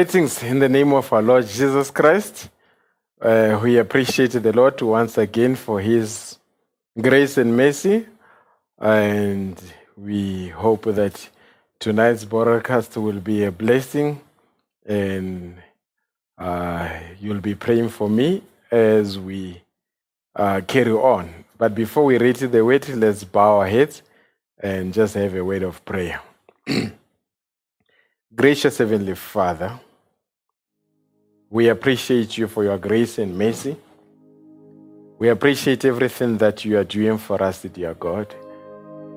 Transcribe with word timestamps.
Greetings 0.00 0.42
in 0.42 0.60
the 0.60 0.68
name 0.70 0.94
of 0.94 1.12
our 1.12 1.20
Lord 1.20 1.46
Jesus 1.46 1.90
Christ. 1.90 2.48
Uh, 3.20 3.60
we 3.62 3.76
appreciate 3.76 4.30
the 4.30 4.50
Lord 4.50 4.80
once 4.80 5.18
again 5.18 5.54
for 5.56 5.78
His 5.78 6.38
grace 6.98 7.36
and 7.36 7.54
mercy. 7.54 8.06
And 8.78 9.60
we 9.98 10.48
hope 10.48 10.84
that 10.84 11.28
tonight's 11.78 12.24
broadcast 12.24 12.96
will 12.96 13.20
be 13.20 13.44
a 13.44 13.52
blessing. 13.52 14.22
And 14.86 15.56
uh, 16.38 16.88
you'll 17.20 17.42
be 17.42 17.54
praying 17.54 17.90
for 17.90 18.08
me 18.08 18.42
as 18.70 19.18
we 19.18 19.60
uh, 20.34 20.62
carry 20.66 20.92
on. 20.92 21.44
But 21.58 21.74
before 21.74 22.06
we 22.06 22.16
read 22.16 22.36
the 22.36 22.64
word, 22.64 22.88
let's 22.88 23.22
bow 23.22 23.58
our 23.58 23.66
heads 23.66 24.00
and 24.58 24.94
just 24.94 25.12
have 25.12 25.34
a 25.34 25.44
word 25.44 25.62
of 25.62 25.84
prayer. 25.84 26.22
Gracious 28.34 28.78
Heavenly 28.78 29.14
Father, 29.14 29.78
we 31.50 31.68
appreciate 31.68 32.38
you 32.38 32.46
for 32.46 32.62
your 32.62 32.78
grace 32.78 33.18
and 33.18 33.36
mercy. 33.36 33.76
We 35.18 35.28
appreciate 35.28 35.84
everything 35.84 36.38
that 36.38 36.64
you 36.64 36.78
are 36.78 36.84
doing 36.84 37.18
for 37.18 37.42
us, 37.42 37.62
dear 37.62 37.92
God. 37.94 38.32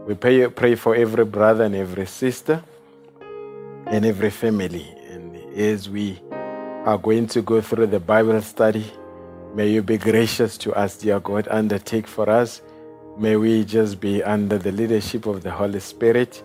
We 0.08 0.16
pray, 0.16 0.48
pray 0.48 0.74
for 0.74 0.96
every 0.96 1.26
brother 1.26 1.66
and 1.66 1.76
every 1.76 2.08
sister 2.08 2.62
and 3.86 4.04
every 4.04 4.32
family. 4.32 4.88
And 5.10 5.36
as 5.56 5.88
we 5.88 6.20
are 6.32 6.98
going 6.98 7.28
to 7.28 7.44
go 7.44 7.62
through 7.62 7.88
the 7.88 8.00
Bible 8.00 8.42
study, 8.42 8.92
may 9.54 9.70
you 9.70 9.84
be 9.84 10.00
gracious 10.00 10.58
to 10.58 10.74
us, 10.74 10.98
dear 10.98 11.20
God. 11.20 11.48
Undertake 11.52 12.08
for 12.08 12.28
us. 12.28 12.64
May 13.16 13.36
we 13.36 13.64
just 13.64 14.02
be 14.02 14.24
under 14.24 14.58
the 14.58 14.72
leadership 14.72 15.28
of 15.28 15.44
the 15.44 15.52
Holy 15.52 15.80
Spirit. 15.80 16.44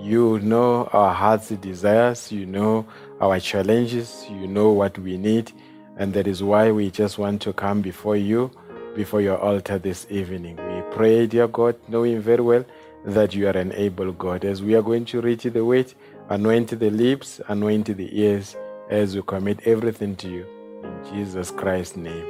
You 0.00 0.38
know 0.38 0.88
our 0.94 1.12
heart's 1.12 1.50
desires, 1.50 2.32
you 2.32 2.46
know 2.46 2.86
our 3.20 3.40
challenges, 3.40 4.26
you 4.30 4.46
know 4.46 4.70
what 4.70 4.98
we 4.98 5.16
need, 5.16 5.52
and 5.96 6.12
that 6.14 6.26
is 6.26 6.42
why 6.42 6.70
we 6.70 6.90
just 6.90 7.18
want 7.18 7.42
to 7.42 7.52
come 7.52 7.82
before 7.82 8.16
you, 8.16 8.50
before 8.94 9.20
your 9.20 9.38
altar 9.38 9.78
this 9.78 10.06
evening. 10.10 10.56
We 10.56 10.94
pray, 10.94 11.26
dear 11.26 11.48
God, 11.48 11.76
knowing 11.88 12.20
very 12.20 12.42
well 12.42 12.64
that 13.04 13.34
you 13.34 13.48
are 13.48 13.56
an 13.56 13.72
able 13.72 14.12
God. 14.12 14.44
As 14.44 14.62
we 14.62 14.74
are 14.74 14.82
going 14.82 15.04
to 15.06 15.20
reach 15.20 15.44
the 15.44 15.64
weight, 15.64 15.94
anoint 16.28 16.78
the 16.78 16.90
lips, 16.90 17.40
anoint 17.48 17.86
the 17.86 18.08
ears, 18.20 18.56
as 18.90 19.16
we 19.16 19.22
commit 19.22 19.66
everything 19.66 20.16
to 20.16 20.28
you. 20.28 20.46
In 20.82 21.12
Jesus 21.12 21.50
Christ's 21.50 21.96
name. 21.96 22.24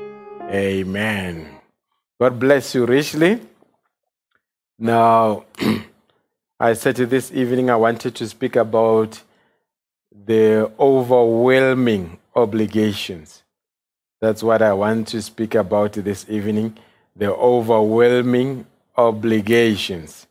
Amen. 0.50 1.48
God 2.20 2.38
bless 2.38 2.74
you 2.74 2.86
richly. 2.86 3.40
Now, 4.78 5.44
I 6.60 6.72
said 6.72 6.96
this 6.96 7.30
evening 7.32 7.68
I 7.70 7.76
wanted 7.76 8.14
to 8.16 8.28
speak 8.28 8.56
about 8.56 9.22
the 10.12 10.70
overwhelming 10.78 12.18
obligations. 12.34 13.42
That's 14.20 14.42
what 14.42 14.62
I 14.62 14.72
want 14.72 15.08
to 15.08 15.22
speak 15.22 15.54
about 15.54 15.92
this 15.92 16.26
evening 16.28 16.76
the 17.16 17.34
overwhelming 17.34 18.64
obligations. 18.96 20.26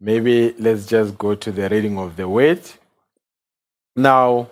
Maybe 0.00 0.54
let's 0.58 0.86
just 0.86 1.18
go 1.18 1.34
to 1.34 1.52
the 1.52 1.68
reading 1.68 1.98
of 1.98 2.16
the 2.16 2.26
word. 2.26 2.62
Now, 3.94 4.48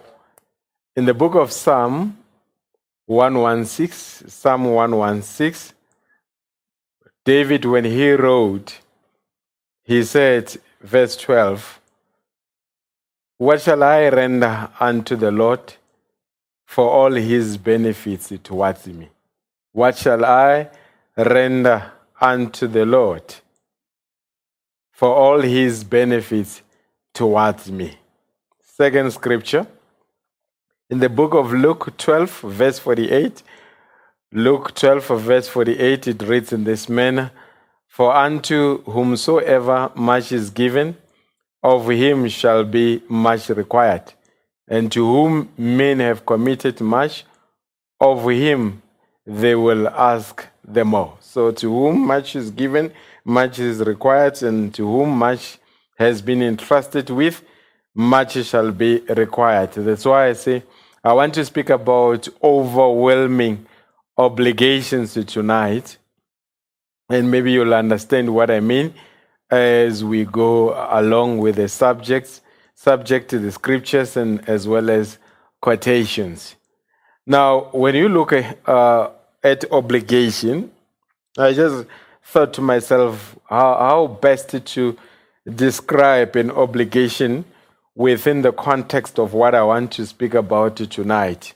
in 0.94 1.06
the 1.06 1.14
book 1.14 1.34
of 1.34 1.50
Psalm 1.50 2.18
116, 3.06 4.28
Psalm 4.28 4.64
116, 4.66 5.74
David, 7.24 7.64
when 7.64 7.84
he 7.84 8.12
wrote, 8.12 8.78
he 9.82 10.04
said, 10.04 10.54
verse 10.82 11.16
12 11.16 11.79
What 13.40 13.62
shall 13.62 13.82
I 13.82 14.10
render 14.10 14.68
unto 14.78 15.16
the 15.16 15.30
Lord 15.30 15.72
for 16.66 16.86
all 16.90 17.12
his 17.12 17.56
benefits 17.56 18.30
towards 18.44 18.86
me? 18.86 19.08
What 19.72 19.96
shall 19.96 20.26
I 20.26 20.68
render 21.16 21.90
unto 22.20 22.66
the 22.66 22.84
Lord 22.84 23.24
for 24.92 25.08
all 25.08 25.40
his 25.40 25.84
benefits 25.84 26.60
towards 27.14 27.72
me? 27.72 27.96
Second 28.60 29.10
scripture 29.10 29.66
in 30.90 30.98
the 30.98 31.08
book 31.08 31.32
of 31.32 31.50
Luke 31.50 31.96
12, 31.96 32.40
verse 32.40 32.78
48. 32.78 33.42
Luke 34.32 34.74
12, 34.74 35.18
verse 35.18 35.48
48, 35.48 36.08
it 36.08 36.22
reads 36.24 36.52
in 36.52 36.64
this 36.64 36.90
manner 36.90 37.30
For 37.88 38.14
unto 38.14 38.82
whomsoever 38.82 39.92
much 39.94 40.30
is 40.30 40.50
given, 40.50 40.98
of 41.62 41.88
him 41.88 42.28
shall 42.28 42.64
be 42.64 43.02
much 43.08 43.48
required. 43.50 44.12
And 44.68 44.90
to 44.92 45.04
whom 45.04 45.50
men 45.58 46.00
have 46.00 46.24
committed 46.24 46.80
much, 46.80 47.24
of 48.00 48.28
him 48.28 48.82
they 49.26 49.54
will 49.54 49.88
ask 49.88 50.46
the 50.64 50.84
more. 50.84 51.16
So 51.20 51.50
to 51.50 51.70
whom 51.70 52.06
much 52.06 52.36
is 52.36 52.50
given, 52.50 52.92
much 53.24 53.58
is 53.58 53.80
required, 53.80 54.42
and 54.42 54.72
to 54.74 54.86
whom 54.86 55.10
much 55.10 55.58
has 55.98 56.22
been 56.22 56.42
entrusted 56.42 57.10
with, 57.10 57.42
much 57.94 58.32
shall 58.44 58.70
be 58.70 59.00
required. 59.00 59.72
That's 59.72 60.04
why 60.04 60.28
I 60.28 60.32
say 60.32 60.62
I 61.02 61.12
want 61.12 61.34
to 61.34 61.44
speak 61.44 61.70
about 61.70 62.28
overwhelming 62.42 63.66
obligations 64.16 65.14
tonight. 65.26 65.96
And 67.08 67.30
maybe 67.30 67.52
you'll 67.52 67.74
understand 67.74 68.32
what 68.32 68.50
I 68.50 68.60
mean 68.60 68.94
as 69.50 70.04
we 70.04 70.24
go 70.24 70.74
along 70.90 71.38
with 71.38 71.56
the 71.56 71.68
subjects, 71.68 72.40
subject 72.74 73.30
to 73.30 73.38
the 73.38 73.50
scriptures 73.50 74.16
and 74.16 74.48
as 74.48 74.66
well 74.68 74.90
as 74.90 75.18
quotations. 75.60 76.54
Now, 77.26 77.70
when 77.72 77.94
you 77.94 78.08
look 78.08 78.32
at, 78.32 78.58
uh, 78.68 79.10
at 79.42 79.70
obligation, 79.72 80.70
I 81.36 81.52
just 81.52 81.86
thought 82.22 82.52
to 82.54 82.60
myself 82.60 83.38
how, 83.48 83.76
how 83.76 84.06
best 84.06 84.64
to 84.64 84.96
describe 85.46 86.36
an 86.36 86.50
obligation 86.50 87.44
within 87.94 88.42
the 88.42 88.52
context 88.52 89.18
of 89.18 89.34
what 89.34 89.54
I 89.54 89.62
want 89.62 89.92
to 89.92 90.06
speak 90.06 90.34
about 90.34 90.76
tonight. 90.76 91.54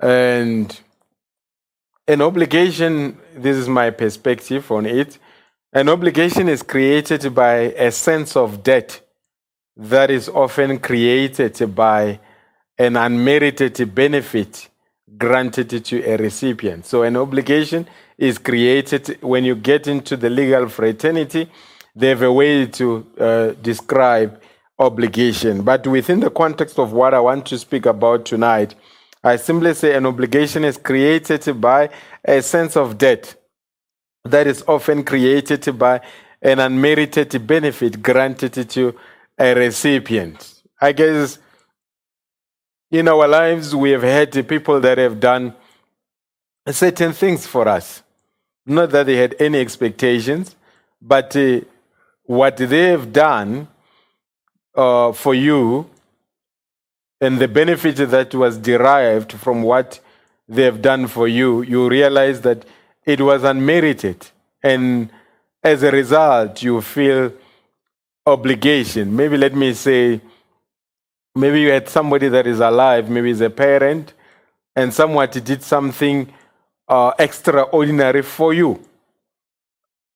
And 0.00 0.78
an 2.06 2.22
obligation, 2.22 3.18
this 3.34 3.56
is 3.56 3.68
my 3.68 3.90
perspective 3.90 4.70
on 4.70 4.86
it, 4.86 5.18
an 5.72 5.88
obligation 5.88 6.48
is 6.48 6.62
created 6.62 7.34
by 7.34 7.54
a 7.76 7.92
sense 7.92 8.36
of 8.36 8.62
debt 8.62 9.00
that 9.76 10.10
is 10.10 10.28
often 10.28 10.78
created 10.78 11.74
by 11.74 12.18
an 12.76 12.96
unmerited 12.96 13.94
benefit 13.94 14.68
granted 15.16 15.84
to 15.84 16.02
a 16.02 16.16
recipient. 16.16 16.86
So, 16.86 17.02
an 17.02 17.16
obligation 17.16 17.86
is 18.18 18.38
created 18.38 19.18
when 19.22 19.44
you 19.44 19.54
get 19.54 19.86
into 19.86 20.16
the 20.16 20.28
legal 20.28 20.68
fraternity. 20.68 21.48
They 21.94 22.08
have 22.08 22.22
a 22.22 22.32
way 22.32 22.66
to 22.66 23.06
uh, 23.18 23.46
describe 23.62 24.40
obligation. 24.78 25.62
But 25.62 25.86
within 25.86 26.20
the 26.20 26.30
context 26.30 26.78
of 26.78 26.92
what 26.92 27.14
I 27.14 27.20
want 27.20 27.46
to 27.46 27.58
speak 27.58 27.86
about 27.86 28.24
tonight, 28.24 28.74
I 29.22 29.36
simply 29.36 29.74
say 29.74 29.94
an 29.94 30.06
obligation 30.06 30.64
is 30.64 30.78
created 30.78 31.60
by 31.60 31.90
a 32.24 32.40
sense 32.42 32.76
of 32.76 32.98
debt 32.98 33.36
that 34.24 34.46
is 34.46 34.62
often 34.66 35.04
created 35.04 35.78
by 35.78 36.00
an 36.42 36.58
unmerited 36.58 37.46
benefit 37.46 38.02
granted 38.02 38.68
to 38.70 38.94
a 39.38 39.54
recipient. 39.54 40.62
I 40.80 40.92
guess 40.92 41.38
in 42.90 43.08
our 43.08 43.28
lives 43.28 43.74
we 43.74 43.90
have 43.90 44.02
had 44.02 44.48
people 44.48 44.80
that 44.80 44.98
have 44.98 45.20
done 45.20 45.54
certain 46.68 47.12
things 47.12 47.46
for 47.46 47.68
us. 47.68 48.02
Not 48.66 48.90
that 48.90 49.06
they 49.06 49.16
had 49.16 49.34
any 49.40 49.58
expectations, 49.58 50.54
but 51.00 51.34
uh, 51.36 51.60
what 52.24 52.56
they 52.56 52.90
have 52.90 53.12
done 53.12 53.68
uh, 54.74 55.12
for 55.12 55.34
you 55.34 55.88
and 57.20 57.38
the 57.38 57.48
benefit 57.48 57.96
that 57.96 58.34
was 58.34 58.56
derived 58.58 59.32
from 59.32 59.62
what 59.62 60.00
they 60.48 60.62
have 60.62 60.80
done 60.82 61.06
for 61.06 61.28
you, 61.28 61.62
you 61.62 61.88
realize 61.88 62.40
that 62.42 62.64
it 63.10 63.20
was 63.20 63.44
unmerited. 63.44 64.26
And 64.62 65.10
as 65.62 65.82
a 65.82 65.90
result, 65.90 66.62
you 66.62 66.80
feel 66.80 67.32
obligation. 68.26 69.14
Maybe 69.14 69.36
let 69.36 69.54
me 69.54 69.74
say, 69.74 70.20
maybe 71.34 71.60
you 71.60 71.70
had 71.70 71.88
somebody 71.88 72.28
that 72.28 72.46
is 72.46 72.60
alive, 72.60 73.10
maybe 73.10 73.30
is 73.30 73.40
a 73.40 73.50
parent, 73.50 74.12
and 74.76 74.92
someone 74.94 75.28
did 75.30 75.62
something 75.62 76.32
uh, 76.88 77.12
extraordinary 77.18 78.22
for 78.22 78.54
you. 78.54 78.80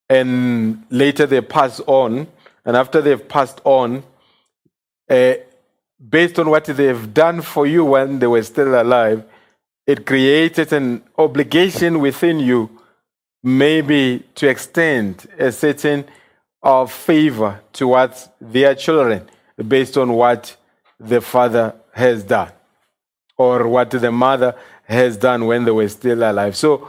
And 0.09 0.85
later 0.91 1.27
they 1.27 1.41
pass 1.41 1.81
on, 1.87 2.27
and 2.65 2.77
after 2.77 3.01
they've 3.01 3.29
passed 3.29 3.61
on, 3.65 4.03
uh, 5.09 5.35
based 6.09 6.39
on 6.39 6.51
what 6.51 6.65
they've 6.65 7.15
done 7.15 7.41
for 7.43 7.67
you 7.67 7.85
when 7.85 8.19
they 8.19 8.27
were 8.27 8.43
still 8.43 8.81
alive, 8.81 9.25
it 9.87 10.07
created 10.07 10.73
an 10.73 11.03
obligation 11.19 12.01
within 12.01 12.39
you, 12.39 12.71
maybe 13.45 14.25
to 14.35 14.49
extend 14.49 15.29
a 15.39 15.53
certain 15.53 16.05
of 16.63 16.91
favor 16.91 17.61
towards 17.75 18.31
their 18.41 18.75
children 18.75 19.29
based 19.69 19.99
on 19.99 20.15
what 20.15 20.57
the 20.99 21.21
father 21.21 21.75
has 21.93 22.25
done 22.25 22.51
or 23.37 23.69
what 23.69 23.91
the 23.91 24.11
mother 24.11 24.57
has 24.85 25.19
done 25.19 25.45
when 25.45 25.65
they 25.65 25.71
were 25.71 25.89
still 25.89 26.23
alive. 26.23 26.57
So 26.57 26.89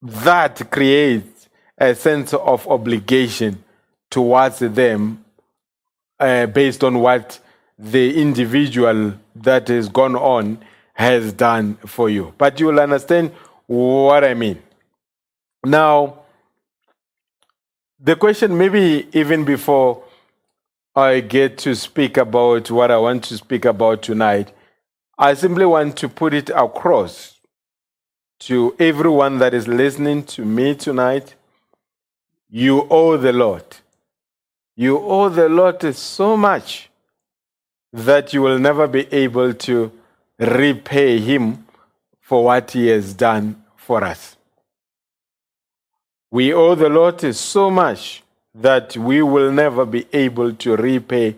that 0.00 0.70
creates 0.70 1.48
a 1.76 1.94
sense 1.94 2.32
of 2.32 2.66
obligation 2.68 3.64
towards 4.08 4.60
them 4.60 5.24
uh, 6.20 6.46
based 6.46 6.84
on 6.84 7.00
what 7.00 7.40
the 7.78 8.20
individual 8.22 9.14
that 9.34 9.68
has 9.68 9.88
gone 9.88 10.14
on 10.14 10.58
has 10.94 11.32
done 11.32 11.74
for 11.84 12.08
you. 12.08 12.32
But 12.38 12.60
you'll 12.60 12.80
understand 12.80 13.32
what 13.66 14.22
I 14.24 14.34
mean. 14.34 14.62
Now, 15.66 16.20
the 17.98 18.14
question, 18.14 18.56
maybe 18.56 19.08
even 19.12 19.44
before 19.44 20.04
I 20.94 21.18
get 21.18 21.58
to 21.58 21.74
speak 21.74 22.16
about 22.18 22.70
what 22.70 22.92
I 22.92 22.98
want 22.98 23.24
to 23.24 23.36
speak 23.36 23.64
about 23.64 24.00
tonight, 24.02 24.52
I 25.18 25.34
simply 25.34 25.66
want 25.66 25.96
to 25.96 26.08
put 26.08 26.34
it 26.34 26.50
across 26.50 27.40
to 28.40 28.76
everyone 28.78 29.38
that 29.38 29.54
is 29.54 29.66
listening 29.66 30.22
to 30.26 30.44
me 30.44 30.76
tonight. 30.76 31.34
You 32.48 32.86
owe 32.88 33.16
the 33.16 33.32
Lord. 33.32 33.64
You 34.76 35.00
owe 35.00 35.28
the 35.30 35.48
Lord 35.48 35.82
so 35.96 36.36
much 36.36 36.90
that 37.92 38.32
you 38.32 38.40
will 38.40 38.60
never 38.60 38.86
be 38.86 39.12
able 39.12 39.52
to 39.52 39.90
repay 40.38 41.18
him 41.18 41.66
for 42.20 42.44
what 42.44 42.70
he 42.70 42.86
has 42.86 43.14
done 43.14 43.64
for 43.74 44.04
us. 44.04 44.35
We 46.30 46.52
owe 46.52 46.74
the 46.74 46.88
Lord 46.88 47.34
so 47.34 47.70
much 47.70 48.22
that 48.54 48.96
we 48.96 49.22
will 49.22 49.52
never 49.52 49.84
be 49.84 50.06
able 50.12 50.54
to 50.54 50.76
repay 50.76 51.36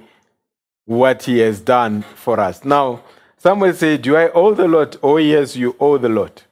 what 0.86 1.24
he 1.24 1.38
has 1.40 1.60
done 1.60 2.02
for 2.02 2.40
us. 2.40 2.64
Now, 2.64 3.02
some 3.36 3.60
will 3.60 3.74
say, 3.74 3.96
Do 3.98 4.16
I 4.16 4.30
owe 4.30 4.54
the 4.54 4.66
Lord? 4.66 4.96
Oh, 5.02 5.18
yes, 5.18 5.54
you 5.56 5.76
owe 5.78 5.98
the 5.98 6.08
Lord. 6.08 6.42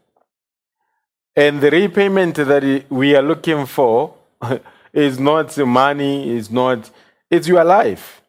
And 1.34 1.60
the 1.60 1.70
repayment 1.70 2.36
that 2.36 2.84
we 2.90 3.14
are 3.16 3.22
looking 3.22 3.66
for 3.66 4.14
is 4.92 5.18
not 5.18 5.56
money, 5.58 6.34
is 6.34 6.50
not, 6.50 6.90
it's 7.30 7.48
your 7.48 7.64
life. 7.64 8.22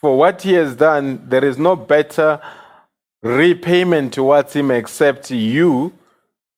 For 0.00 0.16
what 0.16 0.42
he 0.42 0.54
has 0.54 0.76
done, 0.76 1.28
there 1.28 1.44
is 1.44 1.58
no 1.58 1.76
better 1.76 2.40
repayment 3.22 4.12
towards 4.14 4.52
him 4.54 4.70
except 4.70 5.30
you 5.30 5.92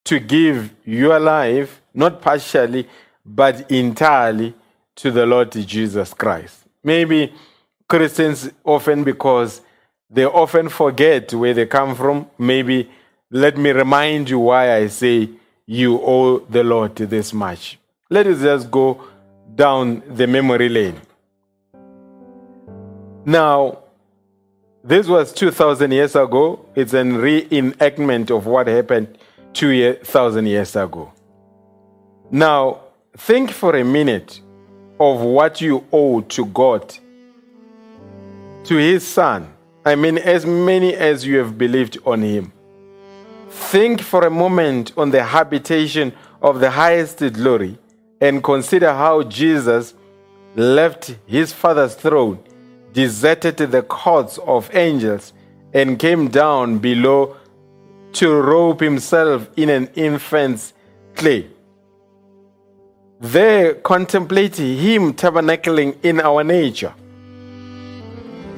to 0.05 0.19
give 0.19 0.73
your 0.83 1.19
life, 1.19 1.81
not 1.95 2.21
partially, 2.21 2.87
but 3.25 3.71
entirely 3.71 4.53
to 4.95 5.11
the 5.11 5.25
Lord 5.25 5.51
Jesus 5.51 6.13
Christ. 6.13 6.65
Maybe 6.83 7.33
Christians 7.87 8.51
often, 8.63 9.03
because 9.03 9.61
they 10.09 10.25
often 10.25 10.69
forget 10.69 11.33
where 11.33 11.53
they 11.53 11.65
come 11.65 11.95
from, 11.95 12.27
maybe 12.37 12.89
let 13.31 13.57
me 13.57 13.71
remind 13.71 14.29
you 14.29 14.39
why 14.39 14.75
I 14.75 14.87
say 14.87 15.29
you 15.65 15.99
owe 16.01 16.39
the 16.39 16.63
Lord 16.63 16.95
this 16.95 17.33
much. 17.33 17.79
Let 18.09 18.27
us 18.27 18.41
just 18.41 18.69
go 18.69 19.03
down 19.55 20.03
the 20.07 20.27
memory 20.27 20.69
lane. 20.69 21.01
Now, 23.25 23.79
this 24.83 25.07
was 25.07 25.33
2,000 25.33 25.91
years 25.91 26.15
ago. 26.15 26.63
It's 26.75 26.93
a 26.93 26.97
reenactment 26.97 28.29
of 28.29 28.45
what 28.45 28.67
happened 28.67 29.17
2,000 29.53 30.45
years 30.45 30.75
ago. 30.75 31.11
Now, 32.31 32.81
think 33.17 33.51
for 33.51 33.75
a 33.75 33.83
minute 33.83 34.41
of 34.99 35.21
what 35.21 35.61
you 35.61 35.85
owe 35.91 36.21
to 36.21 36.45
God, 36.45 36.95
to 38.63 38.75
His 38.77 39.05
Son. 39.05 39.51
I 39.85 39.95
mean, 39.95 40.17
as 40.17 40.45
many 40.45 40.95
as 40.95 41.25
you 41.25 41.37
have 41.37 41.57
believed 41.57 41.97
on 42.05 42.21
Him. 42.21 42.51
Think 43.49 44.01
for 44.01 44.25
a 44.25 44.29
moment 44.29 44.93
on 44.97 45.11
the 45.11 45.23
habitation 45.23 46.13
of 46.41 46.59
the 46.59 46.71
highest 46.71 47.19
glory 47.33 47.77
and 48.19 48.43
consider 48.43 48.91
how 48.91 49.23
Jesus 49.23 49.93
left 50.55 51.15
His 51.27 51.53
Father's 51.53 51.95
throne 51.95 52.39
deserted 52.93 53.57
the 53.57 53.83
courts 53.83 54.39
of 54.39 54.73
angels 54.73 55.33
and 55.73 55.99
came 55.99 56.29
down 56.29 56.79
below 56.79 57.35
to 58.13 58.33
robe 58.33 58.79
himself 58.79 59.49
in 59.57 59.69
an 59.69 59.87
infant's 59.95 60.73
clay. 61.13 61.49
There, 63.25 63.73
contemplate 63.73 64.57
him 64.57 65.11
tabernacling 65.15 65.95
in 66.03 66.21
our 66.21 66.43
nature. 66.43 66.93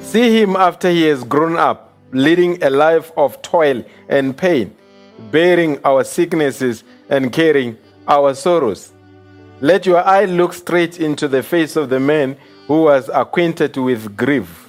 See 0.00 0.42
him 0.42 0.56
after 0.56 0.90
he 0.90 1.04
has 1.04 1.24
grown 1.24 1.56
up, 1.56 1.94
leading 2.12 2.62
a 2.62 2.68
life 2.68 3.10
of 3.16 3.40
toil 3.40 3.82
and 4.10 4.36
pain, 4.36 4.76
bearing 5.30 5.78
our 5.86 6.04
sicknesses 6.04 6.84
and 7.08 7.32
carrying 7.32 7.78
our 8.06 8.34
sorrows. 8.34 8.92
Let 9.62 9.86
your 9.86 10.04
eye 10.04 10.26
look 10.26 10.52
straight 10.52 11.00
into 11.00 11.28
the 11.28 11.42
face 11.42 11.74
of 11.74 11.88
the 11.88 11.98
man 11.98 12.36
who 12.66 12.82
was 12.82 13.08
acquainted 13.08 13.74
with 13.78 14.18
grief. 14.18 14.68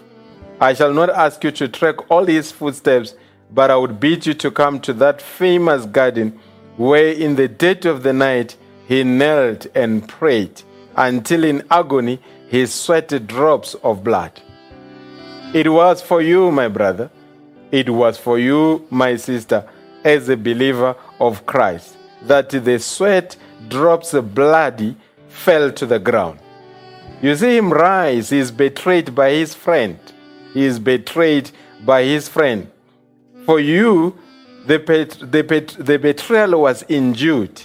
I 0.62 0.76
shall 0.76 0.94
not 0.94 1.10
ask 1.10 1.44
you 1.44 1.52
to 1.52 1.68
track 1.68 2.10
all 2.10 2.26
his 2.26 2.54
footsteps, 2.54 3.16
but 3.52 3.70
I 3.70 3.76
would 3.76 4.00
bid 4.00 4.26
you 4.26 4.34
to 4.36 4.50
come 4.50 4.80
to 4.80 4.94
that 4.94 5.22
famous 5.22 5.86
garden 5.86 6.40
where 6.78 7.12
in 7.12 7.36
the 7.36 7.50
dead 7.50 7.86
of 7.86 8.04
the 8.04 8.14
night 8.14 8.56
he 8.90 9.04
knelt 9.04 9.68
and 9.76 10.10
prayed 10.10 10.64
until 10.96 11.44
in 11.44 11.64
agony 11.70 12.20
he 12.48 12.66
sweated 12.66 13.28
drops 13.28 13.76
of 13.84 14.04
blood. 14.04 14.32
It 15.54 15.72
was 15.72 16.02
for 16.02 16.24
you, 16.24 16.52
my 16.52 16.70
brother. 16.70 17.12
It 17.72 17.92
was 17.92 18.18
for 18.18 18.40
you, 18.40 18.88
my 18.90 19.16
sister, 19.16 19.64
as 20.04 20.28
a 20.28 20.36
believer 20.36 20.96
of 21.20 21.46
Christ, 21.46 21.98
that 22.24 22.50
the 22.50 22.80
sweat 22.80 23.38
drops 23.68 24.16
of 24.16 24.34
bloody 24.34 24.98
fell 25.28 25.72
to 25.74 25.86
the 25.86 26.00
ground. 26.00 26.40
You 27.22 27.36
see 27.36 27.58
him 27.58 27.72
rise. 27.72 28.32
He 28.32 28.40
is 28.40 28.50
betrayed 28.50 29.14
by 29.14 29.34
his 29.34 29.54
friend. 29.54 30.00
He 30.56 30.66
is 30.66 30.80
betrayed 30.80 31.52
by 31.86 32.06
his 32.06 32.28
friend. 32.28 32.72
For 33.46 33.60
you, 33.60 34.18
the, 34.66 34.80
the, 34.80 35.76
the 35.78 36.00
betrayal 36.00 36.62
was 36.62 36.84
injured. 36.90 37.62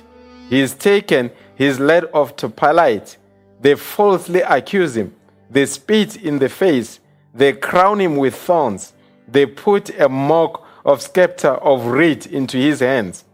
He 0.48 0.60
is 0.60 0.74
taken, 0.74 1.30
he 1.56 1.66
is 1.66 1.80
led 1.80 2.04
off 2.12 2.36
to 2.36 2.48
Pilate. 2.48 3.16
They 3.60 3.74
falsely 3.74 4.40
accuse 4.40 4.96
him. 4.96 5.14
They 5.50 5.66
spit 5.66 6.16
in 6.16 6.38
the 6.38 6.48
face. 6.48 7.00
They 7.34 7.52
crown 7.52 8.00
him 8.00 8.16
with 8.16 8.34
thorns. 8.34 8.92
They 9.26 9.46
put 9.46 9.90
a 9.98 10.08
mark 10.08 10.62
of 10.84 11.00
scepter 11.00 11.48
of 11.48 11.86
reed 11.86 12.26
into 12.26 12.58
his 12.58 12.80
hands. 12.80 13.24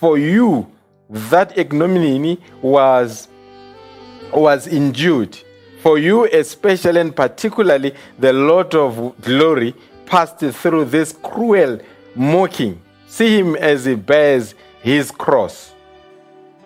For 0.00 0.18
you, 0.18 0.70
that 1.08 1.56
ignominy 1.56 2.40
was, 2.60 3.28
was 4.32 4.66
endured. 4.66 5.38
For 5.82 5.98
you, 5.98 6.24
especially 6.24 7.00
and 7.00 7.14
particularly, 7.14 7.94
the 8.18 8.32
Lord 8.32 8.74
of 8.74 9.14
glory 9.20 9.74
passed 10.04 10.40
through 10.40 10.86
this 10.86 11.12
cruel 11.22 11.78
mocking. 12.16 12.80
See 13.06 13.38
him 13.38 13.54
as 13.54 13.84
he 13.84 13.94
bears 13.94 14.54
his 14.82 15.12
cross. 15.12 15.75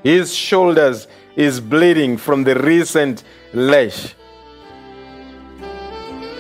His 0.03 0.35
shoulders 0.35 1.09
is 1.37 1.61
bleeding 1.61 2.17
from 2.17 2.45
the 2.45 2.55
recent 2.55 3.25
lash. 3.53 4.15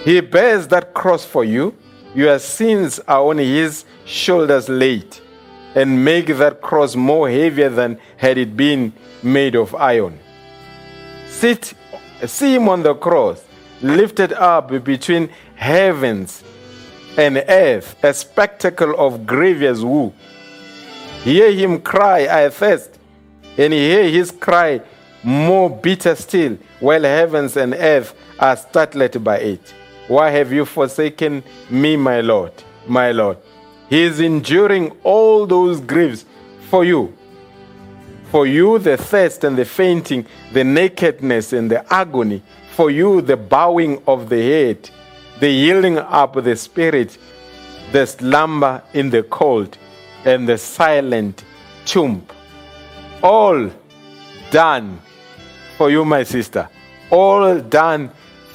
He 0.05 0.21
bears 0.21 0.67
that 0.69 0.95
cross 0.95 1.25
for 1.25 1.45
you. 1.45 1.75
Your 2.15 2.39
sins 2.39 2.99
are 3.07 3.23
on 3.23 3.39
his 3.39 3.85
shoulders 4.05 4.69
laid, 4.69 5.17
and 5.75 6.05
make 6.05 6.27
that 6.27 6.61
cross 6.61 6.97
more 6.97 7.31
heavier 7.31 7.69
than 7.69 7.99
had 8.17 8.39
it 8.39 8.57
been 8.57 8.93
made 9.23 9.55
of 9.55 9.75
iron. 9.75 10.19
Sit, 11.29 11.75
see 12.27 12.55
him 12.55 12.69
on 12.69 12.83
the 12.83 12.95
cross, 12.95 13.45
lifted 13.83 14.33
up 14.33 14.85
between 14.85 15.31
heavens 15.55 16.43
and 17.17 17.45
earth, 17.49 17.97
a 18.03 18.13
spectacle 18.15 18.95
of 18.99 19.27
grievous 19.27 19.81
woe. 19.81 20.13
Hear 21.23 21.53
him 21.53 21.81
cry, 21.81 22.27
I 22.27 22.49
thirst, 22.49 23.00
and 23.59 23.73
hear 23.73 24.09
his 24.09 24.31
cry 24.31 24.81
more 25.23 25.69
bitter 25.69 26.15
still, 26.15 26.57
while 26.81 27.03
heavens 27.03 27.57
and 27.57 27.75
earth 27.75 28.15
are 28.39 28.57
startled 28.57 29.23
by 29.23 29.39
it. 29.39 29.75
Why 30.09 30.31
have 30.31 30.53
you 30.53 30.65
forsaken 30.65 31.43
me, 31.69 31.97
my 31.97 32.21
Lord, 32.21 32.53
my 32.87 33.13
Lord? 33.13 33.39
He 33.89 34.03
is 34.03 34.21
enduring 34.21 34.93
all 35.03 35.47
those 35.47 35.81
griefs 35.81 36.25
for 36.69 36.85
you. 36.85 37.17
For 38.31 38.47
you, 38.47 38.79
the 38.79 38.97
thirst 38.97 39.45
and 39.45 39.59
the 39.59 39.65
fainting, 39.65 40.25
the 40.53 40.65
nakedness 40.65 41.53
and 41.53 41.71
the 41.71 41.93
agony. 41.93 42.43
For 42.77 42.91
you, 42.91 43.21
the 43.21 43.37
bowing 43.37 44.03
of 44.07 44.29
the 44.29 44.41
head, 44.41 44.89
the 45.41 45.51
yielding 45.51 45.99
up 45.99 46.37
of 46.37 46.45
the 46.45 46.57
spirit, 46.57 47.19
the 47.93 48.07
slumber 48.07 48.83
in 48.95 49.11
the 49.11 49.25
cold, 49.25 49.77
and 50.25 50.49
the 50.49 50.57
silent 50.57 51.45
tomb. 51.85 52.25
All 53.23 53.71
done 54.51 55.01
for 55.77 55.91
you, 55.91 56.05
my 56.05 56.23
sister. 56.23 56.69
All 57.11 57.61
done 57.61 58.11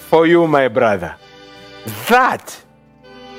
for 0.10 0.26
you, 0.26 0.48
my 0.48 0.68
brother. 0.68 1.16
That 2.10 2.64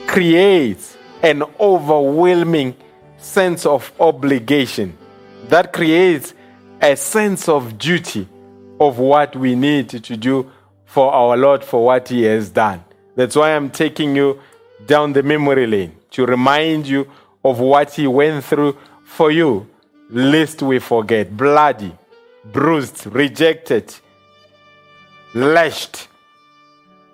creates 0.07 0.97
an 1.23 1.43
overwhelming 1.59 2.77
sense 3.19 3.67
of 3.67 3.93
obligation. 3.99 4.97
That 5.49 5.73
creates 5.73 6.35
a 6.81 6.97
sense 6.97 7.49
of 7.49 7.79
duty 7.79 8.29
of 8.79 8.99
what 8.99 9.35
we 9.35 9.55
need 9.55 9.89
to 9.89 10.17
do 10.17 10.51
for 10.85 11.13
our 11.13 11.37
Lord 11.37 11.65
for 11.65 11.85
what 11.85 12.09
He 12.09 12.23
has 12.25 12.51
done. 12.51 12.85
That's 13.17 13.35
why 13.35 13.57
I'm 13.57 13.71
taking 13.71 14.15
you 14.15 14.41
down 14.87 15.13
the 15.13 15.23
memory 15.23 15.67
lane 15.67 15.97
to 16.11 16.27
remind 16.27 16.87
you 16.87 17.11
of 17.45 17.59
what 17.59 17.95
He 17.95 18.07
went 18.07 18.45
through 18.45 18.77
for 19.05 19.31
you, 19.31 19.67
lest 20.11 20.63
we 20.63 20.79
forget. 20.79 21.37
Bloody, 21.37 21.93
bruised, 22.45 23.07
rejected, 23.07 23.95
lashed, 25.35 26.09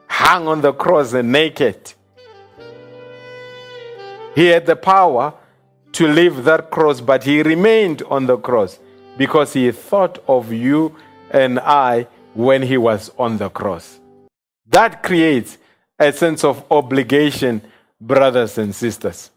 hung 0.07 0.49
on 0.49 0.61
the 0.61 0.73
cross 0.73 1.13
and 1.13 1.33
naked. 1.33 1.95
He 4.35 4.47
had 4.47 4.67
the 4.67 4.77
power 4.77 5.35
to 5.93 6.09
leave 6.09 6.45
that 6.45 6.71
cross, 6.71 7.01
but 7.01 7.25
he 7.25 7.43
remained 7.43 8.03
on 8.05 8.27
the 8.27 8.39
cross 8.39 8.79
because 9.19 9.53
he 9.53 9.71
thought 9.73 10.23
of 10.27 10.53
you 10.53 10.97
and 11.31 11.59
I 11.61 12.07
when 12.35 12.63
he 12.63 12.79
was 12.79 13.11
on 13.19 13.37
the 13.37 13.51
cross. 13.51 14.01
That 14.69 15.03
creates 15.03 15.59
a 15.99 16.13
sense 16.13 16.45
of 16.45 16.65
obligation, 16.71 17.61
brothers 18.01 18.57
and 18.57 18.75
sisters. 18.75 19.31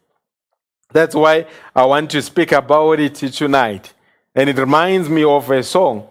That's 0.96 1.14
why 1.14 1.46
I 1.76 1.84
want 1.84 2.10
to 2.12 2.22
speak 2.22 2.54
about 2.54 3.02
it 3.02 3.16
tonight. 3.16 3.92
And 4.34 4.50
it 4.50 4.58
reminds 4.58 5.10
me 5.10 5.26
of 5.26 5.52
a 5.52 5.62
song. 5.62 6.08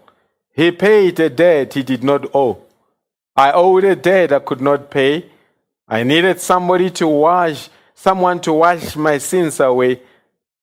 He 0.53 0.69
paid 0.69 1.19
a 1.19 1.27
debt 1.27 1.73
he 1.73 1.81
did 1.81 2.03
not 2.03 2.35
owe. 2.35 2.61
I 3.35 3.51
owed 3.51 3.83
a 3.83 3.95
debt 3.95 4.31
I 4.31 4.37
could 4.37 4.61
not 4.61 4.91
pay. 4.91 5.25
I 5.87 6.03
needed 6.03 6.39
somebody 6.39 6.91
to 6.91 7.07
wash, 7.07 7.67
someone 7.95 8.39
to 8.41 8.53
wash 8.53 8.95
my 8.95 9.17
sins 9.17 9.59
away. 9.59 10.01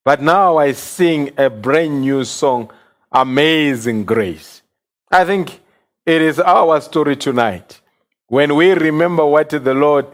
But 0.04 0.22
now 0.22 0.56
I 0.56 0.70
sing 0.70 1.32
a 1.36 1.50
brand 1.50 2.02
new 2.02 2.22
song, 2.22 2.70
Amazing 3.10 4.04
Grace. 4.04 4.62
I 5.10 5.24
think 5.24 5.60
it 6.06 6.22
is 6.22 6.38
our 6.38 6.80
story 6.80 7.16
tonight 7.16 7.80
when 8.28 8.54
we 8.54 8.70
remember 8.70 9.26
what 9.26 9.50
the 9.50 9.74
Lord 9.74 10.06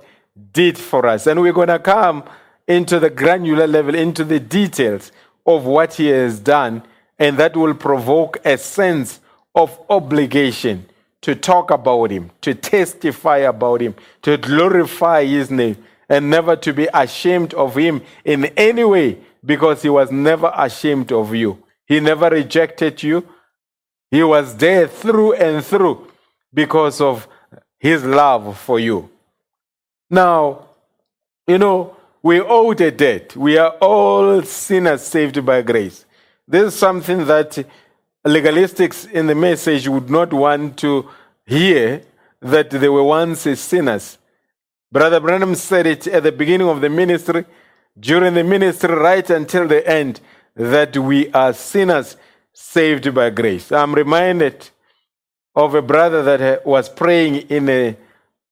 did 0.52 0.78
for 0.78 1.04
us. 1.04 1.26
And 1.26 1.42
we're 1.42 1.52
going 1.52 1.68
to 1.68 1.78
come 1.78 2.24
into 2.68 3.00
the 3.00 3.10
granular 3.10 3.66
level, 3.66 3.94
into 3.94 4.22
the 4.22 4.38
details 4.38 5.10
of 5.46 5.64
what 5.64 5.94
He 5.94 6.06
has 6.08 6.38
done, 6.38 6.82
and 7.18 7.38
that 7.38 7.56
will 7.56 7.75
provoke 7.75 8.38
a 8.44 8.56
sense 8.58 9.20
of 9.54 9.76
obligation 9.90 10.87
to 11.22 11.34
talk 11.34 11.70
about 11.70 12.10
Him, 12.10 12.30
to 12.42 12.54
testify 12.54 13.38
about 13.38 13.80
Him, 13.80 13.94
to 14.22 14.37
glorify 14.37 15.25
His 15.25 15.50
name, 15.50 15.82
and 16.08 16.30
never 16.30 16.54
to 16.56 16.72
be 16.72 16.87
ashamed 16.92 17.54
of 17.54 17.75
Him 17.75 18.02
in 18.25 18.44
any 18.56 18.84
way 18.84 19.18
because 19.44 19.82
He 19.82 19.88
was 19.88 20.12
never 20.12 20.52
ashamed 20.54 21.10
of 21.10 21.34
you. 21.34 21.62
He 21.87 22.00
never 22.00 22.28
rejected 22.28 23.02
you. 23.02 23.26
He 24.10 24.22
was 24.22 24.56
there 24.56 24.87
through 24.87 25.34
and 25.34 25.64
through 25.64 26.06
because 26.52 27.00
of 27.00 27.26
His 27.78 28.04
love 28.04 28.58
for 28.58 28.78
you. 28.78 29.08
Now, 30.10 30.66
you 31.46 31.58
know, 31.58 31.97
we 32.22 32.40
owe 32.40 32.75
the 32.75 32.90
debt. 32.90 33.37
We 33.37 33.58
are 33.58 33.70
all 33.80 34.42
sinners 34.42 35.02
saved 35.02 35.44
by 35.44 35.62
grace. 35.62 36.04
This 36.46 36.75
is 36.75 36.78
something 36.78 37.26
that 37.26 37.64
legalistics 38.26 39.10
in 39.10 39.26
the 39.26 39.34
message 39.34 39.88
would 39.88 40.10
not 40.10 40.32
want 40.32 40.78
to 40.78 41.08
hear 41.46 42.02
that 42.40 42.70
they 42.70 42.88
were 42.88 43.04
once 43.04 43.40
sinners. 43.60 44.18
Brother 44.90 45.20
Branham 45.20 45.54
said 45.54 45.87
it 45.87 46.06
at 46.06 46.22
the 46.22 46.32
beginning 46.32 46.68
of 46.68 46.80
the 46.80 46.88
ministry, 46.88 47.44
during 47.98 48.34
the 48.34 48.44
ministry, 48.44 48.94
right 48.94 49.28
until 49.28 49.68
the 49.68 49.87
end, 49.87 50.20
that 50.54 50.96
we 50.96 51.30
are 51.32 51.52
sinners 51.52 52.16
saved 52.52 53.14
by 53.14 53.30
grace. 53.30 53.70
I'm 53.70 53.94
reminded 53.94 54.70
of 55.54 55.75
a 55.75 55.82
brother 55.82 56.22
that 56.22 56.64
was 56.64 56.88
praying 56.88 57.37
in 57.48 57.68
a, 57.68 57.96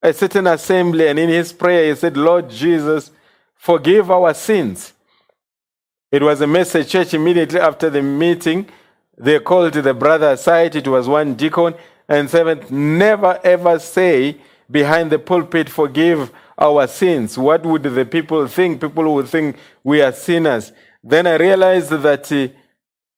a 0.03 0.13
certain 0.13 0.47
assembly, 0.47 1.09
and 1.09 1.19
in 1.19 1.29
his 1.29 1.53
prayer, 1.53 1.89
he 1.89 1.97
said, 1.97 2.17
Lord 2.17 2.51
Jesus, 2.51 3.11
forgive 3.67 4.13
our 4.13 4.33
sins. 4.33 4.93
It 6.13 6.23
was 6.23 6.41
a 6.41 6.47
message 6.47 6.89
church 6.89 7.13
immediately 7.15 7.59
after 7.59 7.91
the 7.91 8.01
meeting. 8.01 8.69
They 9.19 9.41
called 9.41 9.73
the 9.73 9.93
brother 9.93 10.31
aside. 10.31 10.77
It 10.77 10.87
was 10.87 11.09
one 11.09 11.35
deacon 11.35 11.75
and 12.09 12.31
seventh. 12.31 12.71
Never 12.71 13.41
ever 13.43 13.81
say 13.81 14.37
behind 14.71 15.11
the 15.11 15.19
pulpit, 15.19 15.69
forgive 15.69 16.31
our 16.57 16.87
sins. 16.87 17.37
What 17.37 17.67
would 17.67 17.83
the 17.83 18.05
people 18.05 18.47
think? 18.47 18.81
People 18.81 19.13
would 19.17 19.29
think 19.29 19.57
we 19.83 20.01
are 20.01 20.13
sinners. 20.13 20.71
Then 21.03 21.27
I 21.27 21.35
realized 21.35 21.91
that 21.91 22.31
uh, 22.31 22.49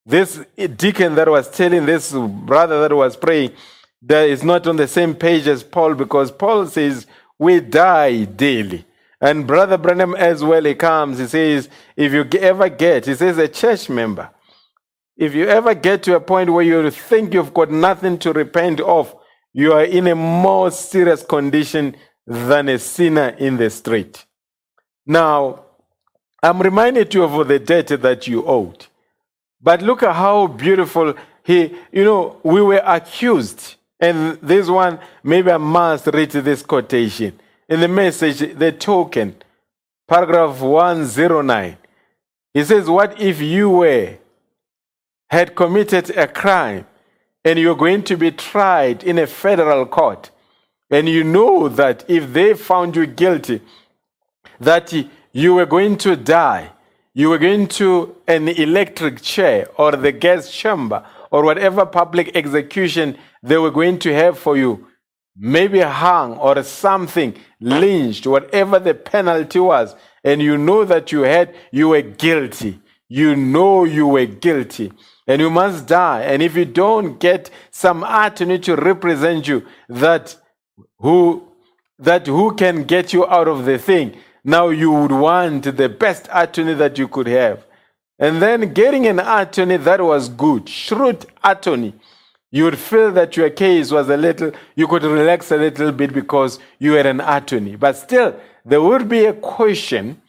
this 0.06 0.40
deacon 0.76 1.14
that 1.16 1.28
was 1.28 1.50
telling 1.50 1.84
this 1.84 2.10
brother 2.12 2.80
that 2.88 2.94
was 2.94 3.18
praying 3.18 3.52
that 4.00 4.26
is 4.26 4.42
not 4.42 4.66
on 4.66 4.76
the 4.76 4.88
same 4.88 5.14
page 5.14 5.46
as 5.46 5.62
Paul 5.62 5.94
because 5.94 6.30
Paul 6.30 6.66
says 6.68 7.06
we 7.38 7.60
die 7.60 8.24
daily. 8.24 8.86
And 9.20 9.46
Brother 9.46 9.78
Branham 9.78 10.14
as 10.14 10.44
well, 10.44 10.64
he 10.64 10.74
comes, 10.74 11.18
he 11.18 11.26
says, 11.26 11.68
if 11.96 12.12
you 12.12 12.24
ever 12.40 12.68
get, 12.68 13.06
he 13.06 13.14
says, 13.14 13.36
a 13.38 13.48
church 13.48 13.88
member, 13.88 14.30
if 15.16 15.34
you 15.34 15.46
ever 15.48 15.74
get 15.74 16.04
to 16.04 16.14
a 16.14 16.20
point 16.20 16.50
where 16.50 16.64
you 16.64 16.90
think 16.90 17.34
you've 17.34 17.52
got 17.52 17.70
nothing 17.70 18.18
to 18.20 18.32
repent 18.32 18.80
of, 18.80 19.14
you 19.52 19.72
are 19.72 19.84
in 19.84 20.06
a 20.06 20.14
more 20.14 20.70
serious 20.70 21.24
condition 21.24 21.96
than 22.26 22.68
a 22.68 22.78
sinner 22.78 23.30
in 23.38 23.56
the 23.56 23.70
street. 23.70 24.24
Now, 25.04 25.64
I'm 26.40 26.60
reminded 26.62 27.12
you 27.14 27.24
of 27.24 27.48
the 27.48 27.58
debt 27.58 27.88
that 27.88 28.28
you 28.28 28.44
owed. 28.46 28.86
But 29.60 29.82
look 29.82 30.04
at 30.04 30.14
how 30.14 30.46
beautiful 30.46 31.14
he, 31.42 31.74
you 31.90 32.04
know, 32.04 32.40
we 32.44 32.62
were 32.62 32.82
accused 32.84 33.78
And 34.00 34.38
this 34.40 34.68
one, 34.68 35.00
maybe 35.22 35.50
I 35.50 35.56
must 35.56 36.06
read 36.06 36.30
this 36.30 36.62
quotation. 36.62 37.38
In 37.68 37.80
the 37.80 37.88
message, 37.88 38.38
the 38.56 38.72
token, 38.72 39.36
paragraph 40.06 40.60
109, 40.60 41.76
he 42.54 42.64
says, 42.64 42.88
What 42.88 43.20
if 43.20 43.42
you 43.42 43.68
were, 43.68 44.16
had 45.28 45.54
committed 45.54 46.16
a 46.16 46.26
crime 46.26 46.86
and 47.44 47.58
you're 47.58 47.76
going 47.76 48.02
to 48.04 48.16
be 48.16 48.30
tried 48.30 49.04
in 49.04 49.18
a 49.18 49.26
federal 49.26 49.84
court, 49.84 50.30
and 50.90 51.08
you 51.08 51.22
know 51.22 51.68
that 51.68 52.04
if 52.08 52.32
they 52.32 52.54
found 52.54 52.96
you 52.96 53.06
guilty, 53.06 53.60
that 54.58 54.92
you 55.32 55.54
were 55.54 55.66
going 55.66 55.98
to 55.98 56.16
die, 56.16 56.70
you 57.12 57.28
were 57.28 57.38
going 57.38 57.66
to 57.66 58.16
an 58.26 58.48
electric 58.48 59.20
chair 59.20 59.68
or 59.76 59.92
the 59.92 60.12
gas 60.12 60.50
chamber 60.50 61.04
or 61.30 61.44
whatever 61.44 61.84
public 61.84 62.34
execution 62.34 63.18
they 63.42 63.58
were 63.58 63.70
going 63.70 63.98
to 63.98 64.14
have 64.14 64.38
for 64.38 64.56
you, 64.56 64.87
maybe 65.38 65.80
hung 65.80 66.36
or 66.38 66.62
something, 66.62 67.34
lynched, 67.60 68.26
whatever 68.26 68.78
the 68.78 68.94
penalty 68.94 69.60
was, 69.60 69.94
and 70.24 70.42
you 70.42 70.58
know 70.58 70.84
that 70.84 71.12
you 71.12 71.22
had, 71.22 71.54
you 71.70 71.90
were 71.90 72.02
guilty. 72.02 72.80
You 73.08 73.36
know 73.36 73.84
you 73.84 74.06
were 74.06 74.26
guilty. 74.26 74.92
And 75.26 75.40
you 75.40 75.50
must 75.50 75.86
die. 75.86 76.22
And 76.22 76.42
if 76.42 76.56
you 76.56 76.64
don't 76.64 77.18
get 77.18 77.50
some 77.70 78.02
attorney 78.02 78.58
to 78.60 78.76
represent 78.76 79.46
you, 79.46 79.66
that 79.88 80.36
who 80.98 81.44
that 81.98 82.26
who 82.26 82.54
can 82.54 82.84
get 82.84 83.12
you 83.12 83.26
out 83.26 83.48
of 83.48 83.64
the 83.64 83.78
thing, 83.78 84.16
now 84.44 84.68
you 84.68 84.92
would 84.92 85.12
want 85.12 85.64
the 85.64 85.88
best 85.88 86.28
attorney 86.32 86.74
that 86.74 86.96
you 86.96 87.08
could 87.08 87.26
have. 87.26 87.64
And 88.18 88.40
then 88.40 88.72
getting 88.72 89.06
an 89.06 89.18
attorney 89.20 89.76
that 89.76 90.00
was 90.00 90.28
good, 90.28 90.68
shrewd 90.68 91.26
attorney, 91.42 91.94
you 92.50 92.64
would 92.64 92.78
feel 92.78 93.12
that 93.12 93.36
your 93.36 93.50
case 93.50 93.90
was 93.90 94.08
a 94.08 94.16
little, 94.16 94.52
you 94.74 94.86
could 94.86 95.02
relax 95.02 95.50
a 95.50 95.56
little 95.56 95.92
bit 95.92 96.12
because 96.12 96.58
you 96.78 96.92
were 96.92 97.00
an 97.00 97.20
attorney. 97.20 97.76
But 97.76 97.96
still, 97.96 98.40
there 98.64 98.80
would 98.80 99.08
be 99.08 99.26
a 99.26 99.34
question 99.34 100.22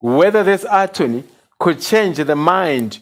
whether 0.00 0.42
this 0.42 0.66
attorney 0.70 1.24
could 1.58 1.80
change 1.80 2.18
the 2.18 2.36
mind 2.36 2.98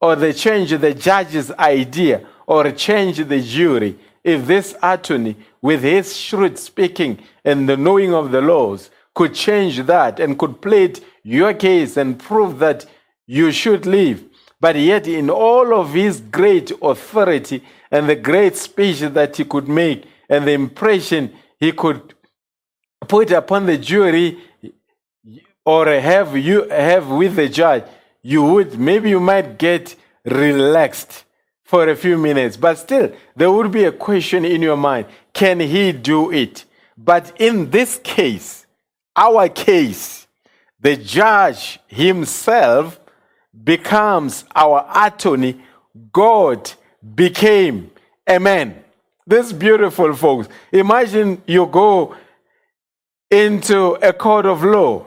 or 0.00 0.16
they 0.16 0.32
change 0.32 0.70
the 0.70 0.94
judge's 0.94 1.50
idea 1.52 2.26
or 2.46 2.70
change 2.72 3.18
the 3.18 3.40
jury 3.40 3.96
if 4.22 4.44
this 4.46 4.74
attorney, 4.82 5.36
with 5.62 5.82
his 5.82 6.16
shrewd 6.16 6.58
speaking 6.58 7.22
and 7.44 7.68
the 7.68 7.76
knowing 7.76 8.12
of 8.12 8.32
the 8.32 8.40
laws, 8.40 8.90
could 9.14 9.32
change 9.32 9.78
that 9.84 10.18
and 10.18 10.38
could 10.38 10.60
plead 10.60 11.00
your 11.22 11.54
case 11.54 11.96
and 11.96 12.18
prove 12.18 12.58
that 12.58 12.84
you 13.26 13.52
should 13.52 13.86
live. 13.86 14.22
But 14.60 14.76
yet, 14.76 15.06
in 15.06 15.28
all 15.28 15.74
of 15.74 15.92
his 15.92 16.20
great 16.20 16.72
authority 16.82 17.62
and 17.90 18.08
the 18.08 18.16
great 18.16 18.56
speech 18.56 19.00
that 19.00 19.36
he 19.36 19.44
could 19.44 19.68
make 19.68 20.06
and 20.28 20.46
the 20.46 20.52
impression 20.52 21.34
he 21.60 21.72
could 21.72 22.14
put 23.06 23.30
upon 23.30 23.66
the 23.66 23.78
jury 23.78 24.38
or 25.64 25.86
have 25.86 26.36
you 26.36 26.68
have 26.68 27.08
with 27.08 27.36
the 27.36 27.48
judge, 27.48 27.84
you 28.22 28.42
would 28.42 28.78
maybe 28.78 29.10
you 29.10 29.20
might 29.20 29.58
get 29.58 29.96
relaxed 30.24 31.24
for 31.64 31.88
a 31.88 31.96
few 31.96 32.16
minutes, 32.16 32.56
but 32.56 32.76
still 32.78 33.12
there 33.34 33.50
would 33.50 33.72
be 33.72 33.84
a 33.84 33.92
question 33.92 34.44
in 34.44 34.62
your 34.62 34.76
mind: 34.76 35.06
Can 35.32 35.60
he 35.60 35.92
do 35.92 36.30
it? 36.32 36.64
But 36.96 37.32
in 37.40 37.70
this 37.70 38.00
case, 38.02 38.66
our 39.14 39.48
case, 39.48 40.26
the 40.80 40.96
judge 40.96 41.78
himself 41.88 43.00
becomes 43.64 44.44
our 44.54 44.86
attorney. 44.94 45.60
God 46.12 46.70
became 47.14 47.90
a 48.26 48.38
man. 48.38 48.82
This 49.26 49.46
is 49.46 49.52
beautiful, 49.52 50.14
folks. 50.14 50.48
Imagine 50.72 51.42
you 51.46 51.66
go 51.66 52.14
into 53.30 53.94
a 53.94 54.12
court 54.12 54.46
of 54.46 54.62
law 54.62 55.06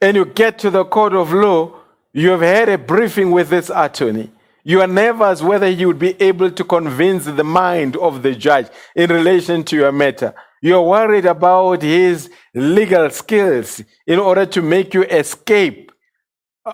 and 0.00 0.16
you 0.16 0.24
get 0.24 0.58
to 0.60 0.70
the 0.70 0.84
court 0.84 1.12
of 1.12 1.32
law, 1.32 1.74
you 2.12 2.30
have 2.30 2.40
had 2.40 2.68
a 2.68 2.78
briefing 2.78 3.30
with 3.30 3.50
this 3.50 3.70
attorney. 3.74 4.30
You 4.64 4.80
are 4.80 4.86
nervous 4.86 5.42
whether 5.42 5.68
you 5.68 5.86
would 5.88 5.98
be 5.98 6.20
able 6.20 6.50
to 6.50 6.64
convince 6.64 7.24
the 7.24 7.44
mind 7.44 7.96
of 7.96 8.22
the 8.22 8.34
judge 8.34 8.68
in 8.94 9.10
relation 9.10 9.64
to 9.64 9.76
your 9.76 9.92
matter. 9.92 10.34
You're 10.60 10.82
worried 10.82 11.26
about 11.26 11.82
his 11.82 12.30
legal 12.54 13.10
skills 13.10 13.82
in 14.06 14.18
order 14.18 14.46
to 14.46 14.62
make 14.62 14.94
you 14.94 15.04
escape 15.04 15.92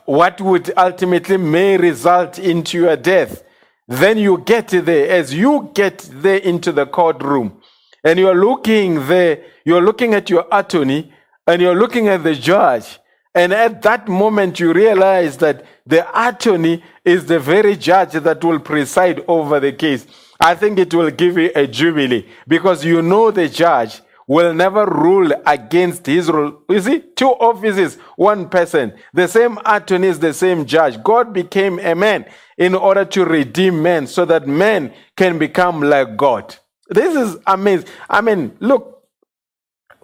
what 0.05 0.41
would 0.41 0.73
ultimately 0.77 1.37
may 1.37 1.77
result 1.77 2.39
into 2.39 2.79
your 2.79 2.97
death. 2.97 3.43
Then 3.87 4.19
you 4.19 4.39
get 4.39 4.69
there, 4.69 5.11
as 5.11 5.35
you 5.35 5.71
get 5.75 6.09
there 6.11 6.39
into 6.39 6.73
the 6.73 6.87
courtroom, 6.87 7.61
and 8.03 8.19
you're 8.19 8.35
looking 8.35 9.07
there, 9.07 9.45
you're 9.65 9.83
looking 9.83 10.15
at 10.15 10.31
your 10.31 10.47
attorney, 10.51 11.13
and 11.47 11.61
you're 11.61 11.75
looking 11.75 12.09
at 12.09 12.23
the 12.25 12.35
judge, 12.35 12.99
and 13.35 13.53
at 13.53 13.83
that 13.83 14.07
moment, 14.09 14.61
you 14.61 14.73
realize 14.73 15.37
that 15.39 15.65
the 15.87 16.07
attorney 16.29 16.83
is 17.05 17.27
the 17.27 17.41
very 17.41 17.77
judge 17.77 18.13
that 18.13 18.45
will 18.45 18.61
preside 18.61 19.23
over 19.27 19.59
the 19.59 19.73
case. 19.73 20.07
I 20.39 20.55
think 20.55 20.79
it 20.79 20.95
will 20.95 21.11
give 21.11 21.37
you 21.37 21.51
a 21.55 21.67
jubilee 21.67 22.27
because 22.47 22.85
you 22.85 23.03
know 23.03 23.31
the 23.31 23.49
judge 23.49 24.01
will 24.27 24.55
never 24.55 24.87
rule 24.87 25.33
against 25.47 26.07
his 26.07 26.31
rule. 26.31 26.63
You 26.69 26.81
see, 26.81 27.01
two 27.15 27.29
offices, 27.29 27.97
one 28.17 28.49
person. 28.49 28.95
The 29.13 29.29
same 29.29 29.59
attorney 29.65 30.09
is 30.09 30.19
the 30.19 30.33
same 30.33 30.65
judge. 30.65 31.03
God 31.03 31.33
became 31.33 31.79
a 31.79 31.95
man 31.95 32.27
in 32.57 32.75
order 32.75 33.05
to 33.05 33.25
redeem 33.25 33.83
men 33.83 34.07
so 34.07 34.25
that 34.25 34.47
men 34.47 34.93
can 35.17 35.39
become 35.39 35.81
like 35.81 36.17
God. 36.17 36.57
This 36.89 37.15
is 37.17 37.39
amazing. 37.47 37.89
I 38.09 38.21
mean, 38.21 38.57
look, 38.61 39.03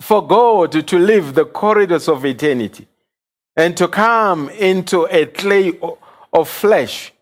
for 0.00 0.26
God 0.26 0.72
to 0.86 0.98
live 0.98 1.34
the 1.34 1.44
corridors 1.44 2.08
of 2.08 2.24
eternity 2.24 2.88
and 3.56 3.76
to 3.76 3.88
come 3.88 4.48
into 4.50 5.06
a 5.10 5.26
clay 5.26 5.78
of 6.32 6.48
flesh, 6.48 7.12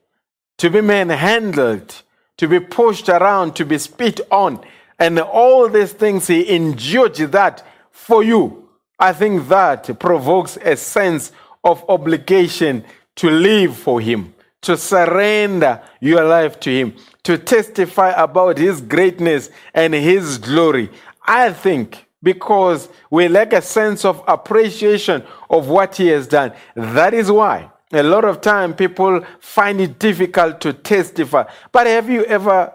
to 0.59 0.71
be 0.71 0.81
manhandled, 0.81 2.03
to 2.37 2.47
be 2.47 2.61
pushed 2.61 3.09
around, 3.09 3.57
to 3.57 3.65
be 3.65 3.79
spit 3.79 4.21
on, 4.31 4.61
and 4.99 5.19
all 5.21 5.69
these 5.69 5.93
things, 5.93 6.27
he 6.27 6.55
endured 6.55 7.15
that 7.17 7.65
for 7.91 8.23
you. 8.23 8.69
I 8.99 9.13
think 9.13 9.49
that 9.49 9.99
provokes 10.01 10.57
a 10.57 10.77
sense 10.77 11.33
of 11.63 11.85
obligation 11.89 12.85
to 13.17 13.31
live 13.31 13.77
for 13.77 14.01
him, 14.01 14.35
to 14.63 14.77
surrender 14.77 15.81
your 16.01 16.25
life 16.25 16.59
to 16.61 16.71
him, 16.71 16.97
to 17.25 17.39
testify 17.39 18.11
about 18.11 18.59
his 18.59 18.81
greatness 18.81 19.51
and 19.75 19.95
his 19.95 20.39
glory. 20.39 20.91
I 21.25 21.53
think 21.53 22.07
because 22.23 22.89
we 23.11 23.29
lack 23.29 23.53
a 23.53 23.63
sense 23.63 24.05
of 24.05 24.23
appreciation 24.27 25.23
of 25.49 25.69
what 25.69 25.97
he 25.97 26.09
has 26.09 26.27
done. 26.27 26.53
That 26.75 27.15
is 27.15 27.31
why 27.31 27.71
a 27.93 28.03
lot 28.03 28.25
of 28.25 28.41
time 28.41 28.75
people 28.75 29.25
find 29.41 29.81
it 29.81 29.99
difficult 29.99 30.61
to 30.63 30.73
testify. 30.73 31.45
But 31.73 31.87
have 31.87 32.11
you 32.11 32.25
ever 32.25 32.73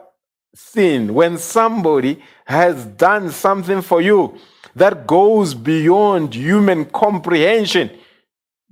seen 0.56 1.14
when 1.14 1.38
somebody 1.38 2.22
has 2.46 2.86
done 2.86 3.32
something 3.32 3.82
for 3.82 4.02
you 4.02 4.38
that 4.76 5.08
goes 5.08 5.54
beyond 5.54 6.34
human 6.36 6.86
comprehension? 6.86 7.90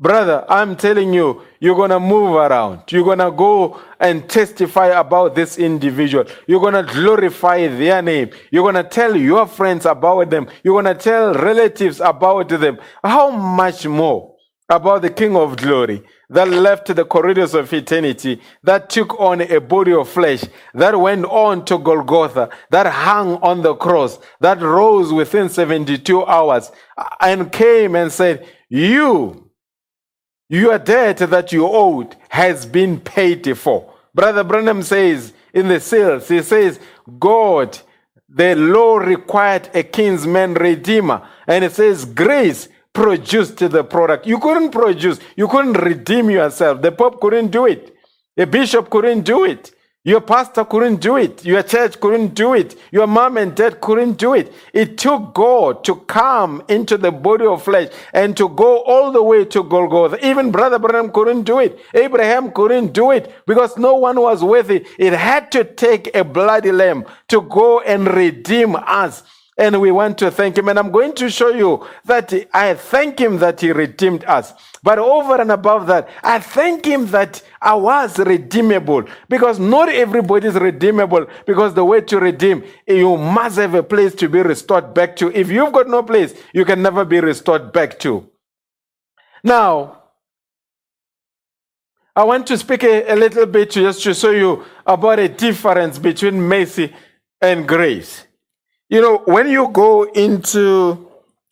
Brother, 0.01 0.43
I'm 0.49 0.75
telling 0.75 1.13
you, 1.13 1.43
you're 1.59 1.75
going 1.75 1.91
to 1.91 1.99
move 1.99 2.35
around. 2.35 2.91
You're 2.91 3.03
going 3.03 3.19
to 3.19 3.29
go 3.29 3.79
and 3.99 4.27
testify 4.27 4.87
about 4.87 5.35
this 5.35 5.59
individual. 5.59 6.25
You're 6.47 6.59
going 6.59 6.73
to 6.73 6.91
glorify 6.91 7.67
their 7.67 8.01
name. 8.01 8.31
You're 8.49 8.63
going 8.63 8.83
to 8.83 8.89
tell 8.89 9.15
your 9.15 9.45
friends 9.45 9.85
about 9.85 10.31
them. 10.31 10.47
You're 10.63 10.81
going 10.81 10.95
to 10.95 10.99
tell 10.99 11.35
relatives 11.35 11.99
about 11.99 12.49
them. 12.49 12.79
How 13.03 13.29
much 13.29 13.85
more 13.85 14.30
about 14.71 15.01
the 15.01 15.09
King 15.09 15.35
of 15.35 15.57
Glory 15.57 16.01
that 16.29 16.47
left 16.47 16.95
the 16.95 17.03
corridors 17.03 17.53
of 17.53 17.71
eternity, 17.73 18.41
that 18.63 18.89
took 18.89 19.19
on 19.19 19.41
a 19.41 19.59
body 19.59 19.93
of 19.93 20.07
flesh, 20.07 20.43
that 20.73 20.99
went 20.99 21.25
on 21.25 21.65
to 21.65 21.77
Golgotha, 21.77 22.49
that 22.69 22.87
hung 22.87 23.35
on 23.37 23.61
the 23.61 23.75
cross, 23.75 24.17
that 24.39 24.61
rose 24.61 25.11
within 25.11 25.49
72 25.49 26.25
hours 26.25 26.71
and 27.19 27.51
came 27.51 27.95
and 27.95 28.11
said, 28.11 28.47
You 28.69 29.51
your 30.49 30.79
debt 30.79 31.17
that 31.17 31.51
you 31.53 31.65
owed 31.65 32.15
has 32.29 32.65
been 32.65 32.99
paid 32.99 33.57
for. 33.57 33.93
Brother 34.13 34.43
Branham 34.43 34.83
says 34.83 35.33
in 35.53 35.69
the 35.69 35.79
seals, 35.79 36.27
he 36.27 36.41
says, 36.41 36.79
God, 37.19 37.79
the 38.27 38.55
law 38.55 38.97
required 38.97 39.69
a 39.73 39.83
kinsman 39.83 40.53
redeemer. 40.55 41.25
And 41.47 41.63
it 41.63 41.71
says, 41.73 42.03
grace 42.03 42.67
produced 42.93 43.57
the 43.57 43.83
product. 43.83 44.27
You 44.27 44.39
couldn't 44.39 44.71
produce, 44.71 45.19
you 45.35 45.47
couldn't 45.47 45.73
redeem 45.73 46.29
yourself. 46.29 46.81
The 46.81 46.91
Pope 46.91 47.21
couldn't 47.21 47.51
do 47.51 47.65
it. 47.65 47.95
The 48.35 48.47
bishop 48.47 48.89
couldn't 48.89 49.21
do 49.21 49.45
it. 49.45 49.71
Your 50.03 50.19
pastor 50.21 50.65
couldn't 50.65 50.99
do 50.99 51.17
it. 51.17 51.45
Your 51.45 51.61
church 51.61 51.99
couldn't 51.99 52.33
do 52.33 52.55
it. 52.55 52.75
Your 52.91 53.05
mom 53.05 53.37
and 53.37 53.55
dad 53.55 53.81
couldn't 53.81 54.13
do 54.13 54.33
it. 54.33 54.51
It 54.73 54.97
took 54.97 55.35
God 55.35 55.83
to 55.83 55.95
come 55.95 56.63
into 56.67 56.97
the 56.97 57.11
body 57.11 57.45
of 57.45 57.61
flesh 57.63 57.91
and 58.11 58.35
to 58.35 58.49
go 58.49 58.81
all 58.81 59.11
the 59.11 59.21
way 59.21 59.45
to 59.45 59.63
Golgotha. 59.63 60.25
Even 60.25 60.49
Brother 60.49 60.79
Branham 60.79 61.11
couldn't 61.11 61.43
do 61.43 61.59
it. 61.59 61.79
Abraham 61.93 62.51
couldn't 62.51 62.93
do 62.93 63.11
it 63.11 63.31
because 63.45 63.77
no 63.77 63.93
one 63.93 64.19
was 64.19 64.43
worthy. 64.43 64.87
It 64.97 65.13
had 65.13 65.51
to 65.51 65.63
take 65.63 66.15
a 66.15 66.23
bloody 66.23 66.71
lamb 66.71 67.05
to 67.27 67.41
go 67.41 67.81
and 67.81 68.07
redeem 68.11 68.75
us. 68.75 69.21
And 69.61 69.79
we 69.79 69.91
want 69.91 70.17
to 70.17 70.31
thank 70.31 70.57
him. 70.57 70.69
And 70.69 70.79
I'm 70.79 70.89
going 70.91 71.13
to 71.13 71.29
show 71.29 71.49
you 71.49 71.85
that 72.05 72.33
I 72.51 72.73
thank 72.73 73.19
him 73.19 73.37
that 73.37 73.61
he 73.61 73.71
redeemed 73.71 74.23
us. 74.25 74.53
But 74.81 74.97
over 74.97 75.39
and 75.39 75.51
above 75.51 75.85
that, 75.85 76.09
I 76.23 76.39
thank 76.39 76.83
him 76.83 77.05
that 77.11 77.43
I 77.61 77.75
was 77.75 78.17
redeemable 78.17 79.03
because 79.29 79.59
not 79.59 79.87
everybody 79.87 80.47
is 80.47 80.55
redeemable 80.55 81.27
because 81.45 81.75
the 81.75 81.85
way 81.85 82.01
to 82.01 82.19
redeem, 82.19 82.63
you 82.87 83.15
must 83.17 83.57
have 83.57 83.75
a 83.75 83.83
place 83.83 84.15
to 84.15 84.27
be 84.27 84.41
restored 84.41 84.95
back 84.95 85.15
to. 85.17 85.31
If 85.31 85.51
you've 85.51 85.71
got 85.71 85.87
no 85.87 86.01
place, 86.01 86.33
you 86.53 86.65
can 86.65 86.81
never 86.81 87.05
be 87.05 87.19
restored 87.19 87.71
back 87.71 87.99
to. 87.99 88.27
Now, 89.43 90.01
I 92.15 92.23
want 92.23 92.47
to 92.47 92.57
speak 92.57 92.83
a, 92.83 93.13
a 93.13 93.15
little 93.15 93.45
bit 93.45 93.69
just 93.69 94.01
to 94.03 94.15
show 94.15 94.31
you 94.31 94.65
about 94.87 95.19
a 95.19 95.29
difference 95.29 95.99
between 95.99 96.41
mercy 96.41 96.95
and 97.39 97.67
grace. 97.67 98.25
You 98.91 98.99
know, 98.99 99.19
when 99.19 99.47
you 99.47 99.69
go 99.69 100.03
into 100.03 101.07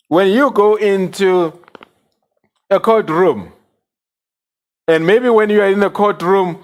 when 0.08 0.28
you 0.28 0.50
go 0.50 0.74
into 0.74 1.58
a 2.68 2.78
courtroom, 2.78 3.50
and 4.86 5.06
maybe 5.06 5.30
when 5.30 5.48
you 5.48 5.62
are 5.62 5.70
in 5.70 5.80
the 5.80 5.88
courtroom, 5.88 6.62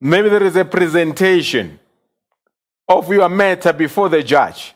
maybe 0.00 0.28
there 0.28 0.42
is 0.42 0.56
a 0.56 0.64
presentation 0.64 1.78
of 2.88 3.08
your 3.12 3.28
matter 3.28 3.72
before 3.72 4.08
the 4.08 4.24
judge. 4.24 4.74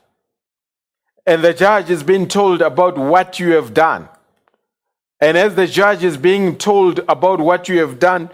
And 1.27 1.43
the 1.43 1.53
judge 1.53 1.91
is 1.91 2.05
being 2.05 2.29
told 2.29 2.63
about 2.63 2.97
what 2.97 3.41
you 3.41 3.51
have 3.53 3.75
done. 3.75 4.09
And 5.21 5.37
as 5.37 5.57
the 5.57 5.67
judge 5.67 6.05
is 6.05 6.17
being 6.17 6.57
told 6.57 7.01
about 7.09 7.41
what 7.41 7.69
you 7.69 7.81
have 7.81 7.99
done, 7.99 8.31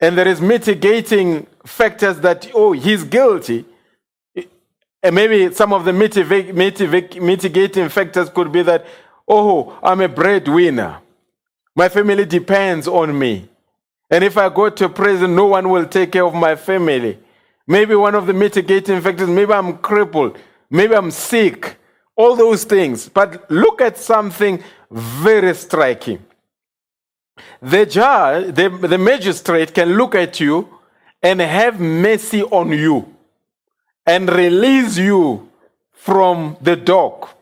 and 0.00 0.18
there 0.18 0.26
is 0.26 0.40
mitigating 0.40 1.46
factors 1.64 2.18
that, 2.20 2.50
oh, 2.52 2.72
he's 2.72 3.04
guilty, 3.04 3.64
and 5.06 5.14
maybe 5.14 5.54
some 5.54 5.72
of 5.72 5.84
the 5.84 5.92
mitigating 5.92 7.88
factors 7.88 8.28
could 8.28 8.50
be 8.50 8.62
that, 8.62 8.84
oh, 9.28 9.78
I'm 9.80 10.00
a 10.00 10.08
breadwinner. 10.08 10.98
My 11.76 11.88
family 11.88 12.24
depends 12.24 12.88
on 12.88 13.16
me. 13.16 13.48
And 14.10 14.24
if 14.24 14.36
I 14.36 14.48
go 14.48 14.68
to 14.68 14.88
prison, 14.88 15.36
no 15.36 15.46
one 15.46 15.70
will 15.70 15.86
take 15.86 16.10
care 16.10 16.24
of 16.24 16.34
my 16.34 16.56
family. 16.56 17.20
Maybe 17.68 17.94
one 17.94 18.16
of 18.16 18.26
the 18.26 18.32
mitigating 18.32 19.00
factors, 19.00 19.28
maybe 19.28 19.52
I'm 19.52 19.78
crippled, 19.78 20.38
maybe 20.70 20.96
I'm 20.96 21.12
sick, 21.12 21.76
all 22.16 22.34
those 22.34 22.64
things. 22.64 23.08
But 23.08 23.48
look 23.48 23.80
at 23.80 23.98
something 23.98 24.60
very 24.90 25.54
striking. 25.54 26.18
The 27.62 27.86
judge, 27.86 28.56
the, 28.56 28.70
the 28.70 28.98
magistrate 28.98 29.72
can 29.72 29.90
look 29.90 30.16
at 30.16 30.40
you 30.40 30.68
and 31.22 31.40
have 31.40 31.78
mercy 31.78 32.42
on 32.42 32.70
you 32.70 33.15
and 34.06 34.30
release 34.30 34.96
you 34.96 35.48
from 35.92 36.56
the 36.60 36.76
dock. 36.76 37.36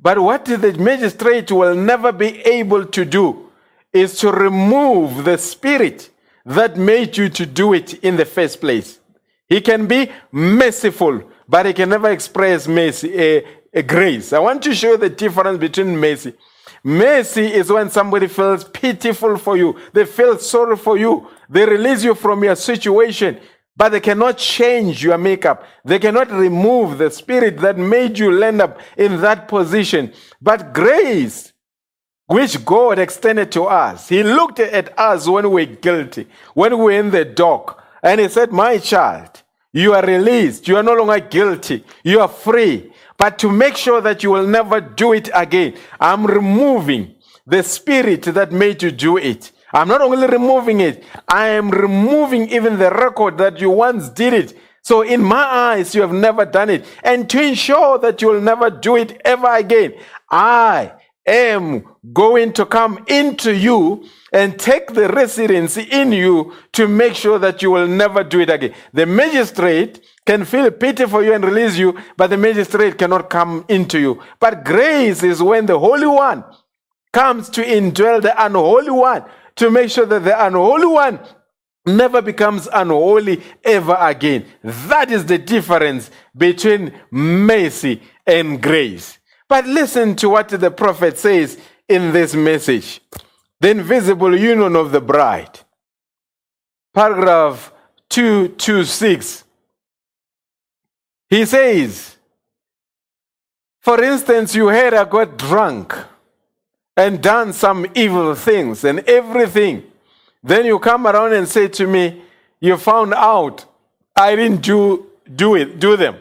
But 0.00 0.18
what 0.18 0.44
the 0.44 0.58
magistrate 0.78 1.50
will 1.50 1.74
never 1.74 2.12
be 2.12 2.40
able 2.40 2.84
to 2.86 3.04
do 3.04 3.50
is 3.92 4.18
to 4.18 4.32
remove 4.32 5.24
the 5.24 5.38
spirit 5.38 6.10
that 6.44 6.76
made 6.76 7.16
you 7.16 7.28
to 7.30 7.46
do 7.46 7.72
it 7.72 7.94
in 8.04 8.16
the 8.16 8.24
first 8.24 8.60
place. 8.60 8.98
He 9.48 9.60
can 9.60 9.86
be 9.86 10.10
merciful, 10.32 11.22
but 11.48 11.66
he 11.66 11.72
can 11.72 11.88
never 11.88 12.10
express 12.10 12.66
mercy, 12.66 13.18
a, 13.18 13.44
a 13.72 13.82
grace. 13.82 14.32
I 14.32 14.40
want 14.40 14.62
to 14.64 14.74
show 14.74 14.96
the 14.96 15.08
difference 15.08 15.58
between 15.58 15.96
mercy. 15.96 16.34
Mercy 16.82 17.46
is 17.46 17.70
when 17.70 17.88
somebody 17.88 18.26
feels 18.26 18.64
pitiful 18.64 19.38
for 19.38 19.56
you. 19.56 19.78
They 19.92 20.04
feel 20.04 20.38
sorry 20.38 20.76
for 20.76 20.98
you. 20.98 21.28
They 21.48 21.64
release 21.64 22.04
you 22.04 22.14
from 22.14 22.44
your 22.44 22.56
situation, 22.56 23.40
but 23.76 23.90
they 23.90 24.00
cannot 24.00 24.38
change 24.38 25.02
your 25.02 25.18
makeup. 25.18 25.64
They 25.84 25.98
cannot 25.98 26.30
remove 26.30 26.98
the 26.98 27.10
spirit 27.10 27.58
that 27.58 27.76
made 27.76 28.18
you 28.18 28.30
land 28.30 28.62
up 28.62 28.78
in 28.96 29.20
that 29.20 29.48
position. 29.48 30.12
But 30.40 30.72
grace, 30.72 31.52
which 32.26 32.64
God 32.64 32.98
extended 32.98 33.50
to 33.52 33.64
us, 33.64 34.08
He 34.08 34.22
looked 34.22 34.60
at 34.60 34.98
us 34.98 35.28
when 35.28 35.50
we 35.50 35.66
were 35.66 35.72
guilty, 35.74 36.28
when 36.54 36.78
we 36.78 36.84
were 36.84 36.90
in 36.92 37.10
the 37.10 37.24
dock, 37.24 37.82
and 38.02 38.20
He 38.20 38.28
said, 38.28 38.52
My 38.52 38.78
child, 38.78 39.42
you 39.72 39.92
are 39.92 40.06
released. 40.06 40.68
You 40.68 40.76
are 40.76 40.82
no 40.84 40.94
longer 40.94 41.18
guilty. 41.18 41.84
You 42.04 42.20
are 42.20 42.28
free. 42.28 42.92
But 43.18 43.38
to 43.40 43.50
make 43.50 43.76
sure 43.76 44.00
that 44.00 44.22
you 44.22 44.30
will 44.30 44.46
never 44.46 44.80
do 44.80 45.12
it 45.12 45.28
again, 45.34 45.76
I'm 45.98 46.24
removing 46.24 47.16
the 47.44 47.62
spirit 47.64 48.22
that 48.22 48.52
made 48.52 48.82
you 48.84 48.92
do 48.92 49.16
it. 49.16 49.50
I'm 49.74 49.88
not 49.88 50.02
only 50.02 50.28
removing 50.28 50.80
it, 50.80 51.02
I 51.26 51.48
am 51.48 51.68
removing 51.68 52.48
even 52.50 52.78
the 52.78 52.90
record 52.90 53.38
that 53.38 53.60
you 53.60 53.70
once 53.70 54.08
did 54.08 54.32
it. 54.32 54.56
So, 54.82 55.02
in 55.02 55.20
my 55.22 55.42
eyes, 55.42 55.94
you 55.94 56.02
have 56.02 56.12
never 56.12 56.44
done 56.44 56.70
it. 56.70 56.84
And 57.02 57.28
to 57.30 57.42
ensure 57.42 57.98
that 57.98 58.22
you 58.22 58.28
will 58.28 58.40
never 58.40 58.70
do 58.70 58.96
it 58.96 59.20
ever 59.24 59.52
again, 59.56 59.94
I 60.30 60.92
am 61.26 61.84
going 62.12 62.52
to 62.52 62.66
come 62.66 63.04
into 63.08 63.52
you 63.52 64.04
and 64.32 64.58
take 64.58 64.92
the 64.92 65.08
residency 65.08 65.82
in 65.82 66.12
you 66.12 66.52
to 66.72 66.86
make 66.86 67.14
sure 67.14 67.38
that 67.40 67.60
you 67.62 67.70
will 67.70 67.88
never 67.88 68.22
do 68.22 68.40
it 68.40 68.50
again. 68.50 68.74
The 68.92 69.06
magistrate 69.06 70.04
can 70.24 70.44
feel 70.44 70.70
pity 70.70 71.06
for 71.06 71.24
you 71.24 71.32
and 71.32 71.44
release 71.44 71.76
you, 71.76 71.98
but 72.16 72.30
the 72.30 72.36
magistrate 72.36 72.96
cannot 72.96 73.28
come 73.28 73.64
into 73.68 73.98
you. 73.98 74.22
But 74.38 74.64
grace 74.64 75.22
is 75.24 75.42
when 75.42 75.66
the 75.66 75.78
Holy 75.78 76.06
One 76.06 76.44
comes 77.14 77.48
to 77.48 77.64
indwell 77.64 78.20
the 78.20 78.34
unholy 78.44 78.90
one 78.90 79.24
to 79.56 79.70
make 79.70 79.90
sure 79.90 80.06
that 80.06 80.24
the 80.24 80.46
unholy 80.46 80.86
one 80.86 81.20
never 81.86 82.22
becomes 82.22 82.68
unholy 82.72 83.42
ever 83.62 83.96
again. 84.00 84.46
That 84.62 85.10
is 85.10 85.26
the 85.26 85.38
difference 85.38 86.10
between 86.36 86.92
mercy 87.10 88.02
and 88.26 88.62
grace. 88.62 89.18
But 89.48 89.66
listen 89.66 90.16
to 90.16 90.30
what 90.30 90.48
the 90.48 90.70
prophet 90.70 91.18
says 91.18 91.58
in 91.88 92.12
this 92.12 92.34
message 92.34 93.00
the 93.60 93.70
invisible 93.70 94.36
union 94.38 94.76
of 94.76 94.92
the 94.92 95.00
bride. 95.00 95.60
Paragraph 96.92 97.72
226. 98.10 99.44
He 101.30 101.46
says, 101.46 102.16
for 103.80 104.02
instance, 104.02 104.54
you 104.54 104.68
heard 104.68 104.94
I 104.94 105.04
got 105.04 105.36
drunk 105.36 105.94
and 106.96 107.22
done 107.22 107.52
some 107.52 107.86
evil 107.94 108.34
things 108.34 108.84
and 108.84 109.00
everything. 109.00 109.82
Then 110.42 110.66
you 110.66 110.78
come 110.78 111.06
around 111.06 111.32
and 111.32 111.48
say 111.48 111.68
to 111.68 111.86
me, 111.86 112.22
You 112.60 112.76
found 112.76 113.14
out 113.14 113.64
I 114.14 114.36
didn't 114.36 114.62
do, 114.62 115.06
do 115.34 115.56
it, 115.56 115.80
do 115.80 115.96
them. 115.96 116.16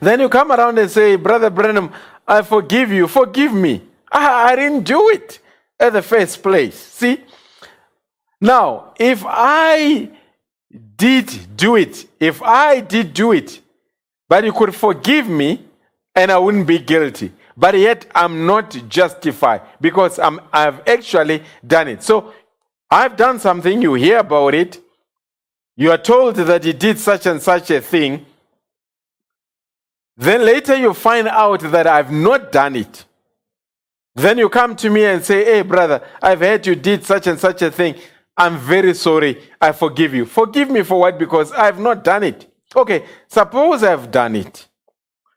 Then 0.00 0.20
you 0.20 0.28
come 0.28 0.50
around 0.50 0.78
and 0.78 0.90
say, 0.90 1.16
Brother 1.16 1.50
Branham, 1.50 1.92
I 2.26 2.42
forgive 2.42 2.90
you, 2.90 3.06
forgive 3.06 3.52
me. 3.52 3.82
I, 4.10 4.52
I 4.52 4.56
didn't 4.56 4.84
do 4.84 5.10
it 5.10 5.40
at 5.78 5.92
the 5.92 6.02
first 6.02 6.42
place. 6.42 6.76
See? 6.76 7.20
Now, 8.40 8.94
if 8.98 9.22
I 9.26 10.10
did 10.96 11.56
do 11.56 11.76
it, 11.76 12.06
if 12.18 12.42
I 12.42 12.80
did 12.80 13.12
do 13.12 13.32
it, 13.32 13.60
but 14.28 14.44
you 14.44 14.52
could 14.52 14.74
forgive 14.74 15.28
me 15.28 15.64
and 16.14 16.30
I 16.30 16.38
wouldn't 16.38 16.66
be 16.66 16.78
guilty. 16.78 17.32
But 17.56 17.78
yet 17.78 18.06
I'm 18.14 18.46
not 18.46 18.70
justified 18.88 19.62
because 19.80 20.18
I'm, 20.18 20.40
I've 20.52 20.86
actually 20.88 21.42
done 21.66 21.88
it. 21.88 22.02
So 22.02 22.32
I've 22.90 23.16
done 23.16 23.38
something, 23.38 23.80
you 23.80 23.94
hear 23.94 24.18
about 24.18 24.54
it, 24.54 24.80
you 25.76 25.90
are 25.90 25.98
told 25.98 26.36
that 26.36 26.64
you 26.64 26.72
did 26.72 26.98
such 26.98 27.26
and 27.26 27.40
such 27.42 27.70
a 27.70 27.80
thing. 27.80 28.26
Then 30.16 30.44
later 30.44 30.76
you 30.76 30.94
find 30.94 31.26
out 31.26 31.60
that 31.60 31.86
I've 31.86 32.12
not 32.12 32.52
done 32.52 32.76
it. 32.76 33.04
Then 34.14 34.38
you 34.38 34.48
come 34.48 34.76
to 34.76 34.90
me 34.90 35.04
and 35.04 35.24
say, 35.24 35.44
Hey, 35.44 35.62
brother, 35.62 36.00
I've 36.22 36.40
heard 36.40 36.66
you 36.66 36.76
did 36.76 37.04
such 37.04 37.26
and 37.26 37.38
such 37.38 37.62
a 37.62 37.70
thing. 37.70 37.96
I'm 38.36 38.58
very 38.58 38.94
sorry. 38.94 39.42
I 39.60 39.72
forgive 39.72 40.14
you. 40.14 40.24
Forgive 40.26 40.70
me 40.70 40.82
for 40.82 41.00
what? 41.00 41.18
Because 41.18 41.52
I've 41.52 41.78
not 41.80 42.04
done 42.04 42.22
it. 42.24 42.52
Okay, 42.74 43.04
suppose 43.28 43.82
I've 43.82 44.10
done 44.10 44.36
it. 44.36 44.68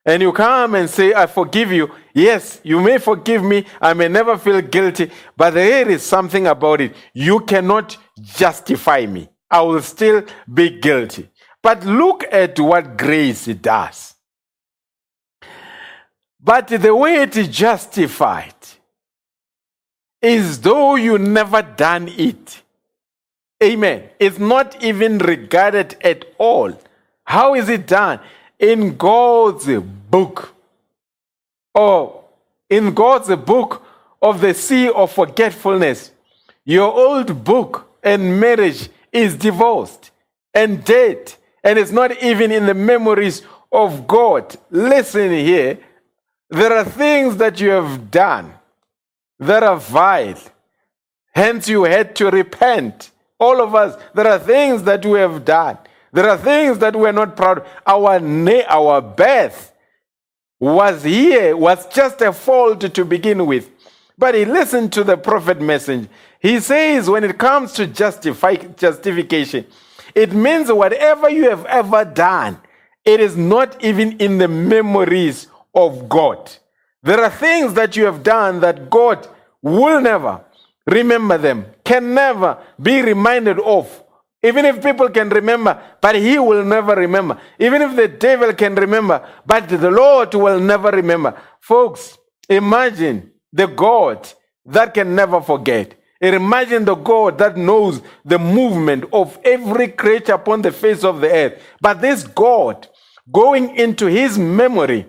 And 0.08 0.22
you 0.22 0.32
come 0.32 0.76
and 0.76 0.89
say, 0.89 1.13
I 1.13 1.26
forgive 1.28 1.70
you. 1.70 1.91
Yes, 2.13 2.62
you 2.63 2.80
may 2.80 2.98
forgive 2.98 3.43
me. 3.43 3.65
I 3.82 3.93
may 3.93 4.08
never 4.08 4.38
feel 4.38 4.62
guilty. 4.62 5.12
But 5.36 5.54
there 5.54 5.89
is 5.89 6.02
something 6.02 6.48
about 6.48 6.80
it. 6.80 6.96
You 7.13 7.41
cannot 7.41 7.98
justify 8.17 9.06
me. 9.06 9.28
I 9.52 9.62
will 9.62 9.82
still 9.82 10.24
be 10.52 10.80
guilty. 10.80 11.30
But 11.62 11.86
look 11.86 12.24
at 12.32 12.58
what 12.58 12.98
grace 12.98 13.48
does. 13.48 14.15
But 16.39 16.70
the 16.70 16.96
way 16.96 17.15
it 17.24 17.36
is 17.36 17.50
justified 17.50 18.56
is 20.22 20.62
though 20.62 20.96
you 20.96 21.17
never 21.17 21.62
done 21.62 22.08
it. 22.08 22.62
Amen. 23.62 24.10
It's 24.20 24.39
not 24.39 24.82
even 24.82 25.17
regarded 25.17 25.98
at 26.02 26.24
all. 26.38 26.80
How 27.26 27.56
is 27.56 27.67
it 27.67 27.86
done? 27.88 28.22
In 28.60 28.98
God's 28.98 29.67
book. 30.10 30.54
Or 31.74 32.24
in 32.70 32.93
God's 32.93 33.36
book 33.36 33.84
of 34.22 34.41
the 34.41 34.54
sea 34.54 34.89
of 34.89 35.12
forgetfulness. 35.12 36.12
Your 36.65 36.91
old 36.91 37.43
book 37.43 37.88
and 38.04 38.39
marriage 38.39 38.89
is 39.12 39.36
divorced 39.36 40.12
and 40.54 40.84
dead, 40.84 41.34
and 41.63 41.78
it's 41.78 41.91
not 41.91 42.22
even 42.22 42.52
in 42.52 42.65
the 42.65 42.74
memories 42.74 43.43
of 43.72 44.08
God. 44.08 44.56
Listen 44.70 45.32
here. 45.32 45.78
There 46.50 46.74
are 46.74 46.86
things 46.86 47.38
that 47.38 47.60
you 47.60 47.70
have 47.70 48.10
done 48.10 48.54
that 49.39 49.63
are 49.63 49.78
vile. 49.78 50.39
Hence, 51.34 51.67
you 51.67 51.84
had 51.84 52.15
to 52.15 52.30
repent. 52.30 53.12
All 53.39 53.62
of 53.62 53.76
us, 53.76 54.02
there 54.13 54.28
are 54.28 54.39
things 54.39 54.84
that 54.84 55.06
we 55.06 55.20
have 55.20 55.46
done. 55.46 55.78
There 56.12 56.30
are 56.30 56.38
things 56.38 56.80
that 56.80 56.96
we're 56.96 57.12
not 57.12 57.36
proud 57.36 57.60
of. 57.60 57.67
Our, 57.86 58.20
na- 58.20 58.65
our 58.67 59.02
birth 59.02 59.74
was 60.60 61.04
here, 61.04 61.56
was 61.56 61.86
just 61.88 62.22
a 62.22 62.34
fault 62.34 62.93
to 62.93 63.06
begin 63.06 63.46
with. 63.46 63.70
But 64.17 64.34
he 64.36 64.46
listened 64.46 64.93
to 64.93 65.04
the 65.04 65.17
prophet 65.17 65.62
message. 65.62 66.10
He 66.39 66.60
says, 66.60 67.10
when 67.10 67.24
it 67.24 67.38
comes 67.38 67.74
to 67.74 67.86
justify, 67.86 68.56
justification, 68.56 69.65
it 70.15 70.34
means 70.34 70.72
whatever 70.72 71.30
you 71.30 71.50
have 71.50 71.65
ever 71.65 72.04
done, 72.06 72.60
it 73.06 73.20
is 73.20 73.38
not 73.38 73.84
even 73.84 74.17
in 74.17 74.38
the 74.38 74.48
memories 74.48 75.48
of 75.76 76.10
God. 76.10 76.52
There 77.04 77.22
are 77.22 77.30
things 77.30 77.74
that 77.76 77.96
you 77.96 78.06
have 78.06 78.24
done 78.24 78.60
that 78.62 78.89
God 78.89 79.28
will 79.62 80.02
never 80.02 80.43
remember 80.88 81.38
them, 81.38 81.65
can 81.84 82.13
never 82.13 82.58
be 82.82 83.02
reminded 83.02 83.60
of. 83.60 84.04
Even 84.48 84.66
if 84.66 84.82
people 84.82 85.10
can 85.10 85.30
remember, 85.30 85.82
but 86.02 86.16
he 86.16 86.40
will 86.40 86.64
never 86.64 86.96
remember. 86.96 87.40
Even 87.60 87.82
if 87.82 87.96
the 87.96 88.08
devil 88.08 88.54
can 88.54 88.76
remember, 88.76 89.28
but 89.46 89.68
the 89.68 89.92
Lord 89.92 90.34
will 90.34 90.60
never 90.60 90.90
remember. 90.90 91.40
Folks, 91.60 92.18
imagine 92.50 93.32
the 93.52 93.68
God 93.68 94.28
that 94.66 94.94
can 94.94 95.16
never 95.16 95.42
forget. 95.42 95.96
Imagine 96.22 96.86
the 96.86 96.96
God 96.96 97.38
that 97.38 97.58
knows 97.58 98.02
the 98.26 98.40
movement 98.40 99.06
of 99.14 99.38
every 99.44 99.90
creature 99.90 100.34
upon 100.34 100.62
the 100.62 100.72
face 100.72 101.04
of 101.04 101.22
the 101.22 101.30
earth. 101.30 101.62
But 101.80 102.02
this 102.02 102.24
God 102.24 102.88
going 103.32 103.76
into 103.76 104.08
his 104.08 104.38
memory, 104.38 105.06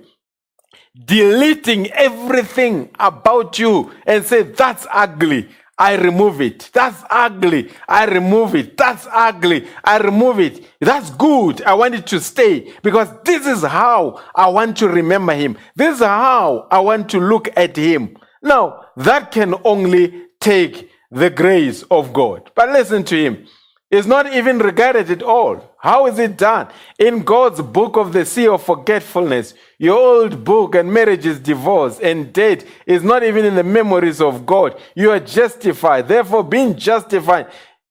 deleting 1.05 1.91
everything 1.93 2.91
about 2.99 3.59
you 3.59 3.91
and 4.07 4.25
say, 4.25 4.43
That's 4.43 4.87
ugly. 4.93 5.49
I 5.79 5.95
remove 5.95 6.41
it. 6.41 6.71
That's 6.73 7.05
ugly. 7.09 7.71
I 7.89 8.05
remove 8.07 8.57
it. 8.57 8.77
That's 8.77 9.07
ugly. 9.11 9.69
I 9.85 9.99
remove 9.99 10.41
it. 10.41 10.67
That's 10.81 11.11
good. 11.11 11.63
I 11.63 11.75
want 11.75 11.95
it 11.95 12.07
to 12.09 12.21
stay 12.21 12.75
because 12.83 13.09
this 13.25 13.47
is 13.47 13.63
how 13.63 14.21
I 14.35 14.49
want 14.49 14.77
to 14.79 14.89
remember 14.89 15.35
him. 15.35 15.57
This 15.77 15.97
is 15.97 16.03
how 16.03 16.67
I 16.71 16.81
want 16.81 17.09
to 17.11 17.21
look 17.21 17.49
at 17.57 17.77
him. 17.77 18.17
Now, 18.43 18.87
that 18.97 19.31
can 19.31 19.55
only 19.65 20.27
take 20.41 20.91
the 21.11 21.31
grace 21.31 21.83
of 21.91 22.13
God. 22.13 22.51
But 22.55 22.71
listen 22.71 23.05
to 23.05 23.17
him. 23.17 23.47
It's 23.91 24.07
not 24.07 24.33
even 24.35 24.59
regarded 24.59 25.11
at 25.11 25.23
all. 25.23 25.75
How 25.79 26.07
is 26.07 26.19
it 26.19 26.37
done? 26.37 26.69
In 26.99 27.23
God's 27.23 27.63
book 27.63 27.97
of 27.97 28.13
the 28.13 28.27
sea 28.27 28.47
of 28.47 28.63
forgetfulness, 28.63 29.55
your 29.79 29.97
old 29.99 30.45
book 30.45 30.75
and 30.75 30.93
marriage 30.93 31.25
is 31.25 31.41
divorced 31.41 32.03
and 32.03 32.31
dead 32.31 32.65
is 32.87 33.03
not 33.03 33.23
even 33.23 33.47
in 33.47 33.55
the 33.55 33.65
memories 33.65 34.21
of 34.21 34.45
God. 34.45 34.79
You 34.95 35.13
are 35.13 35.21
justified. 35.21 36.07
Therefore, 36.07 36.45
being 36.45 36.77
justified, 36.77 37.47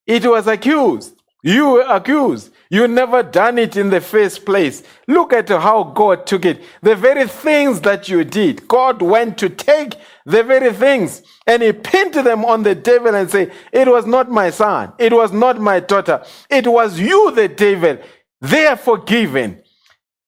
it 0.05 0.23
was 0.23 0.45
accused. 0.45 1.15
You 1.41 1.69
were 1.69 1.85
accused. 1.87 2.51
You 2.69 2.87
never 2.87 3.23
done 3.23 3.57
it 3.57 3.77
in 3.77 3.89
the 3.89 4.01
first 4.01 4.45
place. 4.45 4.83
Look 5.07 5.33
at 5.33 5.49
how 5.49 5.83
God 5.83 6.27
took 6.27 6.45
it. 6.45 6.63
The 6.81 6.95
very 6.95 7.27
things 7.27 7.81
that 7.81 8.09
you 8.09 8.23
did, 8.23 8.67
God 8.67 9.01
went 9.01 9.37
to 9.39 9.49
take 9.49 9.95
the 10.25 10.43
very 10.43 10.73
things 10.73 11.23
and 11.45 11.63
he 11.63 11.71
pinned 11.71 12.13
them 12.13 12.43
on 12.43 12.63
the 12.63 12.75
devil 12.75 13.15
and 13.15 13.29
say, 13.29 13.51
it 13.71 13.87
was 13.87 14.05
not 14.05 14.29
my 14.29 14.49
son. 14.49 14.91
It 14.99 15.13
was 15.13 15.31
not 15.31 15.59
my 15.59 15.79
daughter. 15.79 16.23
It 16.49 16.67
was 16.67 16.99
you, 16.99 17.31
the 17.31 17.47
devil. 17.47 17.97
They 18.41 18.67
are 18.67 18.77
forgiven. 18.77 19.63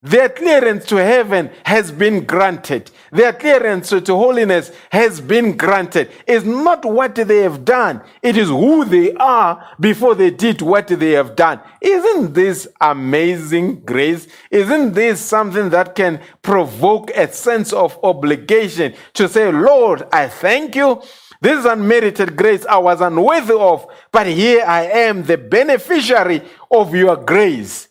Their 0.01 0.29
clearance 0.29 0.85
to 0.85 0.95
heaven 0.95 1.49
has 1.65 1.91
been 1.91 2.23
granted. 2.23 2.89
Their 3.11 3.33
clearance 3.33 3.89
to 3.89 4.01
holiness 4.05 4.71
has 4.93 5.19
been 5.19 5.57
granted. 5.57 6.09
It's 6.25 6.45
not 6.45 6.85
what 6.85 7.15
they 7.15 7.39
have 7.39 7.65
done. 7.65 8.01
It 8.21 8.37
is 8.37 8.47
who 8.47 8.85
they 8.85 9.13
are 9.15 9.75
before 9.77 10.15
they 10.15 10.31
did 10.31 10.61
what 10.61 10.87
they 10.87 11.11
have 11.11 11.35
done. 11.35 11.59
Isn't 11.81 12.33
this 12.33 12.65
amazing 12.79 13.81
grace? 13.81 14.29
Isn't 14.49 14.93
this 14.93 15.19
something 15.19 15.69
that 15.71 15.95
can 15.95 16.21
provoke 16.43 17.11
a 17.11 17.29
sense 17.33 17.73
of 17.73 17.99
obligation 18.01 18.93
to 19.15 19.27
say, 19.27 19.51
Lord, 19.51 20.03
I 20.13 20.29
thank 20.29 20.77
you. 20.77 21.01
This 21.41 21.59
is 21.59 21.65
unmerited 21.65 22.37
grace 22.37 22.65
I 22.65 22.77
was 22.77 23.01
unworthy 23.01 23.53
of, 23.53 23.85
but 24.13 24.27
here 24.27 24.63
I 24.65 24.83
am, 24.83 25.23
the 25.23 25.37
beneficiary 25.37 26.41
of 26.71 26.95
your 26.95 27.17
grace. 27.17 27.88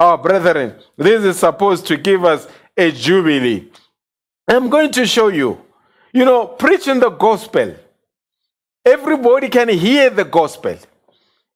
Our 0.00 0.16
brethren, 0.16 0.76
this 0.96 1.24
is 1.24 1.38
supposed 1.40 1.86
to 1.88 1.96
give 1.96 2.24
us 2.24 2.46
a 2.76 2.92
jubilee. 2.92 3.68
I'm 4.46 4.68
going 4.68 4.92
to 4.92 5.06
show 5.06 5.28
you. 5.28 5.60
You 6.12 6.24
know, 6.24 6.46
preaching 6.46 7.00
the 7.00 7.10
gospel. 7.10 7.74
Everybody 8.84 9.48
can 9.48 9.68
hear 9.68 10.08
the 10.08 10.24
gospel. 10.24 10.78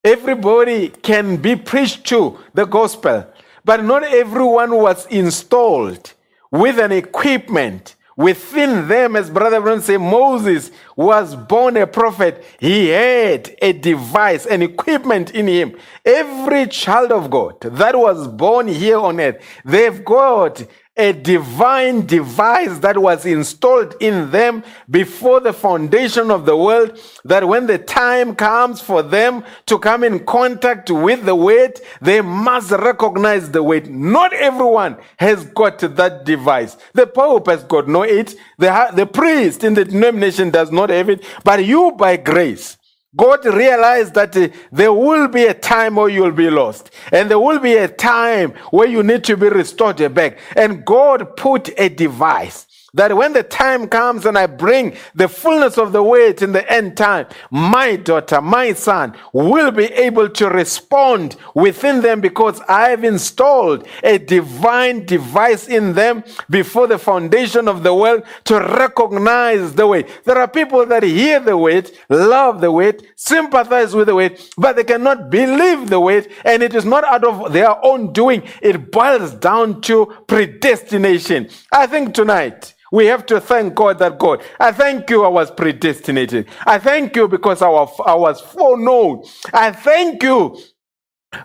Everybody 0.05 0.88
can 0.88 1.37
be 1.37 1.55
preached 1.55 2.05
to 2.07 2.38
the 2.52 2.64
gospel. 2.64 3.26
But 3.64 3.85
not 3.85 4.02
everyone 4.02 4.74
was 4.74 5.07
installed 5.07 6.12
with 6.50 6.81
an 6.81 6.90
equipment 6.90 7.94
within 8.22 8.88
them, 8.88 9.16
as 9.16 9.28
Brother 9.30 9.61
Branham 9.61 9.82
said, 9.82 9.98
Moses 9.98 10.70
was 10.96 11.35
born 11.35 11.76
a 11.76 11.87
prophet. 11.87 12.44
He 12.61 12.88
had 12.88 13.54
a 13.61 13.72
device, 13.72 14.46
an 14.46 14.62
equipment 14.62 15.30
in 15.32 15.46
him. 15.48 15.76
Every 16.04 16.66
child 16.66 17.12
of 17.12 17.30
God 17.30 17.61
that 17.61 17.98
was 17.98 18.28
born 18.28 18.68
here 18.68 18.98
on 18.98 19.20
earth, 19.20 19.42
they've 19.64 20.04
got 20.04 20.62
a 20.96 21.12
divine 21.12 22.05
device 22.05 22.78
that 22.81 22.98
was 22.98 23.24
installed 23.24 23.94
in 24.00 24.31
them 24.31 24.62
before 24.90 25.40
the 25.40 25.52
foundation 25.52 26.31
of 26.31 26.44
the 26.44 26.57
world 26.57 26.98
that 27.24 27.48
when 27.48 27.66
the 27.66 27.78
time 27.78 28.35
comes 28.35 28.81
for 28.83 29.02
them 29.02 29.42
to 29.64 29.78
come 29.78 30.05
in 30.05 30.24
contact 30.26 30.90
with 30.90 31.24
the 31.24 31.35
weight 31.35 31.81
they 32.02 32.20
must 32.20 32.70
recognize 32.72 33.50
the 33.50 33.62
weight. 33.62 33.88
Not 33.88 34.35
everyone 34.35 34.98
has 35.16 35.44
got 35.46 35.78
that 35.78 36.24
device. 36.26 36.76
The 36.92 37.07
pope 37.07 37.46
has 37.46 37.64
got 37.64 37.88
no 37.88 38.02
it. 38.02 38.35
The, 38.59 38.90
the 38.94 39.07
priest 39.07 39.64
in 39.64 39.74
the 39.74 39.87
denomination 39.87 40.50
does 40.50 40.70
not 40.70 40.90
have 40.90 41.09
it. 41.09 41.24
But 41.42 41.64
you 41.64 41.92
by 41.92 42.18
grace 42.18 42.76
God 43.14 43.44
realized 43.44 44.14
that 44.14 44.37
uh, 44.37 44.48
there 44.70 44.92
will 44.92 45.29
be 45.29 45.44
a 45.44 45.55
time 45.55 45.96
where 45.96 46.09
you'll 46.09 46.33
be 46.33 46.48
lost, 46.48 46.90
and 47.12 47.31
there 47.31 47.38
will 47.38 47.59
be 47.59 47.75
a 47.75 47.88
time 47.88 48.55
where 48.70 48.88
you 48.88 49.03
need 49.03 49.25
to 49.25 49.37
be 49.37 49.48
restored 49.48 50.14
back. 50.14 50.38
And 50.57 50.85
God 50.85 51.37
put 51.37 51.70
a 51.79 51.88
device 51.90 52.66
that 52.94 53.16
when 53.16 53.33
the 53.33 53.42
time 53.42 53.88
comes 53.88 54.26
and 54.26 54.37
I 54.37 54.46
bring 54.46 54.94
the 55.14 55.28
fullness 55.28 55.78
of 55.78 55.92
the 55.92 56.02
weight 56.02 56.42
in 56.42 56.52
the 56.52 56.70
end 56.70 56.96
time, 56.96 57.26
my 57.50 57.96
daughter, 57.96 58.40
my 58.42 58.74
son 58.74 59.16
will 59.33 59.70
be 59.70 59.87
able 59.87 60.28
to 60.28 60.48
respond 60.48 61.37
within 61.55 62.02
them 62.02 62.20
because 62.20 62.61
I 62.68 62.90
have 62.90 63.02
installed 63.02 63.87
a 64.02 64.18
divine 64.18 65.07
device 65.07 65.68
in 65.68 65.94
them 65.94 66.22
before 66.50 66.87
the 66.87 66.98
foundation 66.98 67.66
of 67.66 67.83
the 67.83 67.94
world 67.94 68.24
to 68.44 68.61
recognize 68.61 69.74
the 69.74 69.87
weight. 69.87 70.07
There 70.24 70.38
are 70.38 70.48
people 70.48 70.85
that 70.87 71.02
hear 71.02 71.40
the 71.40 71.57
weight, 71.57 71.98
love 72.11 72.61
the 72.61 72.70
weight, 72.70 73.07
sympathize 73.16 73.94
with 73.94 74.09
the 74.09 74.14
weight, 74.14 74.52
but 74.59 74.76
they 74.76 74.85
cannot 74.85 75.31
believe 75.31 75.88
the 75.88 76.00
weight, 76.00 76.31
and 76.44 76.62
it 76.62 76.74
is 76.74 76.85
not 76.85 77.05
out 77.05 77.24
of 77.24 77.52
their 77.52 77.83
own 77.85 78.12
doing. 78.12 78.42
It 78.61 78.92
boils 78.92 79.33
down 79.35 79.81
to 79.83 80.24
predestination. 80.26 81.48
I 81.72 81.87
think 81.87 82.14
tonight, 82.14 82.74
we 82.92 83.07
have 83.07 83.26
to 83.28 83.40
thank 83.40 83.76
God 83.76 84.00
that 84.00 84.18
God, 84.20 84.44
I 84.61 84.72
thank 84.72 85.11
you 85.11 85.24
I 85.24 85.28
was 85.28 85.50
predestinated. 85.52 86.48
I 86.66 86.78
thank 86.81 87.16
you 87.16 87.28
because 87.28 87.62
I 87.62 87.70
was, 87.70 87.90
I 88.07 88.14
was 88.16 88.40
foreknown. 88.42 89.24
I 89.55 89.72
thank 89.72 90.22
you 90.24 90.59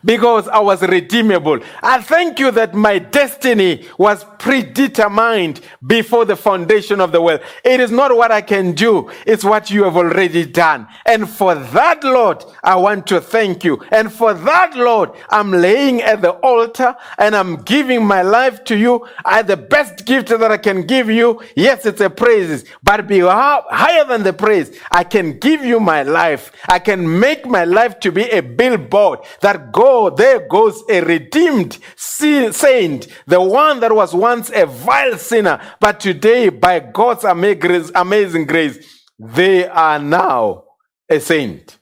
because 0.03 0.47
I 0.47 0.59
was 0.59 0.81
redeemable. 0.81 1.59
I 1.81 2.01
thank 2.01 2.39
you 2.39 2.51
that 2.51 2.73
my 2.75 2.99
destiny 2.99 3.87
was 3.97 4.25
predetermined 4.39 5.61
before 5.85 6.25
the 6.25 6.35
foundation 6.35 6.99
of 7.01 7.11
the 7.11 7.21
world. 7.21 7.41
It 7.63 7.79
is 7.79 7.91
not 7.91 8.15
what 8.15 8.31
I 8.31 8.41
can 8.41 8.73
do, 8.73 9.09
it's 9.25 9.43
what 9.43 9.71
you 9.71 9.83
have 9.83 9.97
already 9.97 10.45
done. 10.45 10.87
And 11.05 11.29
for 11.29 11.55
that, 11.55 12.03
Lord, 12.03 12.43
I 12.63 12.75
want 12.75 13.07
to 13.07 13.21
thank 13.21 13.63
you. 13.63 13.81
And 13.91 14.11
for 14.11 14.33
that, 14.33 14.75
Lord, 14.75 15.11
I'm 15.29 15.51
laying 15.51 16.01
at 16.01 16.21
the 16.21 16.31
altar 16.31 16.95
and 17.17 17.35
I'm 17.35 17.57
giving 17.63 18.05
my 18.05 18.21
life 18.21 18.63
to 18.65 18.77
you. 18.77 19.07
I, 19.25 19.41
the 19.41 19.57
best 19.57 20.05
gift 20.05 20.29
that 20.29 20.51
I 20.51 20.57
can 20.57 20.85
give 20.85 21.09
you, 21.09 21.41
yes, 21.55 21.85
it's 21.85 22.01
a 22.01 22.09
praise, 22.09 22.65
but 22.83 23.07
be 23.07 23.19
higher 23.19 24.03
than 24.05 24.23
the 24.23 24.33
praise. 24.33 24.79
I 24.91 25.03
can 25.03 25.39
give 25.39 25.63
you 25.63 25.79
my 25.79 26.03
life. 26.03 26.51
I 26.67 26.79
can 26.79 27.19
make 27.19 27.45
my 27.45 27.63
life 27.63 27.99
to 28.01 28.11
be 28.11 28.23
a 28.29 28.41
billboard 28.41 29.19
that 29.41 29.71
go, 29.77 30.09
there 30.09 30.47
goes 30.47 30.83
a 30.89 31.01
redeemed 31.01 31.77
saint, 31.95 33.07
the 33.27 33.39
one 33.39 33.79
that 33.79 33.93
was 33.93 34.11
once 34.11 34.49
a 34.49 34.65
vile 34.65 35.17
sinner, 35.19 35.61
but 35.79 35.99
today, 35.99 36.49
by 36.49 36.79
God's 36.79 37.23
amazing 37.23 38.47
grace, 38.47 38.77
they 39.19 39.67
are 39.67 39.99
now 39.99 40.63
a 41.07 41.19
saint. 41.19 41.77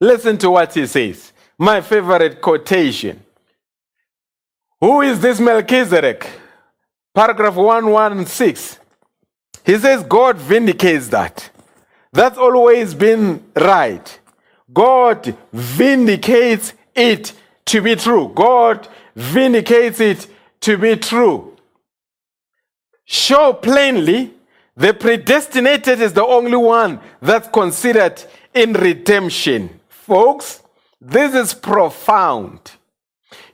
Listen 0.00 0.38
to 0.38 0.50
what 0.50 0.72
he 0.72 0.86
says. 0.86 1.32
My 1.58 1.80
favorite 1.80 2.40
quotation. 2.40 3.24
Who 4.80 5.02
is 5.02 5.18
this 5.18 5.40
Melchizedek? 5.40 6.30
Paragraph 7.12 7.56
116. 7.56 8.78
He 9.66 9.76
says, 9.78 10.04
God 10.04 10.36
vindicates 10.36 11.08
that. 11.08 11.50
That's 12.12 12.38
always 12.38 12.94
been 12.94 13.44
right. 13.56 14.20
God 14.72 15.36
vindicates 15.52 16.74
it 16.94 17.32
to 17.66 17.80
be 17.80 17.96
true. 17.96 18.32
God 18.34 18.88
vindicates 19.14 20.00
it 20.00 20.26
to 20.60 20.76
be 20.76 20.96
true. 20.96 21.56
Show 23.04 23.54
plainly 23.54 24.34
the 24.76 24.94
predestinated 24.94 26.00
is 26.00 26.12
the 26.12 26.24
only 26.24 26.56
one 26.56 27.00
that's 27.20 27.48
considered 27.48 28.22
in 28.54 28.74
redemption. 28.74 29.80
Folks, 29.88 30.62
this 31.00 31.34
is 31.34 31.54
profound. 31.54 32.72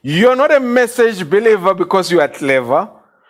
You're 0.01 0.35
not 0.35 0.51
a 0.51 0.59
message 0.59 1.27
believer 1.27 1.73
because 1.73 2.11
you 2.11 2.21
are 2.21 2.27
clever. 2.27 2.89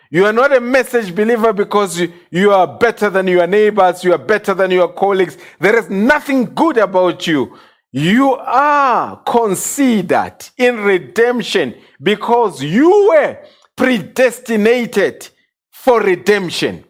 You 0.09 0.25
are 0.25 0.33
not 0.33 0.55
a 0.55 0.59
message 0.59 1.15
believer 1.15 1.53
because 1.53 1.99
you, 1.99 2.13
you, 2.29 2.51
are 2.51 2.67
better 2.67 3.09
than 3.09 3.27
your 3.27 3.47
neighbors, 3.47 4.03
you 4.03 4.11
are 4.13 4.17
better 4.17 4.53
than 4.53 4.71
your 4.71 4.89
colleagues. 4.89 5.37
There 5.59 5.77
is 5.77 5.89
nothing 5.89 6.53
good 6.53 6.77
about 6.77 7.25
you. 7.27 7.57
You 7.97 8.33
are 8.33 9.21
considered 9.25 10.35
in 10.57 10.83
redemption 10.83 11.75
because 12.03 12.61
you 12.61 13.07
were 13.07 13.37
predestinated 13.73 15.29
for 15.71 16.01
redemption. 16.01 16.83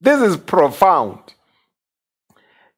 This 0.00 0.20
is 0.20 0.36
profound. 0.36 1.18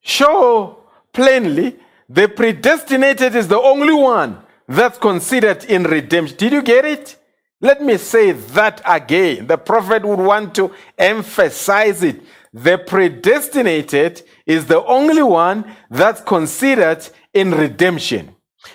Show 0.01 0.85
plainly 1.13 1.77
the 2.09 2.29
predestinated 2.29 3.35
is 3.35 3.47
the 3.47 3.61
only 3.61 3.93
one 3.93 4.39
that's 4.67 4.97
considered 4.97 5.65
in 5.65 5.85
redemption. 5.85 6.39
Did 6.39 6.53
you 6.55 6.63
get 6.63 6.87
it? 6.87 7.17
Let 7.61 7.83
me 7.83 7.99
say 7.99 8.33
that 8.33 8.81
again. 8.87 9.49
The 9.49 9.59
prophet 9.59 10.03
would 10.03 10.19
want 10.19 10.55
to 10.55 10.73
emphasize 10.97 12.03
it. 12.03 12.23
The 12.55 12.79
predestinated 12.79 14.23
is 14.47 14.65
the 14.65 14.83
only 14.85 15.23
one 15.23 15.77
that's 15.91 16.23
considered 16.23 17.07
in 17.35 17.51
redemption. 17.51 18.35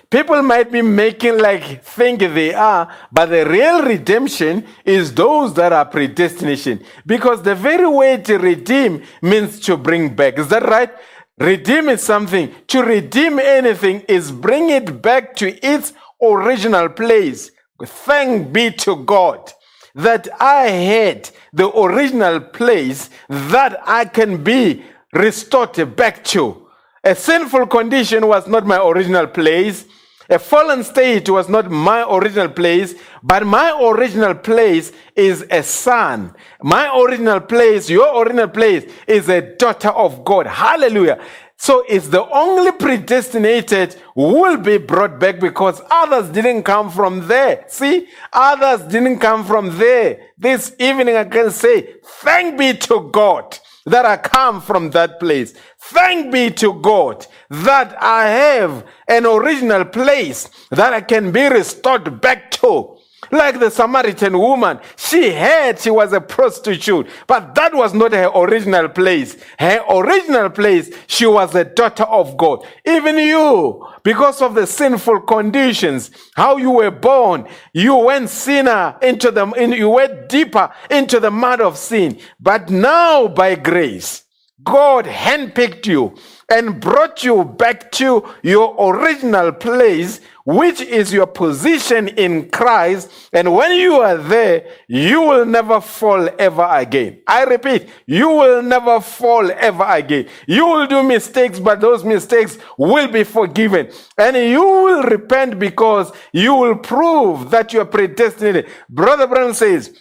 People 0.10 0.42
might 0.44 0.72
be 0.72 0.82
making 0.82 1.40
like 1.40 1.84
think 1.84 2.20
they 2.20 2.54
are, 2.54 2.94
but 3.12 3.28
the 3.28 3.46
real 3.46 3.82
redemption 3.84 4.66
is 4.86 5.14
those 5.14 5.54
that 5.56 5.74
are 5.74 5.86
predestination. 5.86 6.84
Because 7.06 7.42
the 7.42 7.56
very 7.56 7.88
way 7.88 8.18
to 8.18 8.38
redeem 8.38 9.04
means 9.22 9.60
to 9.62 9.78
bring 9.78 10.16
back. 10.16 10.38
Is 10.38 10.48
that 10.50 10.64
right? 10.64 10.92
Redeem 11.40 11.90
is 11.90 12.04
something. 12.04 12.54
To 12.68 12.84
redeem 12.84 13.40
anything 13.40 14.02
is 14.02 14.32
bring 14.32 14.70
it 14.70 15.02
back 15.02 15.36
to 15.38 15.66
its 15.66 15.94
original 16.22 16.90
place. 16.90 17.52
Thank 17.84 18.52
be 18.52 18.72
to 18.72 18.98
God 18.98 19.52
that 19.96 20.28
I 20.40 20.64
had 20.68 21.30
the 21.54 21.72
original 21.72 22.42
place 22.42 23.10
that 23.30 23.80
I 23.88 24.06
can 24.06 24.44
be 24.44 24.84
restored 25.14 25.96
back 25.96 26.24
to. 26.26 26.59
A 27.04 27.16
sinful 27.16 27.68
condition 27.68 28.28
was 28.28 28.48
not 28.48 28.66
my 28.66 28.78
original 28.78 29.28
place. 29.28 29.86
A 30.30 30.38
fallen 30.38 30.84
state 30.84 31.28
was 31.30 31.50
not 31.50 31.72
my 31.72 32.06
original 32.08 32.50
place, 32.50 32.94
but 33.24 33.46
my 33.46 33.76
original 33.82 34.36
place 34.36 34.92
is 35.16 35.46
a 35.50 35.64
son. 35.64 36.36
My 36.62 36.92
original 36.96 37.40
place, 37.40 37.90
your 37.90 38.22
original 38.22 38.48
place, 38.48 38.92
is 39.08 39.28
a 39.30 39.42
daughter 39.42 39.90
of 39.90 40.24
God. 40.24 40.46
Hallelujah. 40.46 41.20
So 41.58 41.84
it's 41.90 42.10
the 42.10 42.30
only 42.30 42.72
predestinated 42.74 43.96
will 44.16 44.58
be 44.58 44.78
brought 44.78 45.20
back 45.20 45.40
because 45.40 45.82
others 45.90 46.30
didn't 46.30 46.64
come 46.64 46.92
from 46.92 47.28
there. 47.28 47.66
See, 47.68 48.08
others 48.32 48.82
didn't 48.88 49.20
come 49.20 49.44
from 49.46 49.78
there. 49.78 50.28
This 50.38 50.76
evening 50.80 51.16
I 51.16 51.26
can 51.26 51.52
say, 51.52 51.96
thank 52.04 52.58
be 52.58 52.74
to 52.74 53.10
God 53.12 53.58
that 53.90 54.06
I 54.06 54.18
come 54.18 54.62
from 54.62 54.92
that 54.92 55.20
place. 55.20 55.54
Thank 55.80 56.32
be 56.32 56.52
to 56.52 56.74
God 56.82 57.26
that 57.50 58.02
I 58.02 58.28
have 58.28 58.86
an 59.08 59.26
original 59.26 59.86
place 59.86 60.50
that 60.70 60.94
I 60.94 61.02
can 61.02 61.32
be 61.32 61.48
restored 61.48 62.22
back 62.22 62.52
to. 62.52 62.99
Like 63.32 63.60
the 63.60 63.70
Samaritan 63.70 64.38
woman, 64.38 64.80
she 64.96 65.32
had 65.32 65.80
she 65.80 65.92
was 65.92 66.14
a 66.14 66.22
prostitute, 66.22 67.08
but 67.28 67.56
that 67.56 67.74
was 67.74 67.94
not 67.94 68.12
her 68.12 68.30
original 68.36 68.90
place. 68.90 69.38
Her 69.60 69.84
original 69.90 70.50
place, 70.50 70.92
she 71.08 71.26
was 71.26 71.54
a 71.56 71.64
daughter 71.64 72.06
of 72.06 72.38
God. 72.38 72.66
Even 72.86 73.18
you, 73.18 73.88
because 74.04 74.42
of 74.42 74.56
the 74.56 74.66
sinful 74.66 75.22
conditions, 75.22 76.12
how 76.36 76.58
you 76.58 76.72
were 76.72 76.92
born, 76.92 77.48
you 77.74 77.96
went 77.96 78.30
sinner 78.30 78.98
into 79.02 79.32
the, 79.32 79.48
in, 79.52 79.74
you 79.74 79.90
went 79.90 80.30
deeper 80.30 80.72
into 80.90 81.20
the 81.20 81.32
mud 81.32 81.62
of 81.62 81.78
sin. 81.78 82.20
But 82.40 82.70
now 82.70 83.28
by 83.28 83.56
grace, 83.56 84.24
God 84.64 85.06
handpicked 85.06 85.86
you 85.86 86.16
and 86.52 86.80
brought 86.80 87.24
you 87.24 87.44
back 87.44 87.92
to 87.92 88.28
your 88.42 88.76
original 88.80 89.52
place, 89.52 90.20
which 90.46 90.82
is 90.82 91.14
your 91.14 91.28
position 91.28 92.08
in 92.08 92.50
Christ. 92.50 93.12
And 93.32 93.54
when 93.54 93.78
you 93.78 93.96
are 93.98 94.18
there, 94.18 94.66
you 94.88 95.22
will 95.22 95.46
never 95.46 95.80
fall 95.80 96.28
ever 96.40 96.68
again. 96.72 97.22
I 97.28 97.44
repeat, 97.44 97.90
you 98.08 98.30
will 98.30 98.64
never 98.64 99.00
fall 99.00 99.52
ever 99.52 99.86
again. 99.88 100.28
You 100.48 100.66
will 100.66 100.88
do 100.88 101.04
mistakes, 101.04 101.60
but 101.60 101.82
those 101.82 102.04
mistakes 102.04 102.58
will 102.78 103.08
be 103.08 103.24
forgiven. 103.24 103.92
And 104.18 104.36
you 104.36 104.64
will 104.64 105.04
repent 105.04 105.60
because 105.60 106.12
you 106.34 106.56
will 106.56 106.78
prove 106.78 107.52
that 107.52 107.74
you 107.74 107.82
are 107.82 107.86
predestinated. 107.86 108.68
Brother 108.90 109.28
Branham 109.28 109.54
says, 109.54 109.96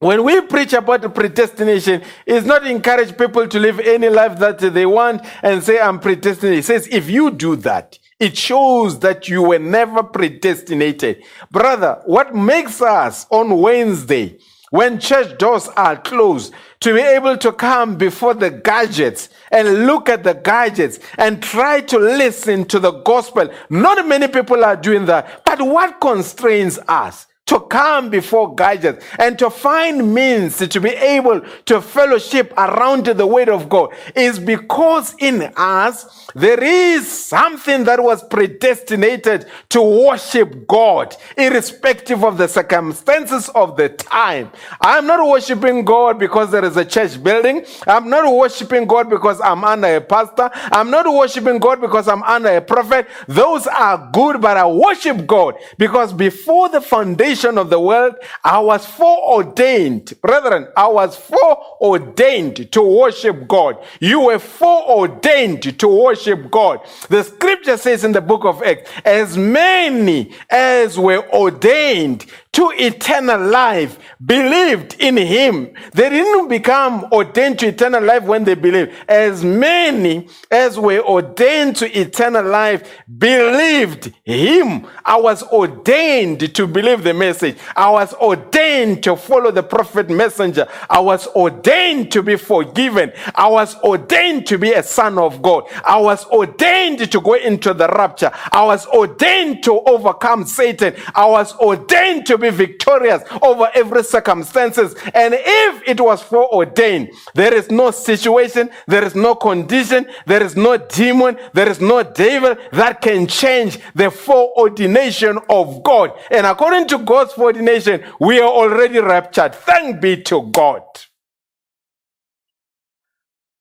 when 0.00 0.24
we 0.24 0.40
preach 0.40 0.72
about 0.72 1.14
predestination, 1.14 2.02
it's 2.24 2.46
not 2.46 2.66
encourage 2.66 3.16
people 3.16 3.46
to 3.46 3.58
live 3.58 3.78
any 3.80 4.08
life 4.08 4.38
that 4.38 4.58
they 4.58 4.86
want 4.86 5.24
and 5.42 5.62
say, 5.62 5.78
I'm 5.78 6.00
predestinated. 6.00 6.60
It 6.60 6.64
says, 6.64 6.88
if 6.90 7.08
you 7.10 7.30
do 7.30 7.54
that, 7.56 7.98
it 8.18 8.36
shows 8.36 8.98
that 9.00 9.28
you 9.28 9.42
were 9.42 9.58
never 9.58 10.02
predestinated. 10.02 11.22
Brother, 11.50 12.00
what 12.06 12.34
makes 12.34 12.80
us 12.80 13.26
on 13.30 13.60
Wednesday, 13.60 14.38
when 14.70 15.00
church 15.00 15.36
doors 15.36 15.68
are 15.68 15.96
closed, 15.96 16.54
to 16.80 16.94
be 16.94 17.00
able 17.00 17.36
to 17.36 17.52
come 17.52 17.96
before 17.96 18.32
the 18.32 18.50
gadgets 18.50 19.28
and 19.50 19.86
look 19.86 20.08
at 20.08 20.24
the 20.24 20.32
gadgets 20.32 20.98
and 21.18 21.42
try 21.42 21.82
to 21.82 21.98
listen 21.98 22.64
to 22.66 22.78
the 22.78 22.92
gospel. 22.92 23.50
Not 23.68 24.06
many 24.06 24.28
people 24.28 24.64
are 24.64 24.76
doing 24.76 25.04
that. 25.06 25.44
But 25.44 25.60
what 25.60 26.00
constrains 26.00 26.78
us? 26.88 27.26
To 27.50 27.58
come 27.58 28.10
before 28.10 28.54
gadgets 28.54 29.04
and 29.18 29.36
to 29.36 29.50
find 29.50 30.14
means 30.14 30.56
to 30.58 30.80
be 30.80 30.90
able 30.90 31.40
to 31.66 31.82
fellowship 31.82 32.54
around 32.56 33.06
the 33.06 33.26
word 33.26 33.48
of 33.48 33.68
God 33.68 33.92
is 34.14 34.38
because 34.38 35.16
in 35.18 35.42
us 35.56 36.28
there 36.36 36.62
is 36.62 37.08
something 37.10 37.82
that 37.84 38.00
was 38.00 38.22
predestinated 38.22 39.46
to 39.70 39.82
worship 39.82 40.64
God 40.68 41.16
irrespective 41.36 42.22
of 42.22 42.38
the 42.38 42.46
circumstances 42.46 43.48
of 43.48 43.76
the 43.76 43.88
time. 43.88 44.52
I'm 44.80 45.08
not 45.08 45.26
worshiping 45.28 45.84
God 45.84 46.20
because 46.20 46.52
there 46.52 46.64
is 46.64 46.76
a 46.76 46.84
church 46.84 47.20
building. 47.20 47.64
I'm 47.84 48.08
not 48.08 48.32
worshiping 48.32 48.86
God 48.86 49.10
because 49.10 49.40
I'm 49.40 49.64
under 49.64 49.96
a 49.96 50.00
pastor. 50.00 50.50
I'm 50.54 50.88
not 50.88 51.12
worshiping 51.12 51.58
God 51.58 51.80
because 51.80 52.06
I'm 52.06 52.22
under 52.22 52.56
a 52.56 52.60
prophet. 52.60 53.08
Those 53.26 53.66
are 53.66 54.08
good, 54.12 54.40
but 54.40 54.56
I 54.56 54.66
worship 54.68 55.26
God 55.26 55.56
because 55.78 56.12
before 56.12 56.68
the 56.68 56.80
foundation 56.80 57.39
foundation 57.40 57.58
of 57.58 57.70
the 57.70 57.80
world, 57.80 58.14
I 58.44 58.58
was 58.60 58.86
foreordained. 58.86 60.12
Brethren, 60.20 60.68
I 60.76 60.88
was 60.88 61.16
foreordained 61.16 62.70
to 62.72 62.82
worship 62.82 63.48
God. 63.48 63.76
You 64.00 64.20
were 64.20 64.38
foreordained 64.38 65.78
to 65.78 65.88
worship 65.88 66.50
God. 66.50 66.80
The 67.08 67.22
scripture 67.24 67.76
says 67.76 68.04
in 68.04 68.12
the 68.12 68.20
book 68.20 68.44
of 68.44 68.62
Acts, 68.62 68.90
as 69.04 69.36
many 69.36 70.32
as 70.50 70.98
were 70.98 71.28
ordained 71.32 72.26
to 72.52 72.72
eternal 72.76 73.40
life 73.40 73.98
believed 74.24 74.96
in 74.98 75.16
him. 75.16 75.72
They 75.92 76.08
didn't 76.10 76.48
become 76.48 77.06
ordained 77.12 77.60
to 77.60 77.68
eternal 77.68 78.02
life 78.02 78.24
when 78.24 78.42
they 78.44 78.54
believed. 78.54 78.92
As 79.08 79.44
many 79.44 80.28
as 80.50 80.78
were 80.78 81.00
ordained 81.00 81.76
to 81.76 81.98
eternal 81.98 82.44
life 82.44 82.90
believed 83.18 84.12
him. 84.24 84.86
I 85.04 85.16
was 85.16 85.44
ordained 85.44 86.54
to 86.54 86.66
believe 86.66 87.04
the 87.04 87.14
message. 87.14 87.56
I 87.76 87.88
was 87.90 88.12
ordained 88.14 89.04
to 89.04 89.14
follow 89.16 89.52
the 89.52 89.62
prophet 89.62 90.10
messenger. 90.10 90.66
I 90.88 90.98
was 90.98 91.28
ordained 91.28 92.10
to 92.12 92.22
be 92.22 92.36
forgiven. 92.36 93.12
I 93.34 93.46
was 93.46 93.76
ordained 93.82 94.46
to 94.48 94.58
be 94.58 94.72
a 94.72 94.82
son 94.82 95.18
of 95.18 95.40
God. 95.40 95.64
I 95.84 95.98
was 95.98 96.26
ordained 96.26 97.10
to 97.12 97.20
go 97.20 97.34
into 97.34 97.74
the 97.74 97.86
rapture. 97.88 98.32
I 98.50 98.64
was 98.64 98.86
ordained 98.88 99.62
to 99.64 99.80
overcome 99.82 100.44
Satan. 100.46 100.94
I 101.14 101.26
was 101.26 101.54
ordained 101.56 102.26
to 102.26 102.39
be 102.40 102.50
victorious 102.50 103.22
over 103.42 103.70
every 103.74 104.02
circumstances. 104.02 104.94
And 105.14 105.34
if 105.36 105.82
it 105.86 106.00
was 106.00 106.22
foreordained, 106.22 107.10
there 107.34 107.54
is 107.54 107.70
no 107.70 107.90
situation, 107.90 108.70
there 108.86 109.04
is 109.04 109.14
no 109.14 109.34
condition, 109.34 110.06
there 110.26 110.42
is 110.42 110.56
no 110.56 110.76
demon, 110.76 111.38
there 111.52 111.68
is 111.68 111.80
no 111.80 112.02
devil 112.02 112.56
that 112.72 113.00
can 113.00 113.26
change 113.26 113.78
the 113.94 114.10
foreordination 114.10 115.38
of 115.48 115.82
God. 115.82 116.12
And 116.30 116.46
according 116.46 116.88
to 116.88 116.98
God's 116.98 117.32
foreordination, 117.32 118.02
we 118.18 118.40
are 118.40 118.48
already 118.48 118.98
raptured. 118.98 119.54
Thank 119.54 120.00
be 120.00 120.22
to 120.22 120.42
God. 120.50 120.82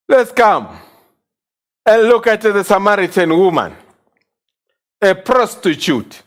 Let's 0.07 0.31
come 0.31 0.79
and 1.85 2.03
look 2.03 2.27
at 2.27 2.41
the 2.41 2.63
Samaritan 2.63 3.29
woman, 3.29 3.75
a 5.01 5.13
prostitute. 5.13 6.23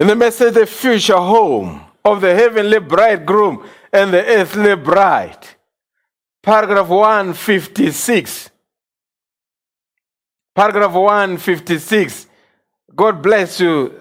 In 0.00 0.08
the 0.08 0.16
message, 0.16 0.54
the 0.54 0.66
future 0.66 1.16
home 1.16 1.80
of 2.04 2.20
the 2.20 2.34
heavenly 2.34 2.80
bridegroom 2.80 3.64
and 3.92 4.12
the 4.12 4.24
earthly 4.26 4.74
bride. 4.74 5.38
Paragraph 6.42 6.88
156. 6.88 8.50
Paragraph 10.54 10.92
156. 10.92 12.26
God 12.94 13.22
bless 13.22 13.60
you, 13.60 14.00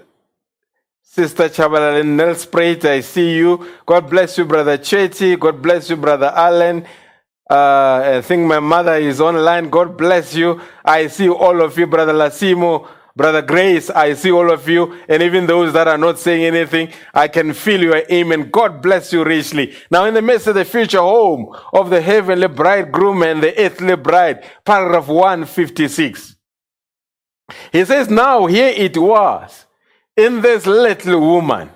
Sister 1.02 1.48
Chabalal 1.50 2.04
Nels 2.06 2.46
Prate. 2.48 2.86
I 2.86 3.02
see 3.02 3.38
you. 3.38 3.74
God 3.86 4.10
bless 4.10 4.38
you, 4.38 4.46
Brother 4.46 4.78
Chetty. 4.80 5.40
God 5.40 5.62
bless 5.62 5.90
you, 5.90 5.96
Brother 5.96 6.32
Allen. 6.36 6.86
Uh, 7.50 8.18
I 8.18 8.22
think 8.22 8.48
my 8.48 8.60
mother 8.60 8.96
is 8.96 9.22
online. 9.22 9.70
God 9.70 9.96
bless 9.96 10.34
you. 10.34 10.60
I 10.84 11.08
see 11.08 11.30
all 11.30 11.62
of 11.62 11.78
you, 11.78 11.86
Brother 11.86 12.14
Lasimo. 12.14 12.88
Brother 13.16 13.44
Grace, 13.44 13.92
I 13.92 14.14
see 14.14 14.32
all 14.32 14.52
of 14.52 14.68
you, 14.68 15.00
and 15.08 15.22
even 15.22 15.46
those 15.46 15.72
that 15.74 15.88
are 15.88 16.00
not 16.00 16.18
saying 16.18 16.46
anything, 16.46 16.90
I 17.14 17.28
can 17.28 17.54
feel 17.54 17.82
your 17.84 18.04
amen. 18.12 18.50
God 18.50 18.82
bless 18.82 19.14
you 19.14 19.24
richly. 19.24 19.76
Now, 19.92 20.06
in 20.06 20.16
the 20.16 20.22
midst 20.22 20.48
of 20.48 20.56
the 20.56 20.66
future 20.66 21.00
home 21.00 21.56
of 21.74 21.92
the 21.92 22.02
heavenly 22.02 22.48
bridegroom 22.48 23.22
and 23.22 23.44
the 23.44 23.56
earthly 23.60 23.96
bride, 23.96 24.44
paragraph 24.66 25.08
156. 25.08 26.36
He 27.72 27.86
says, 27.86 28.10
Now 28.10 28.48
here 28.48 28.74
it 28.76 28.98
was 28.98 29.66
in 30.18 30.42
this 30.42 30.66
little 30.66 31.20
woman. 31.20 31.70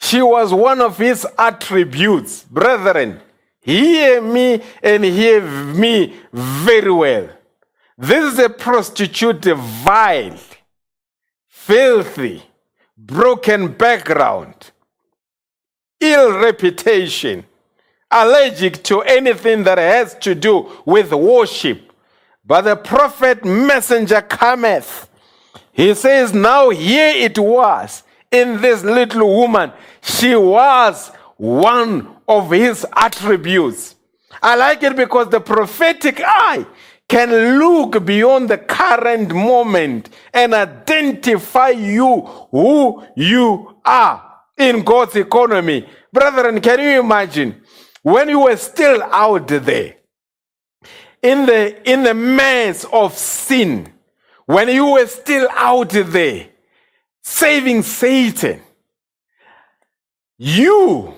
She 0.00 0.22
was 0.22 0.52
one 0.52 0.80
of 0.80 0.98
his 0.98 1.26
attributes. 1.38 2.44
Brethren, 2.44 3.20
hear 3.60 4.20
me 4.20 4.62
and 4.82 5.04
hear 5.04 5.40
me 5.40 6.14
very 6.32 6.92
well. 6.92 7.30
This 7.96 8.32
is 8.32 8.38
a 8.38 8.48
prostitute, 8.48 9.44
vile, 9.44 10.38
filthy, 11.66 12.42
broken 12.96 13.72
background, 13.72 14.72
ill 16.00 16.38
reputation, 16.40 17.44
allergic 18.10 18.82
to 18.82 19.00
anything 19.02 19.62
that 19.62 19.78
has 19.78 20.14
to 20.16 20.34
do 20.34 20.68
with 20.84 21.12
worship. 21.12 21.92
But 22.44 22.62
the 22.62 22.74
prophet 22.74 23.44
messenger 23.44 24.20
cometh. 24.22 25.08
He 25.72 25.94
says, 25.94 26.34
Now 26.34 26.70
here 26.70 27.14
it 27.14 27.38
was 27.38 28.02
in 28.32 28.60
this 28.60 28.82
little 28.82 29.28
woman. 29.28 29.72
She 30.02 30.34
was 30.34 31.12
one 31.36 32.16
of 32.26 32.50
his 32.50 32.84
attributes. 32.96 33.94
I 34.42 34.56
like 34.56 34.82
it 34.82 34.96
because 34.96 35.28
the 35.28 35.40
prophetic 35.40 36.20
eye 36.24 36.66
can 37.12 37.58
look 37.58 38.06
beyond 38.06 38.48
the 38.48 38.56
current 38.56 39.34
moment 39.34 40.08
and 40.32 40.54
identify 40.54 41.68
you 41.68 42.22
who 42.50 43.04
you 43.14 43.76
are 43.84 44.40
in 44.56 44.82
God's 44.82 45.16
economy. 45.16 45.86
Brethren, 46.10 46.58
can 46.62 46.80
you 46.80 47.00
imagine 47.00 47.60
when 48.00 48.30
you 48.30 48.40
were 48.40 48.56
still 48.56 49.02
out 49.02 49.46
there 49.46 49.96
in 51.20 51.44
the 51.44 51.90
in 51.90 52.02
the 52.02 52.14
mess 52.14 52.86
of 52.90 53.12
sin, 53.12 53.92
when 54.46 54.70
you 54.70 54.92
were 54.92 55.06
still 55.06 55.50
out 55.52 55.90
there 55.90 56.48
saving 57.22 57.82
Satan, 57.82 58.62
you 60.38 61.12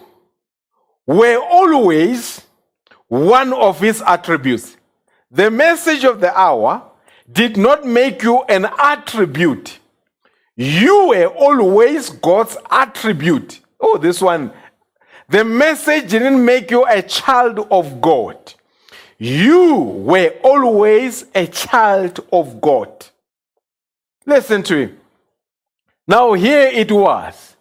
were 1.07 1.39
always 1.39 2.43
one 3.07 3.53
of 3.53 3.79
his 3.79 4.03
attributes. 4.03 4.77
The 5.35 5.51
message 5.51 6.05
of 6.05 6.21
the 6.21 6.37
hour 6.39 6.81
did 7.31 7.57
not 7.57 7.85
make 7.85 8.23
you 8.23 8.43
an 8.45 8.67
attribute. 8.79 9.81
You 10.55 11.09
were 11.09 11.27
always 11.27 12.09
God's 12.11 12.57
attribute. 12.71 13.59
Oh, 13.81 13.99
this 13.99 14.21
one. 14.21 14.53
The 15.29 15.45
message 15.45 16.11
didn't 16.11 16.45
make 16.45 16.71
you 16.71 16.87
a 16.87 17.03
child 17.03 17.67
of 17.73 18.01
God. 18.01 18.55
You 19.19 19.75
were 19.75 20.37
always 20.45 21.25
a 21.35 21.49
child 21.49 22.25
of 22.33 22.61
God. 22.61 23.07
Listen 24.27 24.63
to 24.63 24.77
him. 24.77 25.01
Now, 26.07 26.35
here 26.35 26.69
it 26.69 26.93
was. 26.93 27.57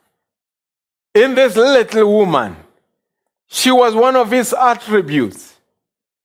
In 1.15 1.33
this 1.33 1.55
little 1.55 2.17
woman, 2.19 2.55
she 3.47 3.71
was 3.71 3.95
one 3.95 4.15
of 4.15 4.29
his 4.29 4.53
attributes. 4.53 5.52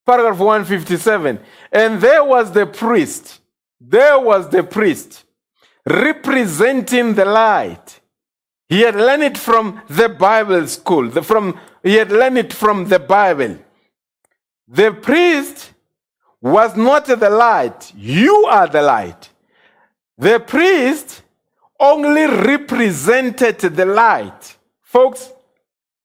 Paragraph 0.09 0.39
157. 0.39 1.39
And 1.71 2.01
there 2.01 2.23
was 2.23 2.51
the 2.51 2.65
priest. 2.65 3.41
There 3.79 4.19
was 4.19 4.49
the 4.49 4.63
priest 4.63 5.23
representing 5.85 7.13
the 7.13 7.25
light. 7.25 7.99
He 8.67 8.81
had 8.81 8.95
learned 8.95 9.21
it 9.21 9.37
from 9.37 9.83
the 9.87 10.09
Bible 10.09 10.65
school. 10.65 11.09
The, 11.09 11.21
from, 11.21 11.59
he 11.83 11.93
had 11.93 12.11
learned 12.11 12.39
it 12.39 12.53
from 12.53 12.87
the 12.87 12.97
Bible. 12.97 13.59
The 14.67 14.93
priest 14.93 15.73
was 16.41 16.75
not 16.75 17.05
the 17.05 17.29
light. 17.29 17.93
You 17.95 18.47
are 18.49 18.67
the 18.67 18.81
light. 18.81 19.29
The 20.17 20.39
priest 20.39 21.21
only 21.79 22.25
represented 22.25 23.59
the 23.59 23.85
light. 23.85 24.57
Folks, 24.81 25.31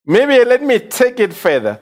maybe 0.05 0.45
let 0.45 0.63
me 0.63 0.79
take 0.79 1.21
it 1.21 1.33
further. 1.33 1.81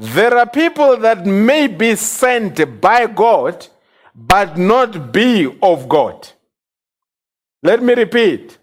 There 0.00 0.38
are 0.38 0.46
people 0.46 0.96
that 0.98 1.26
may 1.26 1.66
be 1.66 1.96
sent 1.96 2.80
by 2.80 3.08
God, 3.08 3.66
but 4.14 4.56
not 4.56 5.12
be 5.12 5.58
of 5.60 5.88
God. 5.88 6.28
Let 7.64 7.82
me 7.82 7.94
repeat. 7.94 8.58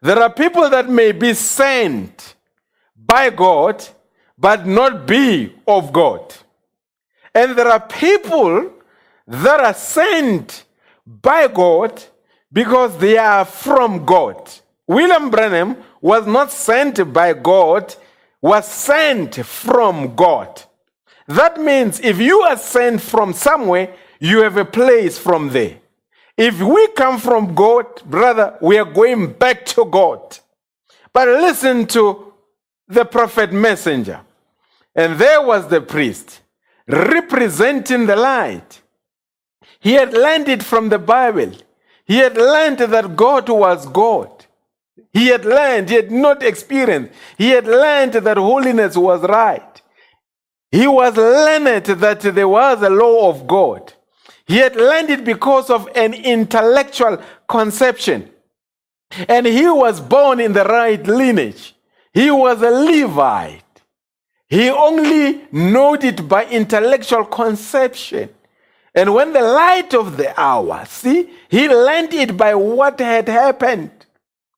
There 0.00 0.22
are 0.22 0.32
people 0.32 0.70
that 0.70 0.88
may 0.88 1.10
be 1.10 1.34
sent 1.34 2.36
by 2.94 3.30
God, 3.30 3.84
but 4.38 4.68
not 4.68 5.04
be 5.04 5.52
of 5.66 5.92
God. 5.92 6.32
And 7.34 7.58
there 7.58 7.66
are 7.66 7.80
people 7.80 8.72
that 9.26 9.58
are 9.58 9.74
sent 9.74 10.62
by 11.04 11.48
God 11.48 12.04
because 12.52 12.96
they 12.98 13.18
are 13.18 13.44
from 13.44 14.06
God. 14.06 14.48
William 14.86 15.28
Branham 15.28 15.76
was 16.00 16.24
not 16.24 16.52
sent 16.52 17.12
by 17.12 17.32
God, 17.32 17.96
was 18.42 18.66
sent 18.66 19.44
from 19.44 20.14
God. 20.14 20.62
That 21.26 21.60
means 21.60 22.00
if 22.00 22.18
you 22.18 22.40
are 22.40 22.56
sent 22.56 23.00
from 23.00 23.32
somewhere, 23.32 23.94
you 24.18 24.42
have 24.42 24.56
a 24.56 24.64
place 24.64 25.18
from 25.18 25.50
there. 25.50 25.78
If 26.36 26.60
we 26.60 26.88
come 26.88 27.18
from 27.18 27.54
God, 27.54 28.02
brother, 28.04 28.56
we 28.60 28.78
are 28.78 28.90
going 28.90 29.34
back 29.34 29.66
to 29.66 29.84
God. 29.84 30.38
But 31.12 31.28
listen 31.28 31.86
to 31.88 32.32
the 32.88 33.04
prophet 33.04 33.52
messenger. 33.52 34.20
And 34.94 35.18
there 35.18 35.42
was 35.42 35.68
the 35.68 35.80
priest 35.80 36.40
representing 36.86 38.06
the 38.06 38.16
light. 38.16 38.80
He 39.78 39.92
had 39.92 40.12
learned 40.12 40.48
it 40.48 40.62
from 40.62 40.88
the 40.88 40.98
Bible. 40.98 41.52
He 42.04 42.16
had 42.16 42.36
learned 42.36 42.78
that 42.78 43.16
God 43.16 43.48
was 43.48 43.86
God. 43.86 44.39
He 45.12 45.26
had 45.26 45.44
learned, 45.44 45.88
he 45.88 45.96
had 45.96 46.10
not 46.10 46.42
experienced. 46.42 47.12
He 47.36 47.50
had 47.50 47.66
learned 47.66 48.12
that 48.12 48.36
holiness 48.36 48.96
was 48.96 49.22
right. 49.22 49.82
He 50.70 50.86
was 50.86 51.16
learned 51.16 51.86
that 51.86 52.20
there 52.20 52.48
was 52.48 52.82
a 52.82 52.90
law 52.90 53.28
of 53.28 53.46
God. 53.46 53.92
He 54.46 54.58
had 54.58 54.76
learned 54.76 55.10
it 55.10 55.24
because 55.24 55.70
of 55.70 55.88
an 55.94 56.14
intellectual 56.14 57.20
conception. 57.48 58.30
And 59.28 59.46
he 59.46 59.68
was 59.68 60.00
born 60.00 60.38
in 60.38 60.52
the 60.52 60.64
right 60.64 61.04
lineage. 61.04 61.74
He 62.12 62.30
was 62.30 62.62
a 62.62 62.70
Levite. 62.70 63.62
He 64.48 64.68
only 64.68 65.42
knowed 65.52 66.04
it 66.04 66.28
by 66.28 66.44
intellectual 66.46 67.24
conception. 67.24 68.28
And 68.94 69.14
when 69.14 69.32
the 69.32 69.42
light 69.42 69.94
of 69.94 70.16
the 70.16 70.38
hour, 70.40 70.84
see, 70.86 71.30
he 71.48 71.68
learned 71.68 72.12
it 72.12 72.36
by 72.36 72.54
what 72.54 72.98
had 72.98 73.28
happened, 73.28 73.99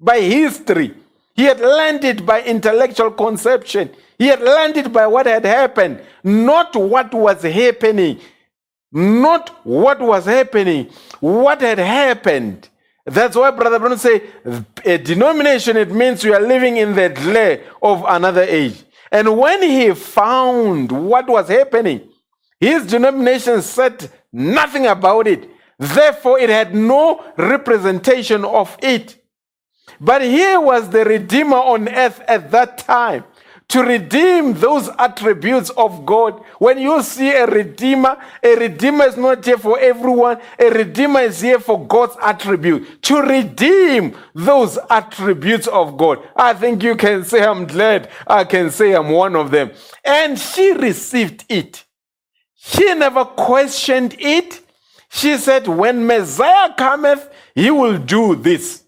by 0.03 0.21
history. 0.21 0.95
He 1.35 1.45
had 1.45 1.61
learned 1.61 2.05
it 2.05 2.27
by 2.27 2.43
intellectual 2.43 3.11
conception. 3.13 3.91
He 4.19 4.27
had 4.27 4.41
learned 4.41 4.77
it 4.77 4.93
by 4.93 5.07
what 5.07 5.27
had 5.27 5.45
happened, 5.45 6.03
not 6.23 6.77
what 6.77 7.15
was 7.15 7.43
happening. 7.43 8.21
Not 8.95 9.65
what 9.65 10.01
was 10.01 10.27
happening, 10.27 10.91
what 11.19 11.63
had 11.63 11.79
happened. 11.79 12.69
That's 13.07 13.35
why 13.35 13.51
Brother 13.51 13.79
Branham 13.79 13.99
say 13.99 14.21
a 14.85 14.99
denomination, 14.99 15.79
it 15.79 15.91
means 15.91 16.23
you 16.23 16.35
are 16.35 16.41
living 16.41 16.77
in 16.77 16.95
the 16.95 17.09
glare 17.09 17.65
of 17.81 18.05
another 18.07 18.43
age. 18.43 18.85
And 19.11 19.39
when 19.39 19.63
he 19.63 19.95
found 19.95 20.93
what 20.93 21.27
was 21.27 21.49
happening, 21.49 22.07
his 22.61 22.87
denomination 22.87 23.63
said 23.63 24.11
nothing 24.31 24.87
about 24.87 25.27
it. 25.27 25.49
Therefore, 25.79 26.39
it 26.39 26.51
had 26.51 26.75
no 26.75 27.25
representation 27.39 28.45
of 28.45 28.77
it. 28.83 29.22
But 30.03 30.23
here 30.23 30.61
was 30.61 30.91
the 30.91 31.05
Redeemer 31.05 31.59
on 31.59 31.89
earth 31.89 32.21
at 32.27 32.51
that 32.51 32.79
time 32.79 33.23
to 33.69 33.83
redeem 33.83 34.53
those 34.55 34.91
attributes 34.99 35.71
of 35.71 36.05
God. 36.05 36.43
When 36.59 36.79
you 36.79 37.03
see 37.05 37.31
a 37.31 37.47
redeemer, 37.47 38.19
a 38.43 38.57
redeemer 38.57 39.05
is 39.05 39.17
not 39.17 39.45
here 39.45 39.57
for 39.57 39.79
everyone, 39.79 40.41
a 40.59 40.71
redeemer 40.71 41.21
is 41.21 41.41
here 41.41 41.61
for 41.61 41.87
God's 41.87 42.17
attribute, 42.21 43.01
to 43.05 43.23
redeem 43.23 44.17
those 44.35 44.77
attributes 44.91 45.69
of 45.69 45.97
God. 45.97 46.19
I 46.35 46.53
think 46.53 46.83
you 46.83 46.97
can 46.97 47.25
say, 47.25 47.45
I'm 47.45 47.67
glad 47.67 48.11
I 48.27 48.43
can 48.43 48.73
say 48.73 48.95
I'm 48.95 49.09
one 49.09 49.37
of 49.37 49.53
them. 49.53 49.71
And 50.05 50.37
she 50.37 50.73
received 50.73 51.45
it. 51.49 51.85
She 52.57 52.93
never 52.95 53.25
questioned 53.25 54.17
it. 54.19 54.61
She 55.11 55.39
said, 55.39 55.69
When 55.69 56.07
Messiah 56.07 56.75
cometh, 56.77 57.33
he 57.55 57.71
will 57.71 57.99
do 57.99 58.35
this. 58.35 58.82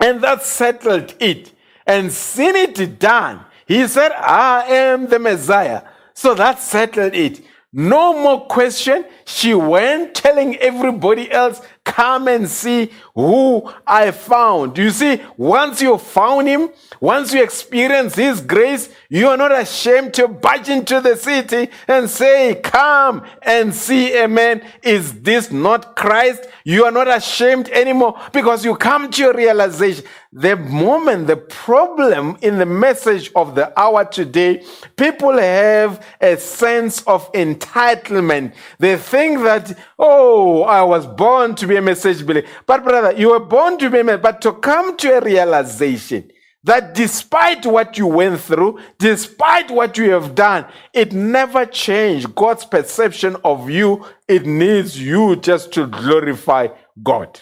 And 0.00 0.22
that 0.22 0.42
settled 0.42 1.14
it. 1.20 1.52
And 1.86 2.12
seen 2.12 2.54
it 2.54 2.98
done. 2.98 3.44
He 3.66 3.86
said, 3.86 4.12
I 4.12 4.64
am 4.66 5.08
the 5.08 5.18
Messiah. 5.18 5.82
So 6.14 6.34
that 6.34 6.60
settled 6.60 7.14
it. 7.14 7.42
No 7.72 8.14
more 8.14 8.46
question. 8.46 9.04
She 9.24 9.54
went 9.54 10.14
telling 10.14 10.56
everybody 10.56 11.30
else, 11.30 11.60
Come 11.88 12.28
and 12.28 12.48
see 12.48 12.92
who 13.14 13.68
I 13.86 14.10
found. 14.10 14.76
You 14.76 14.90
see, 14.90 15.22
once 15.38 15.80
you 15.80 15.96
found 15.96 16.46
him, 16.46 16.68
once 17.00 17.32
you 17.32 17.42
experience 17.42 18.14
his 18.14 18.42
grace, 18.42 18.90
you 19.08 19.26
are 19.28 19.38
not 19.38 19.52
ashamed 19.52 20.12
to 20.14 20.28
barge 20.28 20.68
into 20.68 21.00
the 21.00 21.16
city 21.16 21.70
and 21.88 22.10
say, 22.10 22.56
Come 22.56 23.24
and 23.40 23.74
see 23.74 24.16
a 24.20 24.28
man. 24.28 24.62
Is 24.82 25.22
this 25.22 25.50
not 25.50 25.96
Christ? 25.96 26.46
You 26.62 26.84
are 26.84 26.90
not 26.90 27.08
ashamed 27.08 27.70
anymore 27.70 28.20
because 28.34 28.66
you 28.66 28.76
come 28.76 29.10
to 29.10 29.22
your 29.22 29.32
realization. 29.32 30.04
The 30.30 30.56
moment, 30.56 31.26
the 31.26 31.38
problem 31.38 32.36
in 32.42 32.58
the 32.58 32.66
message 32.66 33.32
of 33.34 33.54
the 33.54 33.72
hour 33.80 34.04
today, 34.04 34.62
people 34.94 35.38
have 35.38 36.04
a 36.20 36.36
sense 36.36 37.00
of 37.04 37.32
entitlement. 37.32 38.52
They 38.78 38.98
think 38.98 39.40
that, 39.44 39.78
oh, 39.98 40.64
I 40.64 40.82
was 40.82 41.06
born 41.06 41.54
to 41.54 41.66
be 41.66 41.77
a 41.78 41.82
message 41.82 42.26
believer. 42.26 42.46
But 42.66 42.84
brother, 42.84 43.12
you 43.18 43.30
were 43.30 43.40
born 43.40 43.78
to 43.78 43.90
be 43.90 44.00
a 44.00 44.04
message, 44.04 44.22
but 44.22 44.40
to 44.42 44.52
come 44.52 44.96
to 44.98 45.18
a 45.18 45.20
realization 45.20 46.30
that 46.64 46.94
despite 46.94 47.64
what 47.64 47.96
you 47.96 48.06
went 48.06 48.40
through, 48.40 48.78
despite 48.98 49.70
what 49.70 49.96
you 49.96 50.10
have 50.10 50.34
done, 50.34 50.66
it 50.92 51.12
never 51.12 51.64
changed 51.64 52.34
God's 52.34 52.64
perception 52.64 53.36
of 53.44 53.70
you. 53.70 54.04
It 54.26 54.44
needs 54.44 55.00
you 55.00 55.36
just 55.36 55.72
to 55.72 55.86
glorify 55.86 56.68
God. 57.02 57.40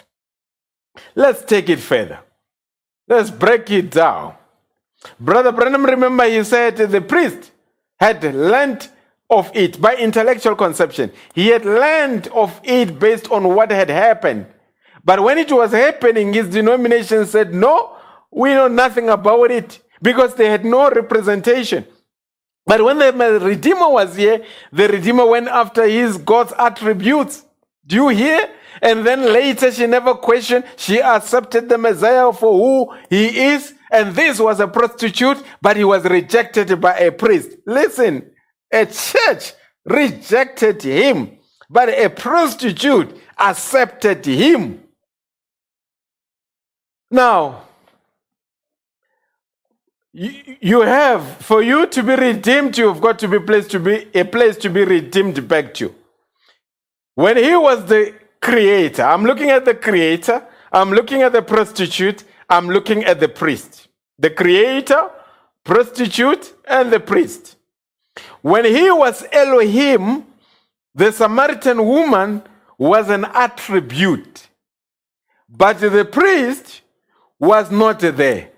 Let's 1.15 1.43
take 1.43 1.69
it 1.69 1.79
further. 1.79 2.19
Let's 3.07 3.31
break 3.31 3.69
it 3.71 3.91
down. 3.91 4.35
Brother 5.19 5.51
Branham, 5.51 5.85
remember, 5.85 6.25
he 6.25 6.43
said 6.43 6.77
the 6.77 7.01
priest 7.01 7.51
had 7.99 8.23
learned 8.23 8.89
of 9.29 9.51
it 9.53 9.79
by 9.81 9.95
intellectual 9.95 10.55
conception. 10.55 11.11
He 11.33 11.47
had 11.47 11.65
learned 11.65 12.27
of 12.29 12.59
it 12.63 12.97
based 12.99 13.29
on 13.31 13.53
what 13.55 13.71
had 13.71 13.89
happened. 13.89 14.47
But 15.03 15.21
when 15.21 15.37
it 15.37 15.51
was 15.51 15.71
happening, 15.71 16.33
his 16.33 16.49
denomination 16.49 17.25
said, 17.25 17.53
No, 17.53 17.95
we 18.31 18.49
know 18.49 18.67
nothing 18.67 19.09
about 19.09 19.51
it 19.51 19.79
because 20.01 20.35
they 20.35 20.49
had 20.49 20.65
no 20.65 20.89
representation. 20.89 21.85
But 22.65 22.83
when 22.83 22.99
the 22.99 23.39
Redeemer 23.41 23.89
was 23.89 24.15
here, 24.15 24.43
the 24.73 24.89
Redeemer 24.89 25.25
went 25.25 25.47
after 25.47 25.87
his 25.87 26.17
God's 26.17 26.53
attributes. 26.57 27.45
Do 27.85 27.95
you 27.95 28.09
hear? 28.09 28.49
And 28.81 29.05
then 29.05 29.21
later 29.33 29.71
she 29.71 29.87
never 29.87 30.13
questioned. 30.13 30.65
She 30.75 31.01
accepted 31.01 31.69
the 31.69 31.77
Messiah 31.77 32.31
for 32.33 32.53
who 32.53 32.93
he 33.09 33.45
is. 33.47 33.73
And 33.89 34.13
this 34.13 34.39
was 34.39 34.59
a 34.59 34.67
prostitute, 34.67 35.41
but 35.61 35.77
he 35.77 35.85
was 35.85 36.03
rejected 36.03 36.79
by 36.81 36.97
a 36.97 37.11
priest. 37.11 37.51
Listen, 37.65 38.29
a 38.71 38.85
church 38.85 39.53
rejected 39.85 40.81
him, 40.81 41.37
but 41.69 41.89
a 41.89 42.09
prostitute 42.09 43.15
accepted 43.37 44.25
him. 44.25 44.83
Now, 47.09 47.63
you, 50.13 50.81
have, 50.81 51.23
for 51.37 51.61
you 51.61 51.85
to 51.85 52.03
be 52.03 52.15
redeemed, 52.15 52.77
you've 52.77 52.99
got 52.99 53.19
to 53.19 53.27
be 53.27 53.39
placed 53.39 53.69
to 53.71 53.79
be 53.79 54.07
a 54.15 54.25
place 54.25 54.57
to 54.57 54.69
be 54.69 54.83
redeemed 54.83 55.47
back 55.47 55.73
to. 55.75 55.93
When 57.13 57.37
he 57.37 57.55
was 57.55 57.85
the 57.85 58.15
creator, 58.41 59.03
I'm 59.03 59.23
looking 59.23 59.51
at 59.51 59.65
the 59.65 59.75
creator, 59.75 60.43
I'm 60.71 60.91
looking 60.91 61.21
at 61.21 61.33
the 61.33 61.43
prostitute, 61.43 62.23
I'm 62.49 62.67
looking 62.67 63.03
at 63.03 63.19
the 63.19 63.29
priest. 63.29 63.89
The 64.17 64.31
creator, 64.31 65.11
prostitute, 65.63 66.53
and 66.65 66.91
the 66.91 66.99
priest. 66.99 67.56
When 68.41 68.65
he 68.65 68.91
was 68.91 69.25
Elohim, 69.31 70.25
the 70.93 71.11
Samaritan 71.11 71.85
woman 71.85 72.43
was 72.77 73.09
an 73.09 73.25
attribute, 73.25 74.47
but 75.49 75.79
the 75.79 76.05
priest 76.05 76.81
was 77.39 77.71
not 77.71 77.99
there. 77.99 78.49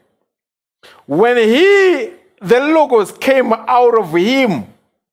When 1.05 1.37
he, 1.37 2.11
the 2.41 2.59
Logos 2.59 3.11
came 3.11 3.51
out 3.53 3.97
of 3.97 4.13
him 4.13 4.67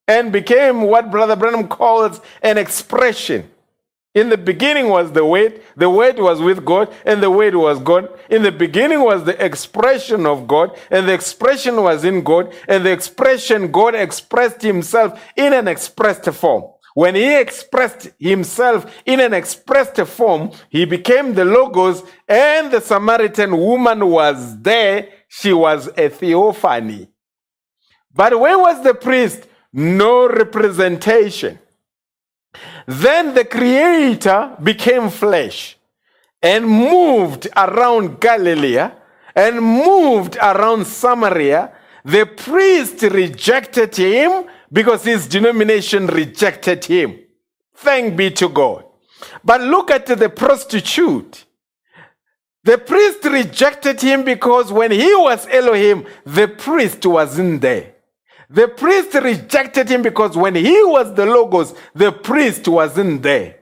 and 0.07 0.31
became 0.31 0.81
what 0.81 1.11
Brother 1.11 1.35
Branham 1.35 1.67
calls 1.67 2.21
an 2.41 2.57
expression. 2.57 3.49
In 4.17 4.29
the 4.29 4.37
beginning 4.37 4.89
was 4.89 5.11
the 5.11 5.23
Word, 5.23 5.61
the 5.75 5.91
Word 5.91 6.17
was 6.17 6.41
with 6.41 6.65
God, 6.65 6.91
and 7.05 7.21
the 7.21 7.29
Word 7.29 7.53
was 7.53 7.79
God. 7.79 8.09
In 8.31 8.41
the 8.41 8.51
beginning 8.51 9.03
was 9.03 9.25
the 9.25 9.45
expression 9.45 10.25
of 10.25 10.47
God, 10.47 10.75
and 10.89 11.07
the 11.07 11.13
expression 11.13 11.75
was 11.83 12.03
in 12.03 12.23
God, 12.23 12.51
and 12.67 12.83
the 12.83 12.91
expression 12.91 13.71
God 13.71 13.93
expressed 13.93 14.63
Himself 14.63 15.23
in 15.35 15.53
an 15.53 15.67
expressed 15.67 16.25
form. 16.33 16.63
When 16.95 17.13
He 17.13 17.37
expressed 17.37 18.09
Himself 18.17 18.91
in 19.05 19.19
an 19.19 19.35
expressed 19.35 20.01
form, 20.07 20.49
He 20.69 20.85
became 20.85 21.35
the 21.35 21.45
Logos, 21.45 22.01
and 22.27 22.71
the 22.71 22.81
Samaritan 22.81 23.55
woman 23.55 24.03
was 24.09 24.59
there. 24.63 25.09
She 25.27 25.53
was 25.53 25.91
a 25.95 26.09
theophany. 26.09 27.07
But 28.11 28.39
where 28.39 28.57
was 28.57 28.83
the 28.83 28.95
priest? 28.95 29.45
No 29.71 30.27
representation. 30.27 31.59
Then 32.85 33.33
the 33.33 33.45
Creator 33.45 34.57
became 34.63 35.09
flesh 35.09 35.77
and 36.41 36.65
moved 36.67 37.47
around 37.55 38.19
Galilee 38.19 38.89
and 39.35 39.61
moved 39.61 40.37
around 40.37 40.85
Samaria. 40.85 41.71
The 42.05 42.25
priest 42.25 43.01
rejected 43.01 43.95
him 43.95 44.45
because 44.71 45.03
his 45.03 45.27
denomination 45.27 46.07
rejected 46.07 46.85
him. 46.85 47.19
Thank 47.75 48.15
be 48.15 48.31
to 48.31 48.49
God. 48.49 48.85
But 49.43 49.61
look 49.61 49.91
at 49.91 50.05
the 50.05 50.29
prostitute. 50.29 51.45
The 52.63 52.77
priest 52.77 53.23
rejected 53.23 54.01
him 54.01 54.23
because 54.23 54.71
when 54.71 54.91
he 54.91 55.13
was 55.15 55.47
Elohim, 55.47 56.05
the 56.25 56.47
priest 56.47 57.05
wasn't 57.05 57.61
there. 57.61 57.93
The 58.49 58.69
priest 58.69 59.13
rejected 59.13 59.89
him 59.89 60.01
because 60.01 60.37
when 60.37 60.55
he 60.55 60.83
was 60.83 61.13
the 61.13 61.25
Logos, 61.25 61.73
the 61.93 62.11
priest 62.11 62.67
wasn't 62.67 63.21
there. 63.21 63.55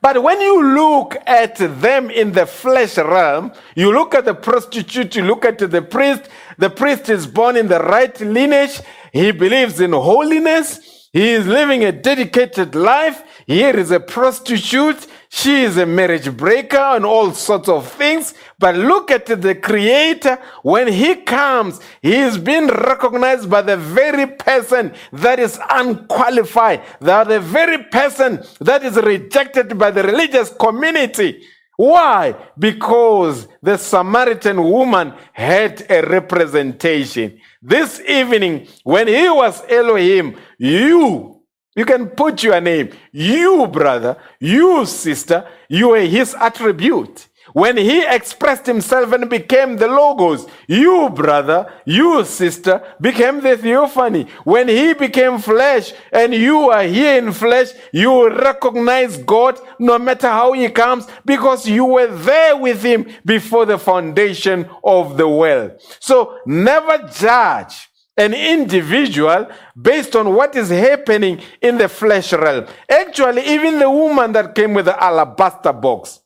But 0.00 0.22
when 0.22 0.40
you 0.40 0.74
look 0.74 1.16
at 1.26 1.56
them 1.56 2.10
in 2.10 2.32
the 2.32 2.46
flesh 2.46 2.98
realm, 2.98 3.52
you 3.74 3.92
look 3.92 4.14
at 4.14 4.26
the 4.26 4.34
prostitute, 4.34 5.16
you 5.16 5.24
look 5.24 5.44
at 5.44 5.58
the 5.58 5.82
priest. 5.82 6.28
The 6.58 6.70
priest 6.70 7.08
is 7.08 7.26
born 7.26 7.56
in 7.56 7.68
the 7.68 7.80
right 7.80 8.18
lineage. 8.20 8.80
He 9.12 9.32
believes 9.32 9.80
in 9.80 9.92
holiness. 9.92 11.08
He 11.12 11.30
is 11.30 11.46
living 11.46 11.84
a 11.84 11.92
dedicated 11.92 12.74
life. 12.74 13.22
Here 13.46 13.76
is 13.76 13.90
a 13.90 14.00
prostitute. 14.00 15.06
She 15.34 15.62
is 15.62 15.78
a 15.78 15.86
marriage 15.86 16.30
breaker 16.36 16.76
and 16.76 17.06
all 17.06 17.32
sorts 17.32 17.66
of 17.66 17.90
things. 17.90 18.34
But 18.58 18.76
look 18.76 19.10
at 19.10 19.24
the 19.24 19.54
creator. 19.54 20.38
When 20.62 20.88
he 20.88 21.14
comes, 21.16 21.80
he 22.02 22.16
is 22.16 22.36
being 22.36 22.66
recognized 22.66 23.48
by 23.48 23.62
the 23.62 23.78
very 23.78 24.26
person 24.26 24.92
that 25.10 25.38
is 25.38 25.58
unqualified. 25.70 26.82
That 27.00 27.28
the 27.28 27.40
very 27.40 27.82
person 27.84 28.44
that 28.60 28.84
is 28.84 28.96
rejected 28.96 29.78
by 29.78 29.90
the 29.90 30.02
religious 30.02 30.50
community. 30.50 31.42
Why? 31.78 32.36
Because 32.58 33.48
the 33.62 33.78
Samaritan 33.78 34.62
woman 34.62 35.14
had 35.32 35.86
a 35.88 36.02
representation. 36.02 37.40
This 37.62 38.00
evening, 38.00 38.68
when 38.84 39.08
he 39.08 39.30
was 39.30 39.62
Elohim, 39.66 40.36
you 40.58 41.31
you 41.74 41.84
can 41.84 42.08
put 42.08 42.42
your 42.42 42.60
name. 42.60 42.90
You, 43.12 43.66
brother, 43.66 44.16
you, 44.40 44.84
sister, 44.86 45.46
you 45.68 45.92
are 45.92 46.00
his 46.00 46.34
attribute. 46.34 47.28
When 47.52 47.76
he 47.76 48.04
expressed 48.06 48.66
himself 48.66 49.12
and 49.12 49.28
became 49.28 49.76
the 49.76 49.88
Logos, 49.88 50.46
you, 50.68 51.10
brother, 51.10 51.70
you, 51.84 52.24
sister, 52.24 52.82
became 53.00 53.40
the 53.40 53.56
Theophany. 53.56 54.26
When 54.44 54.68
he 54.68 54.94
became 54.94 55.38
flesh 55.38 55.92
and 56.12 56.32
you 56.32 56.70
are 56.70 56.84
here 56.84 57.18
in 57.18 57.32
flesh, 57.32 57.72
you 57.92 58.30
recognize 58.30 59.16
God 59.18 59.58
no 59.78 59.98
matter 59.98 60.28
how 60.28 60.52
he 60.52 60.68
comes 60.70 61.06
because 61.24 61.68
you 61.68 61.84
were 61.84 62.06
there 62.06 62.56
with 62.56 62.82
him 62.82 63.06
before 63.24 63.66
the 63.66 63.78
foundation 63.78 64.68
of 64.84 65.16
the 65.16 65.28
world. 65.28 65.72
So 66.00 66.38
never 66.46 67.08
judge 67.08 67.88
an 68.16 68.34
individual 68.34 69.48
based 69.80 70.14
on 70.16 70.34
what 70.34 70.54
is 70.54 70.68
happening 70.68 71.40
in 71.60 71.78
the 71.78 71.88
flesh 71.88 72.32
realm. 72.32 72.66
Actually, 72.88 73.46
even 73.46 73.78
the 73.78 73.90
woman 73.90 74.32
that 74.32 74.54
came 74.54 74.74
with 74.74 74.84
the 74.84 75.02
alabaster 75.02 75.72
box. 75.72 76.20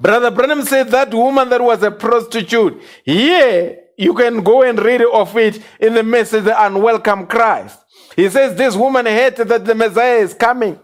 Brother 0.00 0.30
Branham 0.30 0.62
said 0.64 0.88
that 0.88 1.12
woman 1.12 1.50
that 1.50 1.60
was 1.60 1.82
a 1.82 1.90
prostitute. 1.90 2.80
Yeah, 3.04 3.72
you 3.98 4.14
can 4.14 4.42
go 4.42 4.62
and 4.62 4.78
read 4.78 5.02
of 5.02 5.36
it 5.36 5.62
in 5.80 5.94
the 5.94 6.02
message, 6.02 6.44
The 6.44 6.64
Unwelcome 6.64 7.26
Christ. 7.26 7.78
He 8.14 8.28
says 8.30 8.56
this 8.56 8.74
woman 8.74 9.04
hated 9.04 9.48
that 9.48 9.66
the 9.66 9.74
Messiah 9.74 10.16
is 10.16 10.32
coming. 10.32 10.80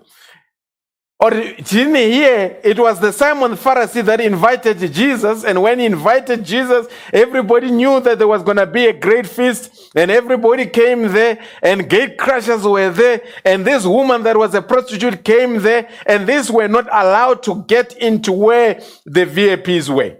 Or 1.22 1.30
didn't 1.30 1.94
he 1.94 2.10
hear? 2.14 2.58
It 2.64 2.80
was 2.80 2.98
the 2.98 3.12
Simon 3.12 3.52
Pharisee 3.52 4.04
that 4.06 4.20
invited 4.20 4.92
Jesus, 4.92 5.44
and 5.44 5.62
when 5.62 5.78
he 5.78 5.86
invited 5.86 6.44
Jesus, 6.44 6.88
everybody 7.12 7.70
knew 7.70 8.00
that 8.00 8.18
there 8.18 8.26
was 8.26 8.42
going 8.42 8.56
to 8.56 8.66
be 8.66 8.86
a 8.86 8.92
great 8.92 9.28
feast, 9.28 9.92
and 9.94 10.10
everybody 10.10 10.66
came 10.66 11.12
there, 11.12 11.40
and 11.62 11.88
gate 11.88 12.18
crashers 12.18 12.68
were 12.68 12.90
there, 12.90 13.22
and 13.44 13.64
this 13.64 13.86
woman 13.86 14.24
that 14.24 14.36
was 14.36 14.52
a 14.56 14.62
prostitute 14.62 15.22
came 15.22 15.60
there, 15.60 15.88
and 16.06 16.26
these 16.26 16.50
were 16.50 16.66
not 16.66 16.86
allowed 16.86 17.44
to 17.44 17.62
get 17.68 17.96
into 17.98 18.32
where 18.32 18.82
the 19.06 19.24
VIPs 19.24 19.88
were. 19.94 20.16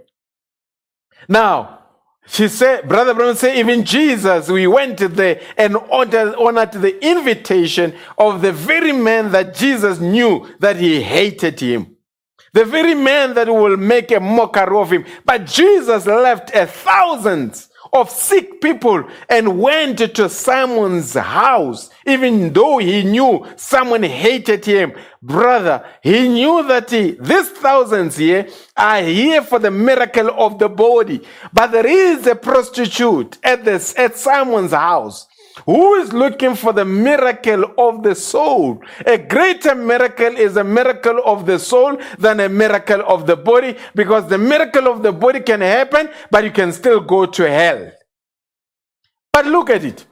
Now, 1.27 1.79
she 2.25 2.47
said, 2.47 2.87
Brother 2.87 3.13
Branham 3.13 3.35
said, 3.35 3.57
even 3.57 3.83
Jesus, 3.83 4.49
we 4.49 4.65
went 4.65 4.97
there 4.97 5.41
and 5.57 5.75
honored, 5.75 6.71
the 6.71 6.97
invitation 7.05 7.93
of 8.17 8.41
the 8.41 8.51
very 8.51 8.91
man 8.91 9.31
that 9.31 9.53
Jesus 9.55 9.99
knew 9.99 10.49
that 10.59 10.77
he 10.77 11.01
hated 11.01 11.59
him. 11.59 11.97
The 12.53 12.65
very 12.65 12.93
man 12.93 13.33
that 13.33 13.47
will 13.47 13.77
make 13.77 14.11
a 14.11 14.19
mockery 14.19 14.77
of 14.77 14.91
him. 14.91 15.05
But 15.25 15.45
Jesus 15.45 16.05
left 16.05 16.55
a 16.55 16.67
thousands 16.67 17.69
of 17.93 18.09
sick 18.09 18.59
people 18.59 19.07
and 19.29 19.59
went 19.59 19.99
to 19.99 20.29
Simon's 20.29 21.13
house, 21.13 21.89
even 22.05 22.51
though 22.51 22.79
he 22.79 23.03
knew 23.03 23.45
someone 23.55 24.03
hated 24.03 24.65
him. 24.65 24.93
Brother, 25.21 25.85
he 26.01 26.27
knew 26.27 26.67
that 26.67 26.89
he, 26.89 27.11
these 27.11 27.49
thousands 27.51 28.17
here 28.17 28.47
are 28.75 29.01
here 29.01 29.43
for 29.43 29.59
the 29.59 29.71
miracle 29.71 30.29
of 30.31 30.59
the 30.59 30.69
body. 30.69 31.21
But 31.53 31.67
there 31.67 31.87
is 31.87 32.25
a 32.27 32.35
prostitute 32.35 33.37
at, 33.43 33.63
this, 33.63 33.97
at 33.97 34.17
Simon's 34.17 34.71
house 34.71 35.27
who 35.65 35.95
is 35.95 36.13
looking 36.13 36.55
for 36.55 36.73
the 36.73 36.85
miracle 36.85 37.65
of 37.77 38.03
the 38.03 38.15
soul. 38.15 38.81
A 39.05 39.17
greater 39.17 39.75
miracle 39.75 40.35
is 40.37 40.57
a 40.57 40.63
miracle 40.63 41.21
of 41.25 41.45
the 41.45 41.59
soul 41.59 41.97
than 42.17 42.39
a 42.39 42.49
miracle 42.49 43.01
of 43.01 43.27
the 43.27 43.35
body 43.35 43.77
because 43.95 44.27
the 44.27 44.37
miracle 44.37 44.87
of 44.87 45.03
the 45.03 45.11
body 45.11 45.39
can 45.39 45.61
happen, 45.61 46.09
but 46.31 46.43
you 46.43 46.51
can 46.51 46.71
still 46.71 46.99
go 46.99 47.25
to 47.25 47.49
hell. 47.49 47.91
But 49.31 49.45
look 49.45 49.69
at 49.69 49.83
it. 49.83 50.05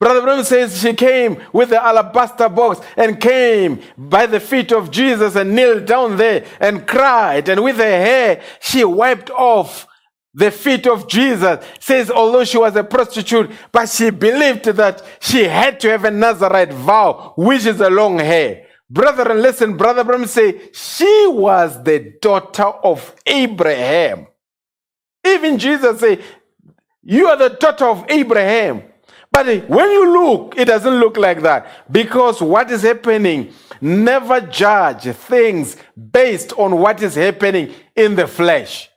Brother 0.00 0.20
Branham 0.20 0.44
says 0.44 0.80
she 0.80 0.92
came 0.92 1.42
with 1.52 1.70
the 1.70 1.82
alabaster 1.82 2.48
box 2.48 2.84
and 2.96 3.20
came 3.20 3.80
by 3.96 4.26
the 4.26 4.40
feet 4.40 4.72
of 4.72 4.90
Jesus 4.90 5.36
and 5.36 5.54
knelt 5.54 5.86
down 5.86 6.16
there 6.16 6.44
and 6.60 6.86
cried. 6.86 7.48
And 7.48 7.62
with 7.62 7.76
her 7.76 7.82
hair, 7.82 8.42
she 8.60 8.84
wiped 8.84 9.30
off 9.30 9.86
the 10.34 10.50
feet 10.50 10.86
of 10.86 11.08
Jesus. 11.08 11.64
Says, 11.80 12.10
although 12.10 12.44
she 12.44 12.58
was 12.58 12.74
a 12.76 12.84
prostitute, 12.84 13.50
but 13.72 13.88
she 13.88 14.10
believed 14.10 14.64
that 14.64 15.02
she 15.20 15.44
had 15.44 15.80
to 15.80 15.90
have 15.90 16.04
a 16.04 16.10
Nazarite 16.10 16.72
vow, 16.72 17.32
which 17.36 17.64
is 17.66 17.80
a 17.80 17.90
long 17.90 18.18
hair. 18.18 18.66
Brother, 18.90 19.30
and 19.30 19.40
listen, 19.40 19.76
Brother 19.76 20.04
Branham 20.04 20.26
say, 20.26 20.70
she 20.72 21.26
was 21.28 21.82
the 21.82 22.14
daughter 22.20 22.64
of 22.64 23.14
Abraham. 23.26 24.26
Even 25.26 25.58
Jesus 25.58 26.00
say, 26.00 26.20
you 27.02 27.26
are 27.28 27.36
the 27.36 27.50
daughter 27.50 27.86
of 27.86 28.04
Abraham. 28.08 28.82
But 29.32 29.68
when 29.68 29.90
you 29.90 30.12
look, 30.12 30.54
it 30.56 30.66
doesn't 30.66 30.94
look 30.94 31.16
like 31.16 31.42
that. 31.42 31.66
Because 31.90 32.40
what 32.40 32.70
is 32.70 32.82
happening, 32.82 33.52
never 33.80 34.40
judge 34.40 35.02
things 35.16 35.76
based 36.12 36.52
on 36.52 36.78
what 36.78 37.02
is 37.02 37.16
happening 37.16 37.74
in 37.96 38.14
the 38.14 38.28
flesh. 38.28 38.90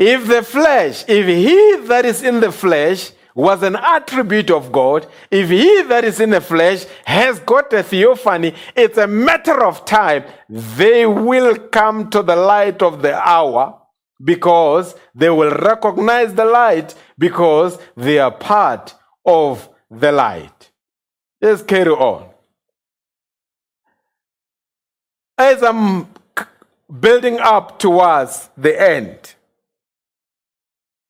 If 0.00 0.28
the 0.28 0.42
flesh, 0.42 1.04
if 1.06 1.26
he 1.26 1.86
that 1.88 2.06
is 2.06 2.22
in 2.22 2.40
the 2.40 2.50
flesh 2.50 3.12
was 3.34 3.62
an 3.62 3.76
attribute 3.76 4.50
of 4.50 4.72
God, 4.72 5.06
if 5.30 5.50
he 5.50 5.82
that 5.82 6.04
is 6.04 6.20
in 6.20 6.30
the 6.30 6.40
flesh 6.40 6.86
has 7.04 7.38
got 7.40 7.70
a 7.74 7.82
theophany, 7.82 8.54
it's 8.74 8.96
a 8.96 9.06
matter 9.06 9.62
of 9.62 9.84
time. 9.84 10.24
They 10.48 11.04
will 11.04 11.54
come 11.54 12.08
to 12.12 12.22
the 12.22 12.34
light 12.34 12.80
of 12.80 13.02
the 13.02 13.14
hour 13.14 13.78
because 14.24 14.94
they 15.14 15.28
will 15.28 15.50
recognize 15.50 16.32
the 16.32 16.46
light 16.46 16.94
because 17.18 17.78
they 17.94 18.18
are 18.18 18.32
part 18.32 18.94
of 19.26 19.68
the 19.90 20.12
light. 20.12 20.70
Let's 21.42 21.62
carry 21.62 21.90
on. 21.90 22.26
As 25.36 25.62
I'm 25.62 26.08
building 26.88 27.38
up 27.38 27.78
towards 27.78 28.48
the 28.56 28.80
end, 28.80 29.34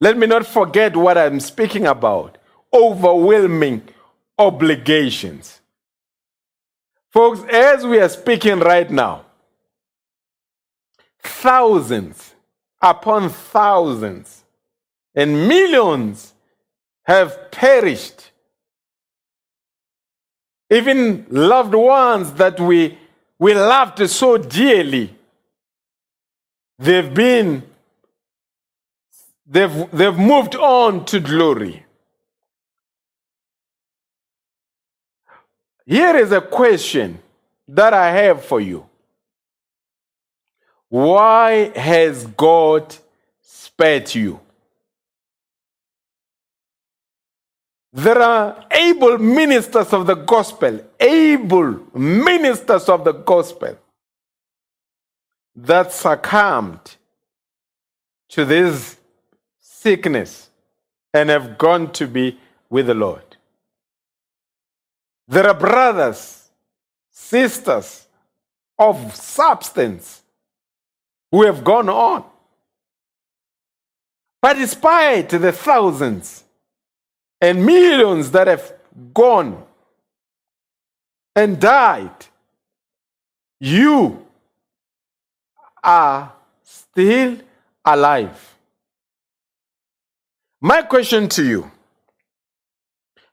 let 0.00 0.16
me 0.16 0.26
not 0.26 0.46
forget 0.46 0.96
what 0.96 1.18
I'm 1.18 1.40
speaking 1.40 1.86
about 1.86 2.38
overwhelming 2.72 3.82
obligations. 4.38 5.60
Folks, 7.10 7.42
as 7.52 7.84
we 7.84 7.98
are 7.98 8.08
speaking 8.08 8.60
right 8.60 8.90
now, 8.90 9.24
thousands 11.18 12.34
upon 12.80 13.28
thousands 13.28 14.44
and 15.14 15.48
millions 15.48 16.32
have 17.02 17.50
perished. 17.50 18.30
Even 20.70 21.26
loved 21.28 21.74
ones 21.74 22.32
that 22.34 22.60
we, 22.60 22.96
we 23.38 23.54
loved 23.54 24.08
so 24.08 24.38
dearly, 24.38 25.14
they've 26.78 27.12
been, 27.12 27.64
they've, 29.50 29.90
they've 29.90 30.16
moved 30.16 30.54
on 30.54 31.04
to 31.06 31.20
glory. 31.20 31.84
Here 35.84 36.16
is 36.16 36.30
a 36.30 36.40
question 36.40 37.18
that 37.66 37.92
I 37.92 38.12
have 38.12 38.44
for 38.44 38.60
you. 38.60 38.86
Why 40.88 41.76
has 41.76 42.26
God 42.26 42.94
spared 43.42 44.14
you? 44.14 44.40
There 47.92 48.20
are 48.20 48.64
able 48.70 49.18
ministers 49.18 49.92
of 49.92 50.06
the 50.06 50.14
gospel, 50.14 50.80
able 51.00 51.80
ministers 51.98 52.88
of 52.88 53.02
the 53.04 53.12
gospel 53.12 53.76
that 55.56 55.92
succumbed 55.92 56.96
to 58.28 58.44
this 58.44 58.99
sickness 59.82 60.50
and 61.14 61.30
have 61.30 61.56
gone 61.56 61.90
to 61.92 62.06
be 62.06 62.38
with 62.68 62.86
the 62.86 62.94
Lord. 62.94 63.24
There 65.26 65.46
are 65.46 65.54
brothers, 65.54 66.50
sisters 67.10 68.06
of 68.78 69.14
substance 69.14 70.22
who 71.30 71.44
have 71.44 71.64
gone 71.64 71.88
on. 71.88 72.24
But 74.42 74.54
despite 74.54 75.30
the 75.30 75.52
thousands 75.52 76.44
and 77.40 77.64
millions 77.64 78.30
that 78.32 78.48
have 78.48 78.72
gone 79.14 79.64
and 81.34 81.60
died, 81.60 82.26
you 83.60 84.26
are 85.82 86.32
still 86.62 87.38
alive. 87.84 88.49
My 90.60 90.82
question 90.82 91.28
to 91.30 91.44
you 91.44 91.70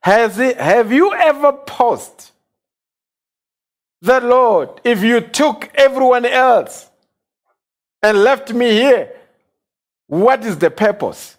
has 0.02 0.40
it, 0.40 0.58
have 0.58 0.92
you 0.92 1.14
ever 1.14 1.52
paused 1.52 2.32
that, 4.02 4.24
Lord, 4.24 4.80
if 4.84 5.04
you 5.04 5.20
took 5.20 5.70
everyone 5.76 6.26
else 6.26 6.90
and 8.02 8.24
left 8.24 8.54
me 8.54 8.72
here, 8.72 9.12
what 10.08 10.46
is 10.46 10.58
the 10.58 10.70
purpose? 10.70 11.36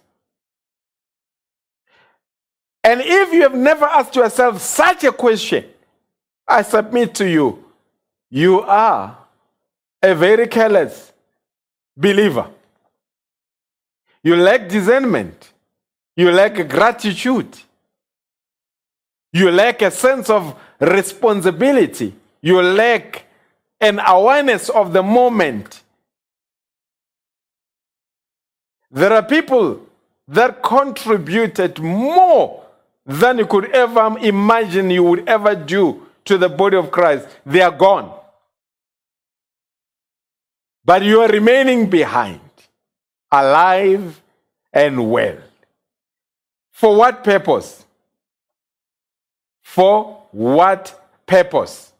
And 2.83 3.01
if 3.01 3.33
you 3.33 3.41
have 3.41 3.55
never 3.55 3.85
asked 3.85 4.15
yourself 4.15 4.61
such 4.61 5.03
a 5.03 5.11
question, 5.11 5.65
I 6.47 6.61
submit 6.61 7.15
to 7.15 7.27
you, 7.27 7.63
you 8.29 8.61
are 8.61 9.17
a 10.01 10.13
very 10.13 10.47
careless 10.47 11.11
believer. 11.97 12.49
You 14.21 14.35
lack 14.35 14.69
discernment. 14.69 15.53
You 16.19 16.31
lack 16.33 16.67
gratitude. 16.67 17.57
You 19.31 19.51
lack 19.51 19.81
a 19.81 19.89
sense 19.89 20.29
of 20.29 20.53
responsibility. 20.77 22.13
You 22.41 22.61
lack 22.61 23.23
an 23.79 24.01
awareness 24.05 24.67
of 24.67 24.91
the 24.91 25.01
moment. 25.01 25.81
There 28.91 29.13
are 29.13 29.23
people 29.23 29.79
that 30.27 30.61
contributed 30.61 31.79
more 31.79 32.65
than 33.05 33.37
you 33.37 33.45
could 33.45 33.71
ever 33.71 34.17
imagine 34.19 34.89
you 34.89 35.05
would 35.05 35.25
ever 35.25 35.55
do 35.55 36.05
to 36.25 36.37
the 36.37 36.49
body 36.49 36.75
of 36.75 36.91
Christ. 36.91 37.29
They 37.45 37.61
are 37.61 37.71
gone. 37.71 38.13
But 40.83 41.03
you 41.03 41.21
are 41.21 41.29
remaining 41.29 41.89
behind, 41.89 42.41
alive 43.31 44.21
and 44.73 45.09
well. 45.09 45.37
For 46.79 46.95
what 46.95 47.25
purpose? 47.25 47.83
For 49.61 50.23
what 50.31 50.97
purpose? 51.25 51.91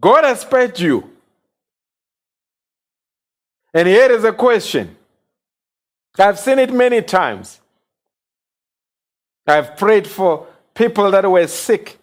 God 0.00 0.24
has 0.24 0.40
spared 0.40 0.80
you. 0.80 1.10
And 3.74 3.86
here 3.86 4.10
is 4.10 4.24
a 4.24 4.32
question. 4.32 4.96
I've 6.18 6.38
seen 6.38 6.58
it 6.58 6.72
many 6.72 7.02
times. 7.02 7.60
I've 9.46 9.76
prayed 9.76 10.06
for 10.06 10.46
people 10.72 11.10
that 11.10 11.30
were 11.30 11.46
sick. 11.48 11.98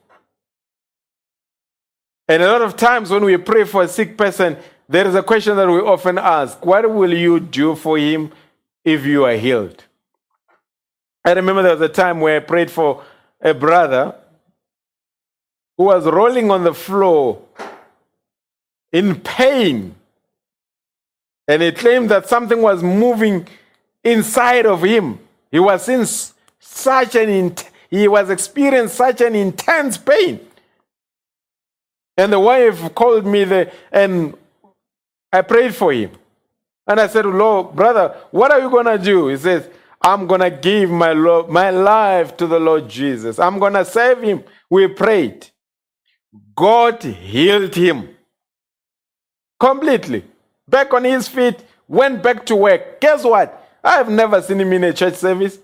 And 2.27 2.43
a 2.43 2.51
lot 2.51 2.61
of 2.61 2.77
times 2.77 3.09
when 3.09 3.25
we 3.25 3.35
pray 3.37 3.63
for 3.63 3.81
a 3.81 3.87
sick 3.87 4.15
person, 4.15 4.57
there 4.89 5.07
is 5.07 5.15
a 5.15 5.23
question 5.23 5.55
that 5.57 5.67
we 5.67 5.79
often 5.79 6.17
ask 6.17 6.65
What 6.65 6.89
will 6.89 7.13
you 7.13 7.39
do 7.39 7.75
for 7.75 7.97
him 7.97 8.31
if 8.83 9.05
you 9.05 9.25
are 9.25 9.35
healed? 9.35 9.83
I 11.25 11.33
remember 11.33 11.61
there 11.61 11.73
was 11.73 11.81
a 11.81 11.89
time 11.93 12.21
where 12.21 12.37
I 12.37 12.39
prayed 12.39 12.71
for 12.71 13.03
a 13.41 13.53
brother 13.53 14.15
who 15.77 15.85
was 15.85 16.05
rolling 16.05 16.49
on 16.49 16.63
the 16.63 16.73
floor 16.73 17.41
in 18.91 19.19
pain. 19.19 19.95
And 21.47 21.61
he 21.61 21.71
claimed 21.71 22.09
that 22.09 22.27
something 22.27 22.61
was 22.61 22.81
moving 22.81 23.47
inside 24.03 24.65
of 24.65 24.83
him. 24.83 25.19
He 25.51 25.59
was 25.59 25.87
in 25.87 26.05
such 26.59 27.15
an 27.15 27.55
he 27.89 28.07
was 28.07 28.29
experiencing 28.29 28.95
such 28.95 29.21
an 29.21 29.35
intense 29.35 29.97
pain. 29.97 30.45
And 32.17 32.33
the 32.33 32.39
wife 32.39 32.93
called 32.95 33.25
me 33.25 33.43
the, 33.43 33.71
and 33.91 34.33
I 35.37 35.41
prayed 35.41 35.75
for 35.75 35.93
him. 35.93 36.11
And 36.87 36.99
I 36.99 37.07
said, 37.07 37.25
Lord, 37.25 37.75
brother, 37.75 38.15
what 38.31 38.51
are 38.51 38.59
you 38.59 38.69
going 38.69 38.85
to 38.85 38.97
do? 38.97 39.27
He 39.27 39.37
says, 39.37 39.69
I'm 40.01 40.25
going 40.25 40.41
to 40.41 40.49
give 40.49 40.89
my, 40.89 41.11
Lord, 41.11 41.49
my 41.49 41.69
life 41.69 42.37
to 42.37 42.47
the 42.47 42.59
Lord 42.59 42.89
Jesus. 42.89 43.39
I'm 43.39 43.59
going 43.59 43.73
to 43.73 43.85
save 43.85 44.21
him. 44.21 44.43
We 44.69 44.87
prayed. 44.87 45.49
God 46.55 47.03
healed 47.03 47.75
him 47.75 48.09
completely. 49.59 50.23
Back 50.67 50.93
on 50.93 51.03
his 51.03 51.27
feet, 51.27 51.63
went 51.87 52.23
back 52.23 52.45
to 52.47 52.55
work. 52.55 52.99
Guess 53.01 53.23
what? 53.23 53.69
I 53.83 53.97
have 53.97 54.09
never 54.09 54.41
seen 54.41 54.59
him 54.61 54.73
in 54.73 54.83
a 54.85 54.93
church 54.93 55.15
service. 55.15 55.59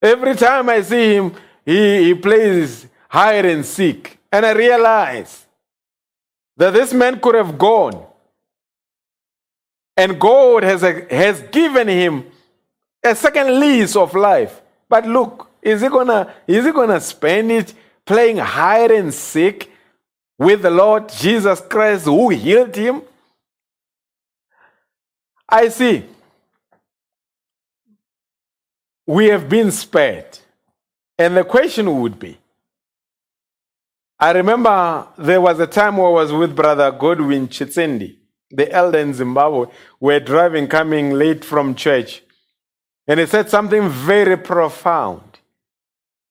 Every 0.00 0.34
time 0.34 0.68
I 0.68 0.82
see 0.82 1.14
him, 1.14 1.34
he, 1.64 2.04
he 2.04 2.14
plays 2.14 2.86
hide 3.08 3.46
and 3.46 3.64
seek. 3.64 4.18
And 4.30 4.44
I 4.44 4.52
realize 4.52 5.43
that 6.56 6.72
this 6.72 6.92
man 6.92 7.20
could 7.20 7.34
have 7.34 7.58
gone. 7.58 8.06
And 9.96 10.20
God 10.20 10.62
has, 10.62 10.82
has 11.10 11.42
given 11.52 11.88
him 11.88 12.26
a 13.04 13.14
second 13.14 13.60
lease 13.60 13.96
of 13.96 14.14
life. 14.14 14.60
But 14.88 15.06
look, 15.06 15.50
is 15.62 15.80
he 15.80 15.88
gonna 15.88 16.32
is 16.46 16.64
he 16.64 16.72
gonna 16.72 17.00
spend 17.00 17.50
it 17.50 17.72
playing 18.04 18.36
hide 18.36 18.90
and 18.90 19.12
seek 19.12 19.70
with 20.38 20.62
the 20.62 20.70
Lord 20.70 21.08
Jesus 21.08 21.60
Christ 21.60 22.04
who 22.04 22.28
healed 22.30 22.74
him? 22.74 23.02
I 25.48 25.68
see. 25.68 26.04
We 29.06 29.26
have 29.26 29.48
been 29.48 29.70
spared. 29.70 30.38
And 31.18 31.36
the 31.36 31.44
question 31.44 32.00
would 32.00 32.18
be 32.18 32.38
I 34.18 34.30
remember 34.32 35.08
there 35.18 35.40
was 35.40 35.58
a 35.60 35.66
time 35.66 35.96
where 35.96 36.06
I 36.06 36.10
was 36.10 36.32
with 36.32 36.54
Brother 36.54 36.90
Godwin 36.92 37.48
Chitsendi, 37.48 38.16
the 38.50 38.70
elder 38.70 38.98
in 38.98 39.12
Zimbabwe. 39.12 39.66
We're 40.00 40.20
driving, 40.20 40.68
coming 40.68 41.12
late 41.12 41.44
from 41.44 41.74
church. 41.74 42.22
And 43.06 43.20
he 43.20 43.26
said 43.26 43.50
something 43.50 43.88
very 43.88 44.36
profound. 44.36 45.38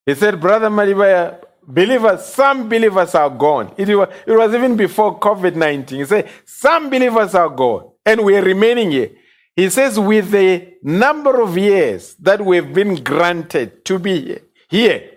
He 0.06 0.16
said, 0.16 0.40
Brother 0.40 0.70
Maribaya, 0.70 1.44
believers, 1.68 2.26
some 2.26 2.68
believers 2.68 3.16
are 3.16 3.30
gone. 3.30 3.74
It 3.78 3.96
was, 3.96 4.10
it 4.26 4.32
was 4.32 4.54
even 4.54 4.76
before 4.76 5.20
COVID 5.20 5.56
19. 5.56 6.00
He 6.00 6.06
said, 6.06 6.30
Some 6.46 6.90
believers 6.90 7.36
are 7.36 7.50
gone, 7.50 7.92
and 8.06 8.24
we're 8.24 8.44
remaining 8.44 8.92
here. 8.92 9.12
He 9.56 9.70
says, 9.70 10.00
with 10.00 10.32
the 10.32 10.74
number 10.82 11.40
of 11.40 11.58
years 11.58 12.16
that 12.16 12.44
we've 12.44 12.74
been 12.74 13.04
granted 13.04 13.86
to 13.86 14.00
be 14.00 14.40
here, 14.68 15.13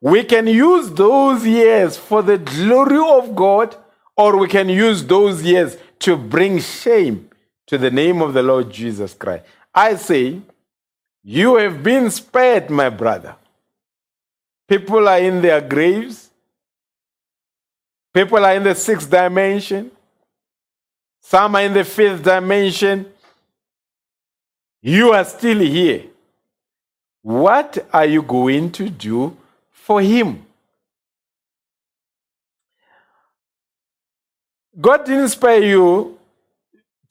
we 0.00 0.24
can 0.24 0.46
use 0.46 0.90
those 0.90 1.46
years 1.46 1.96
for 1.96 2.22
the 2.22 2.38
glory 2.38 2.98
of 2.98 3.34
God, 3.34 3.76
or 4.16 4.36
we 4.36 4.48
can 4.48 4.68
use 4.68 5.04
those 5.04 5.42
years 5.42 5.76
to 6.00 6.16
bring 6.16 6.60
shame 6.60 7.28
to 7.66 7.78
the 7.78 7.90
name 7.90 8.22
of 8.22 8.34
the 8.34 8.42
Lord 8.42 8.70
Jesus 8.70 9.14
Christ. 9.14 9.44
I 9.74 9.96
say, 9.96 10.40
you 11.22 11.56
have 11.56 11.82
been 11.82 12.10
spared, 12.10 12.70
my 12.70 12.88
brother. 12.88 13.34
People 14.68 15.08
are 15.08 15.18
in 15.18 15.42
their 15.42 15.60
graves. 15.60 16.30
People 18.14 18.44
are 18.44 18.54
in 18.54 18.62
the 18.62 18.74
sixth 18.74 19.10
dimension. 19.10 19.90
Some 21.20 21.56
are 21.56 21.62
in 21.62 21.72
the 21.72 21.84
fifth 21.84 22.22
dimension. 22.22 23.12
You 24.80 25.12
are 25.12 25.24
still 25.24 25.58
here. 25.58 26.04
What 27.22 27.86
are 27.92 28.06
you 28.06 28.22
going 28.22 28.70
to 28.72 28.88
do 28.88 29.36
for 29.86 30.02
Him? 30.02 30.44
God 34.80 35.04
didn't 35.04 35.22
inspire 35.22 35.62
you 35.62 36.18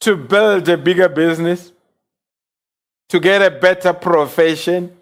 to 0.00 0.14
build 0.14 0.68
a 0.68 0.76
bigger 0.76 1.08
business, 1.08 1.72
to 3.08 3.18
get 3.18 3.40
a 3.40 3.50
better 3.50 3.94
profession. 3.94 4.94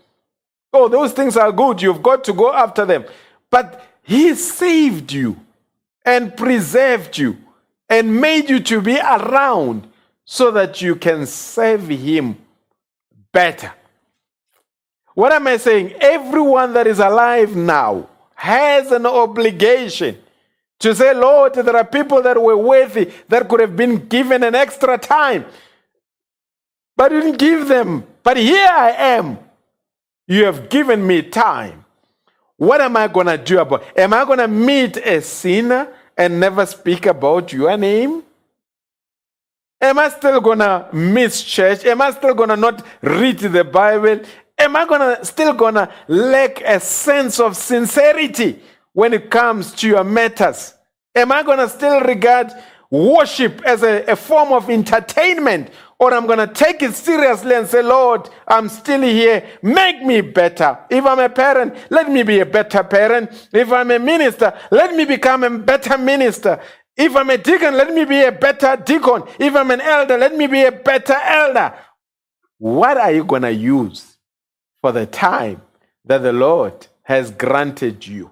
Oh, 0.72 0.86
those 0.86 1.12
things 1.12 1.36
are 1.36 1.50
good. 1.50 1.82
You've 1.82 2.00
got 2.00 2.22
to 2.24 2.32
go 2.32 2.54
after 2.54 2.86
them. 2.86 3.06
But 3.50 3.84
He 4.04 4.36
saved 4.36 5.10
you 5.10 5.36
and 6.04 6.36
preserved 6.36 7.18
you 7.18 7.36
and 7.88 8.20
made 8.20 8.48
you 8.48 8.60
to 8.60 8.80
be 8.80 9.00
around 9.00 9.88
so 10.24 10.52
that 10.52 10.80
you 10.80 10.94
can 10.94 11.26
serve 11.26 11.88
Him 11.88 12.36
better. 13.32 13.72
What 15.14 15.32
am 15.32 15.46
I 15.46 15.56
saying? 15.56 15.94
Everyone 16.00 16.72
that 16.74 16.86
is 16.86 16.98
alive 16.98 17.54
now 17.54 18.08
has 18.34 18.90
an 18.90 19.06
obligation 19.06 20.18
to 20.80 20.94
say, 20.94 21.14
Lord, 21.14 21.54
there 21.54 21.76
are 21.76 21.84
people 21.84 22.20
that 22.22 22.40
were 22.40 22.56
worthy 22.56 23.10
that 23.28 23.48
could 23.48 23.60
have 23.60 23.76
been 23.76 24.06
given 24.06 24.42
an 24.42 24.54
extra 24.54 24.98
time, 24.98 25.46
but 26.96 27.12
you 27.12 27.20
didn't 27.20 27.38
give 27.38 27.68
them. 27.68 28.04
But 28.22 28.36
here 28.36 28.68
I 28.68 28.90
am. 28.90 29.38
You 30.26 30.44
have 30.46 30.68
given 30.68 31.06
me 31.06 31.22
time. 31.22 31.84
What 32.56 32.80
am 32.80 32.96
I 32.96 33.08
going 33.08 33.26
to 33.26 33.38
do 33.38 33.58
about 33.60 33.84
Am 33.96 34.12
I 34.12 34.24
going 34.24 34.38
to 34.38 34.48
meet 34.48 34.96
a 34.96 35.20
sinner 35.20 35.88
and 36.16 36.40
never 36.40 36.64
speak 36.66 37.06
about 37.06 37.52
your 37.52 37.76
name? 37.76 38.22
Am 39.80 39.98
I 39.98 40.08
still 40.08 40.40
going 40.40 40.60
to 40.60 40.88
miss 40.92 41.42
church? 41.42 41.84
Am 41.84 42.00
I 42.00 42.10
still 42.12 42.34
going 42.34 42.48
to 42.48 42.56
not 42.56 42.84
read 43.02 43.38
the 43.38 43.64
Bible? 43.64 44.20
Am 44.64 44.74
I 44.76 44.86
gonna 44.86 45.22
still 45.22 45.52
to 45.74 45.92
lack 46.08 46.62
a 46.62 46.80
sense 46.80 47.38
of 47.38 47.54
sincerity 47.54 48.62
when 48.94 49.12
it 49.12 49.30
comes 49.30 49.72
to 49.74 49.86
your 49.86 50.04
matters? 50.04 50.72
Am 51.14 51.30
I 51.32 51.42
to 51.42 51.68
still 51.68 52.00
regard 52.00 52.50
worship 52.90 53.60
as 53.66 53.82
a, 53.82 54.04
a 54.06 54.16
form 54.16 54.52
of 54.52 54.70
entertainment 54.70 55.68
or 55.98 56.14
I'm 56.14 56.26
to 56.38 56.46
take 56.46 56.82
it 56.82 56.94
seriously 56.94 57.54
and 57.54 57.68
say, 57.68 57.82
Lord, 57.82 58.30
I'm 58.48 58.70
still 58.70 59.02
here. 59.02 59.46
Make 59.62 60.02
me 60.02 60.22
better. 60.22 60.78
If 60.88 61.04
I'm 61.04 61.18
a 61.18 61.28
parent, 61.28 61.76
let 61.90 62.10
me 62.10 62.22
be 62.22 62.40
a 62.40 62.46
better 62.46 62.82
parent. 62.84 63.48
If 63.52 63.70
I'm 63.70 63.90
a 63.90 63.98
minister, 63.98 64.58
let 64.70 64.96
me 64.96 65.04
become 65.04 65.44
a 65.44 65.50
better 65.58 65.98
minister. 65.98 66.58
If 66.96 67.14
I'm 67.14 67.28
a 67.28 67.36
deacon, 67.36 67.76
let 67.76 67.92
me 67.92 68.06
be 68.06 68.22
a 68.24 68.32
better 68.32 68.76
deacon. 68.76 69.24
If 69.38 69.54
I'm 69.54 69.70
an 69.70 69.82
elder, 69.82 70.16
let 70.16 70.34
me 70.34 70.46
be 70.46 70.64
a 70.64 70.72
better 70.72 71.18
elder. 71.22 71.74
What 72.56 72.96
are 72.96 73.12
you 73.12 73.24
going 73.24 73.42
to 73.42 73.52
use 73.52 74.13
for 74.84 74.92
the 74.92 75.06
time 75.06 75.62
that 76.04 76.18
the 76.18 76.30
Lord 76.30 76.88
has 77.04 77.30
granted 77.30 78.06
you? 78.06 78.30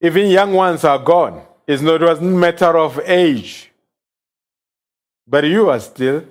Even 0.00 0.26
young 0.26 0.52
ones 0.52 0.82
are 0.82 0.98
gone. 0.98 1.40
It's 1.64 1.80
not, 1.80 2.02
it 2.02 2.06
wasn't 2.06 2.34
matter 2.34 2.76
of 2.76 2.98
age. 3.04 3.70
But 5.28 5.44
you 5.44 5.70
are 5.70 5.78
still 5.78 6.24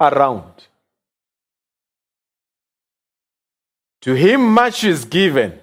around. 0.00 0.66
To 4.00 4.14
him 4.14 4.40
much 4.44 4.82
is 4.82 5.04
given, 5.04 5.56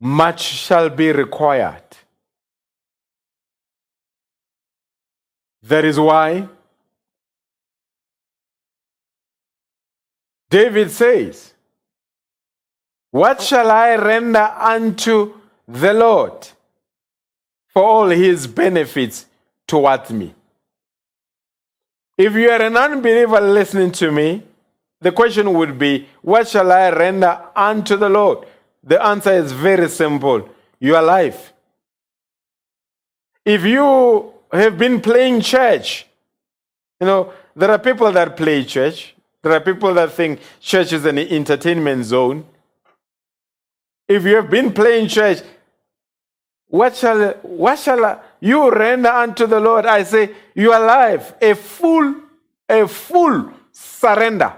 much 0.00 0.40
shall 0.40 0.88
be 0.88 1.12
required. 1.12 1.82
That 5.64 5.84
is 5.84 6.00
why 6.00 6.48
David 10.50 10.90
says, 10.90 11.52
What 13.10 13.40
shall 13.42 13.70
I 13.70 13.96
render 13.96 14.52
unto 14.58 15.34
the 15.66 15.92
Lord? 15.92 16.48
for 17.74 17.82
all 17.82 18.08
his 18.08 18.46
benefits 18.46 19.26
towards 19.66 20.10
me. 20.10 20.32
If 22.16 22.32
you 22.34 22.48
are 22.48 22.62
an 22.62 22.76
unbeliever 22.76 23.40
listening 23.40 23.90
to 23.92 24.12
me, 24.12 24.44
the 25.00 25.10
question 25.10 25.52
would 25.52 25.76
be, 25.76 26.08
What 26.22 26.46
shall 26.48 26.70
I 26.70 26.90
render 26.90 27.36
unto 27.54 27.96
the 27.96 28.08
Lord? 28.08 28.46
The 28.84 29.04
answer 29.04 29.32
is 29.32 29.50
very 29.50 29.88
simple 29.88 30.48
your 30.78 31.02
life. 31.02 31.52
If 33.44 33.64
you 33.64 34.32
have 34.52 34.78
been 34.78 35.00
playing 35.00 35.40
church, 35.40 36.06
you 37.00 37.06
know, 37.06 37.32
there 37.56 37.70
are 37.70 37.78
people 37.78 38.10
that 38.12 38.36
play 38.36 38.64
church, 38.64 39.13
there 39.44 39.52
are 39.52 39.60
people 39.60 39.92
that 39.94 40.12
think 40.12 40.40
church 40.60 40.92
is 40.92 41.04
an 41.04 41.18
entertainment 41.18 42.04
zone. 42.04 42.44
If 44.08 44.24
you 44.24 44.36
have 44.36 44.50
been 44.50 44.72
playing 44.72 45.08
church, 45.08 45.38
what 46.66 46.96
shall, 46.96 47.32
what 47.42 47.78
shall 47.78 48.22
you 48.40 48.70
render 48.70 49.10
unto 49.10 49.46
the 49.46 49.60
Lord? 49.60 49.86
I 49.86 50.02
say, 50.02 50.30
your 50.54 50.78
life, 50.78 51.34
a 51.40 51.54
full, 51.54 52.14
a 52.68 52.88
full 52.88 53.52
surrender, 53.70 54.52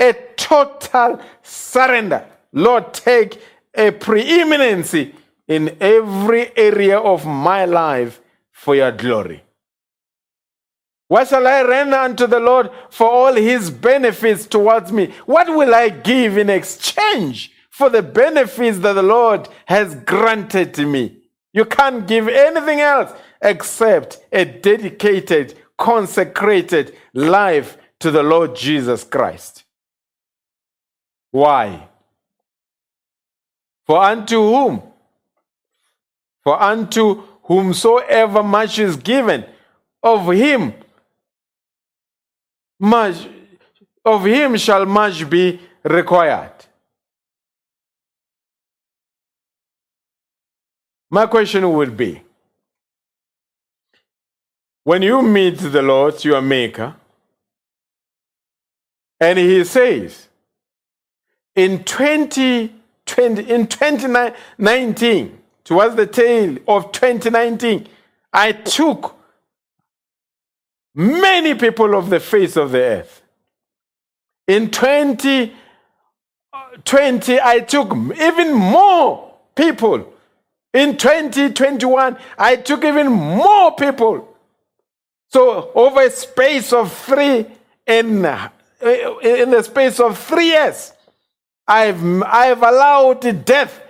a 0.00 0.12
total 0.36 1.20
surrender. 1.42 2.24
Lord, 2.52 2.94
take 2.94 3.40
a 3.74 3.90
preeminency 3.90 5.14
in 5.48 5.76
every 5.80 6.56
area 6.56 6.98
of 6.98 7.26
my 7.26 7.64
life 7.64 8.20
for 8.52 8.76
your 8.76 8.92
glory. 8.92 9.42
What 11.14 11.28
shall 11.28 11.46
I 11.46 11.62
render 11.62 11.94
unto 11.94 12.26
the 12.26 12.40
Lord 12.40 12.70
for 12.90 13.08
all 13.08 13.34
his 13.34 13.70
benefits 13.70 14.46
towards 14.46 14.90
me? 14.90 15.14
What 15.26 15.46
will 15.46 15.72
I 15.72 15.88
give 15.88 16.36
in 16.36 16.50
exchange 16.50 17.52
for 17.70 17.88
the 17.88 18.02
benefits 18.02 18.80
that 18.80 18.94
the 18.94 19.02
Lord 19.04 19.48
has 19.66 19.94
granted 19.94 20.74
to 20.74 20.84
me? 20.84 21.18
You 21.52 21.66
can't 21.66 22.08
give 22.08 22.26
anything 22.26 22.80
else 22.80 23.12
except 23.40 24.26
a 24.32 24.44
dedicated, 24.44 25.56
consecrated 25.78 26.96
life 27.12 27.78
to 28.00 28.10
the 28.10 28.24
Lord 28.24 28.56
Jesus 28.56 29.04
Christ. 29.04 29.62
Why? 31.30 31.90
For 33.86 34.02
unto 34.02 34.42
whom? 34.42 34.82
For 36.42 36.60
unto 36.60 37.22
whomsoever 37.44 38.42
much 38.42 38.80
is 38.80 38.96
given, 38.96 39.44
of 40.02 40.28
him 40.32 40.74
much 42.78 43.28
of 44.04 44.24
him 44.24 44.56
shall 44.56 44.84
much 44.84 45.28
be 45.28 45.60
required. 45.82 46.52
My 51.10 51.26
question 51.26 51.72
would 51.72 51.96
be 51.96 52.22
when 54.84 55.02
you 55.02 55.22
meet 55.22 55.58
the 55.58 55.80
Lord, 55.80 56.22
your 56.24 56.42
Maker, 56.42 56.94
and 59.18 59.38
He 59.38 59.64
says, 59.64 60.28
in 61.54 61.84
2020, 61.84 63.50
in 63.50 63.66
2019, 63.66 65.38
towards 65.62 65.96
the 65.96 66.06
tail 66.06 66.58
of 66.68 66.92
2019, 66.92 67.88
I 68.32 68.52
took 68.52 69.16
many 70.94 71.54
people 71.54 71.94
of 71.94 72.10
the 72.10 72.20
face 72.20 72.56
of 72.56 72.72
the 72.72 72.80
earth. 72.80 73.22
In 74.46 74.70
2020, 74.70 77.40
I 77.40 77.60
took 77.60 77.96
even 78.16 78.52
more 78.54 79.34
people 79.54 80.14
in 80.74 80.96
2021, 80.96 82.18
I 82.36 82.56
took 82.56 82.84
even 82.84 83.08
more 83.08 83.76
people. 83.76 84.28
So 85.28 85.70
over 85.72 86.02
a 86.02 86.10
space 86.10 86.72
of 86.72 86.92
three, 86.92 87.46
in, 87.86 88.24
eh, 88.24 88.48
in 89.22 89.50
the 89.50 89.62
space 89.62 90.00
of 90.00 90.18
three 90.18 90.46
years, 90.46 90.92
I've, 91.66 92.22
I've 92.24 92.62
allowed 92.62 93.44
death 93.44 93.80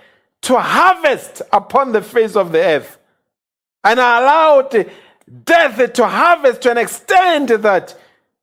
to 0.43 0.59
harvest 0.59 1.41
upon 1.51 1.91
the 1.91 2.03
face 2.03 2.35
of 2.35 2.51
the 2.51 2.63
earth. 2.63 2.99
And 3.83 3.99
I 3.99 4.21
allowed 4.21 4.91
death 5.43 5.93
to 5.93 6.07
harvest 6.07 6.61
to 6.61 6.71
an 6.71 6.77
extent 6.77 7.49
that 7.61 7.97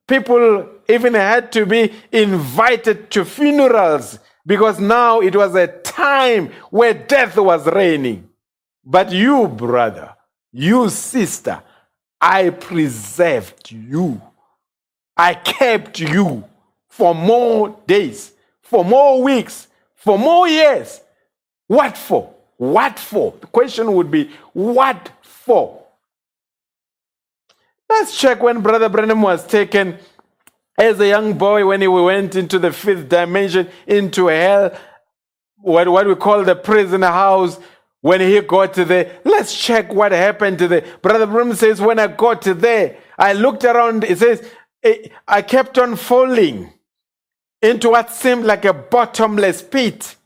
people 0.06 0.68
even 0.88 1.14
had 1.14 1.52
to 1.52 1.66
be 1.66 1.92
invited 2.10 3.10
to 3.10 3.24
funerals 3.24 4.18
because 4.44 4.80
now 4.80 5.20
it 5.20 5.36
was 5.36 5.54
a 5.54 5.68
time 5.68 6.50
where 6.70 6.92
death 6.94 7.36
was 7.36 7.66
reigning. 7.66 8.28
But 8.84 9.12
you, 9.12 9.46
brother, 9.46 10.14
you, 10.52 10.88
sister, 10.88 11.62
I 12.20 12.50
preserved 12.50 13.70
you. 13.70 14.20
I 15.16 15.34
kept 15.34 16.00
you 16.00 16.44
for 16.88 17.14
more 17.14 17.76
days, 17.86 18.32
for 18.62 18.84
more 18.84 19.22
weeks, 19.22 19.68
for 19.94 20.18
more 20.18 20.48
years. 20.48 21.00
What 21.68 21.96
for? 21.96 22.34
What 22.56 22.98
for? 22.98 23.34
The 23.40 23.46
question 23.46 23.92
would 23.94 24.10
be, 24.10 24.30
what 24.52 25.10
for? 25.22 25.81
Let's 27.92 28.16
check 28.16 28.42
when 28.42 28.62
Brother 28.62 28.88
Branham 28.88 29.20
was 29.20 29.46
taken 29.46 29.98
as 30.78 30.98
a 30.98 31.08
young 31.08 31.36
boy 31.36 31.66
when 31.66 31.82
he 31.82 31.88
went 31.88 32.34
into 32.34 32.58
the 32.58 32.72
fifth 32.72 33.08
dimension, 33.08 33.68
into 33.86 34.28
hell, 34.28 34.74
what, 35.56 35.86
what 35.88 36.06
we 36.06 36.14
call 36.14 36.42
the 36.42 36.56
prison 36.56 37.02
house 37.02 37.60
when 38.00 38.22
he 38.22 38.40
got 38.40 38.72
there, 38.72 39.20
let's 39.24 39.54
check 39.54 39.92
what 39.92 40.10
happened 40.10 40.58
to 40.58 40.68
the 40.68 40.84
brother 41.02 41.26
Branham 41.26 41.54
says, 41.54 41.82
when 41.82 41.98
I 41.98 42.06
got 42.06 42.40
there, 42.42 42.96
I 43.18 43.34
looked 43.34 43.62
around, 43.62 44.04
it 44.04 44.18
says, 44.18 44.42
I 45.28 45.42
kept 45.42 45.78
on 45.78 45.96
falling 45.96 46.72
into 47.60 47.90
what 47.90 48.10
seemed 48.10 48.44
like 48.44 48.64
a 48.64 48.72
bottomless 48.72 49.60
pit. 49.62 50.16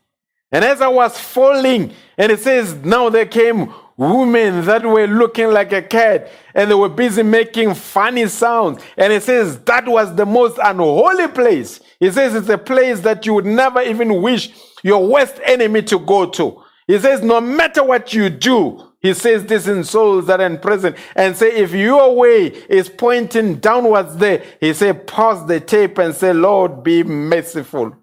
And 0.52 0.64
as 0.64 0.80
I 0.80 0.88
was 0.88 1.18
falling, 1.18 1.92
and 2.16 2.30
it 2.30 2.40
says, 2.40 2.74
now 2.76 3.10
there 3.10 3.26
came 3.26 3.74
women 3.96 4.64
that 4.66 4.84
were 4.84 5.06
looking 5.06 5.50
like 5.50 5.72
a 5.72 5.82
cat 5.82 6.30
and 6.54 6.70
they 6.70 6.74
were 6.74 6.88
busy 6.88 7.22
making 7.22 7.74
funny 7.74 8.28
sounds. 8.28 8.82
And 8.96 9.12
it 9.12 9.22
says 9.22 9.60
that 9.60 9.88
was 9.88 10.14
the 10.16 10.26
most 10.26 10.58
unholy 10.62 11.28
place. 11.28 11.80
He 12.00 12.10
says 12.10 12.34
it's 12.34 12.48
a 12.48 12.58
place 12.58 13.00
that 13.00 13.26
you 13.26 13.34
would 13.34 13.46
never 13.46 13.82
even 13.82 14.22
wish 14.22 14.50
your 14.84 15.06
worst 15.06 15.40
enemy 15.44 15.82
to 15.84 15.98
go 15.98 16.26
to. 16.30 16.62
He 16.88 16.98
says, 16.98 17.22
no 17.22 17.40
matter 17.40 17.84
what 17.84 18.14
you 18.14 18.30
do, 18.30 18.82
he 19.00 19.14
says 19.14 19.44
this 19.46 19.68
in 19.68 19.84
souls 19.84 20.26
that 20.26 20.40
are 20.40 20.46
in 20.46 20.58
prison, 20.58 20.94
and 21.16 21.36
say, 21.36 21.56
if 21.56 21.72
your 21.72 22.14
way 22.16 22.46
is 22.46 22.88
pointing 22.88 23.56
downwards 23.56 24.16
there, 24.16 24.44
he 24.60 24.74
said, 24.74 25.06
pause 25.06 25.46
the 25.46 25.60
tape 25.60 25.98
and 25.98 26.14
say, 26.14 26.32
Lord, 26.32 26.84
be 26.84 27.04
merciful 27.04 27.96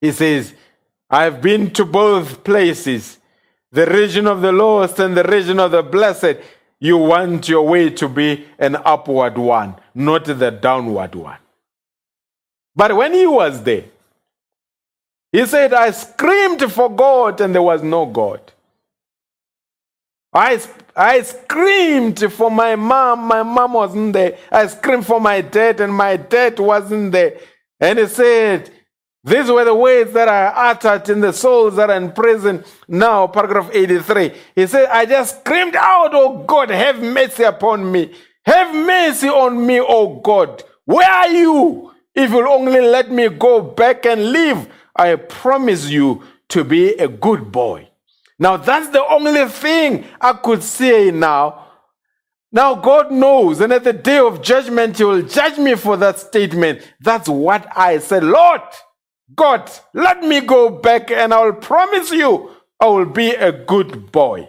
He 0.00 0.12
says, 0.12 0.54
I've 1.10 1.42
been 1.42 1.72
to 1.72 1.84
both 1.84 2.44
places, 2.44 3.18
the 3.72 3.86
region 3.86 4.26
of 4.26 4.42
the 4.42 4.52
lost 4.52 4.98
and 4.98 5.16
the 5.16 5.24
region 5.24 5.58
of 5.58 5.70
the 5.72 5.82
blessed. 5.82 6.36
You 6.78 6.98
want 6.98 7.48
your 7.48 7.66
way 7.66 7.90
to 7.90 8.08
be 8.08 8.46
an 8.58 8.76
upward 8.76 9.38
one, 9.38 9.76
not 9.94 10.24
the 10.24 10.50
downward 10.50 11.14
one. 11.14 11.38
But 12.74 12.96
when 12.96 13.14
he 13.14 13.26
was 13.26 13.62
there, 13.62 13.84
he 15.30 15.46
said, 15.46 15.72
I 15.72 15.90
screamed 15.92 16.70
for 16.70 16.90
God 16.94 17.40
and 17.40 17.54
there 17.54 17.62
was 17.62 17.82
no 17.82 18.04
God. 18.06 18.40
I, 20.32 20.60
I 20.96 21.22
screamed 21.22 22.32
for 22.32 22.50
my 22.50 22.76
mom, 22.76 23.20
my 23.26 23.42
mom 23.42 23.74
wasn't 23.74 24.12
there. 24.14 24.38
I 24.50 24.66
screamed 24.66 25.06
for 25.06 25.20
my 25.20 25.40
dad 25.40 25.80
and 25.80 25.94
my 25.94 26.16
dad 26.16 26.58
wasn't 26.58 27.12
there. 27.12 27.38
And 27.80 27.98
he 27.98 28.06
said, 28.06 28.70
these 29.24 29.48
were 29.50 29.64
the 29.64 29.74
words 29.74 30.12
that 30.14 30.28
I 30.28 30.70
uttered 30.70 31.08
in 31.08 31.20
the 31.20 31.32
souls 31.32 31.76
that 31.76 31.90
are 31.90 31.96
in 31.96 32.12
prison 32.12 32.64
now, 32.88 33.28
paragraph 33.28 33.70
83. 33.72 34.32
He 34.56 34.66
said, 34.66 34.88
I 34.88 35.06
just 35.06 35.40
screamed 35.40 35.76
out, 35.76 36.10
Oh 36.12 36.44
God, 36.44 36.70
have 36.70 37.00
mercy 37.00 37.44
upon 37.44 37.90
me. 37.90 38.12
Have 38.44 38.74
mercy 38.74 39.28
on 39.28 39.64
me, 39.64 39.80
oh 39.80 40.20
God. 40.20 40.64
Where 40.84 41.08
are 41.08 41.28
you? 41.28 41.92
If 42.14 42.30
you'll 42.30 42.48
only 42.48 42.80
let 42.80 43.10
me 43.10 43.28
go 43.28 43.60
back 43.62 44.04
and 44.04 44.32
live, 44.32 44.68
I 44.96 45.14
promise 45.14 45.88
you 45.88 46.24
to 46.48 46.64
be 46.64 46.90
a 46.94 47.08
good 47.08 47.52
boy. 47.52 47.88
Now, 48.38 48.56
that's 48.56 48.88
the 48.88 49.06
only 49.06 49.46
thing 49.46 50.04
I 50.20 50.32
could 50.32 50.64
say 50.64 51.12
now. 51.12 51.68
Now, 52.50 52.74
God 52.74 53.12
knows, 53.12 53.60
and 53.60 53.72
at 53.72 53.84
the 53.84 53.92
day 53.92 54.18
of 54.18 54.42
judgment, 54.42 54.98
He 54.98 55.04
will 55.04 55.22
judge 55.22 55.58
me 55.58 55.76
for 55.76 55.96
that 55.96 56.18
statement. 56.18 56.82
That's 57.00 57.28
what 57.28 57.66
I 57.74 57.98
said. 57.98 58.24
Lord, 58.24 58.60
God, 59.34 59.70
let 59.94 60.22
me 60.22 60.40
go 60.40 60.68
back, 60.68 61.10
and 61.10 61.32
I 61.32 61.44
will 61.44 61.54
promise 61.54 62.10
you, 62.10 62.50
I 62.80 62.86
will 62.86 63.06
be 63.06 63.30
a 63.30 63.52
good 63.52 64.10
boy. 64.10 64.48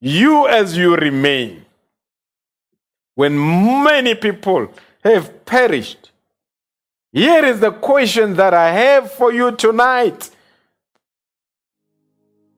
You 0.00 0.48
as 0.48 0.76
you 0.76 0.96
remain. 0.96 1.64
When 3.14 3.38
many 3.84 4.14
people 4.14 4.72
have 5.04 5.44
perished, 5.44 6.10
here 7.12 7.44
is 7.44 7.60
the 7.60 7.70
question 7.70 8.34
that 8.34 8.54
I 8.54 8.72
have 8.72 9.12
for 9.12 9.32
you 9.32 9.52
tonight. 9.52 10.30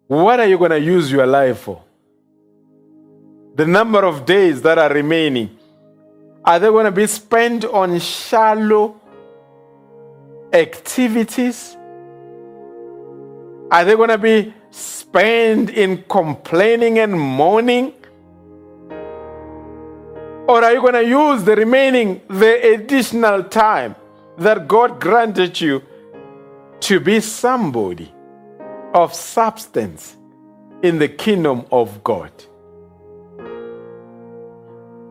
What 0.07 0.41
are 0.41 0.47
you 0.47 0.59
going 0.59 0.71
to 0.71 0.81
use 0.81 1.11
your 1.11 1.27
life 1.27 1.61
for? 1.61 1.83
The 3.55 3.67
number 3.67 4.05
of 4.05 4.25
days 4.25 4.63
that 4.63 4.79
are 4.79 4.93
remaining, 4.93 5.59
are 6.45 6.59
they 6.59 6.69
going 6.69 6.87
to 6.87 6.93
be 6.93 7.07
spent 7.07 7.65
on 7.65 7.99
shallow 7.99 9.01
activities? 10.53 11.77
Are 13.71 13.85
they 13.85 13.95
going 13.95 14.11
to 14.11 14.19
be 14.19 14.55
spent 14.71 15.71
in 15.71 16.05
complaining 16.09 16.99
and 16.99 17.19
mourning? 17.19 17.95
Or 20.49 20.63
are 20.63 20.73
you 20.73 20.81
going 20.81 20.95
to 20.95 21.05
use 21.05 21.45
the 21.45 21.57
remaining, 21.57 22.21
the 22.29 22.75
additional 22.75 23.45
time 23.45 23.95
that 24.39 24.69
God 24.69 25.01
granted 25.01 25.61
you 25.61 25.83
to 26.81 27.01
be 27.01 27.21
somebody 27.21 28.13
of 28.93 29.15
substance 29.15 30.17
in 30.83 30.99
the 30.99 31.09
kingdom 31.09 31.65
of 31.71 32.03
God? 32.05 32.33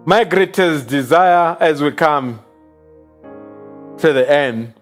My 0.06 0.24
greatest 0.24 0.88
desire 0.88 1.56
as 1.60 1.82
we 1.82 1.92
come 1.92 2.42
to 4.00 4.14
the 4.14 4.30
end 4.30 4.74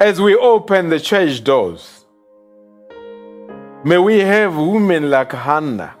as 0.00 0.20
we 0.20 0.34
open 0.36 0.90
the 0.90 1.00
church 1.00 1.42
doors, 1.42 2.04
may 3.84 3.98
we 3.98 4.20
have 4.20 4.54
women 4.56 5.10
like 5.10 5.32
Hannah 5.32 5.94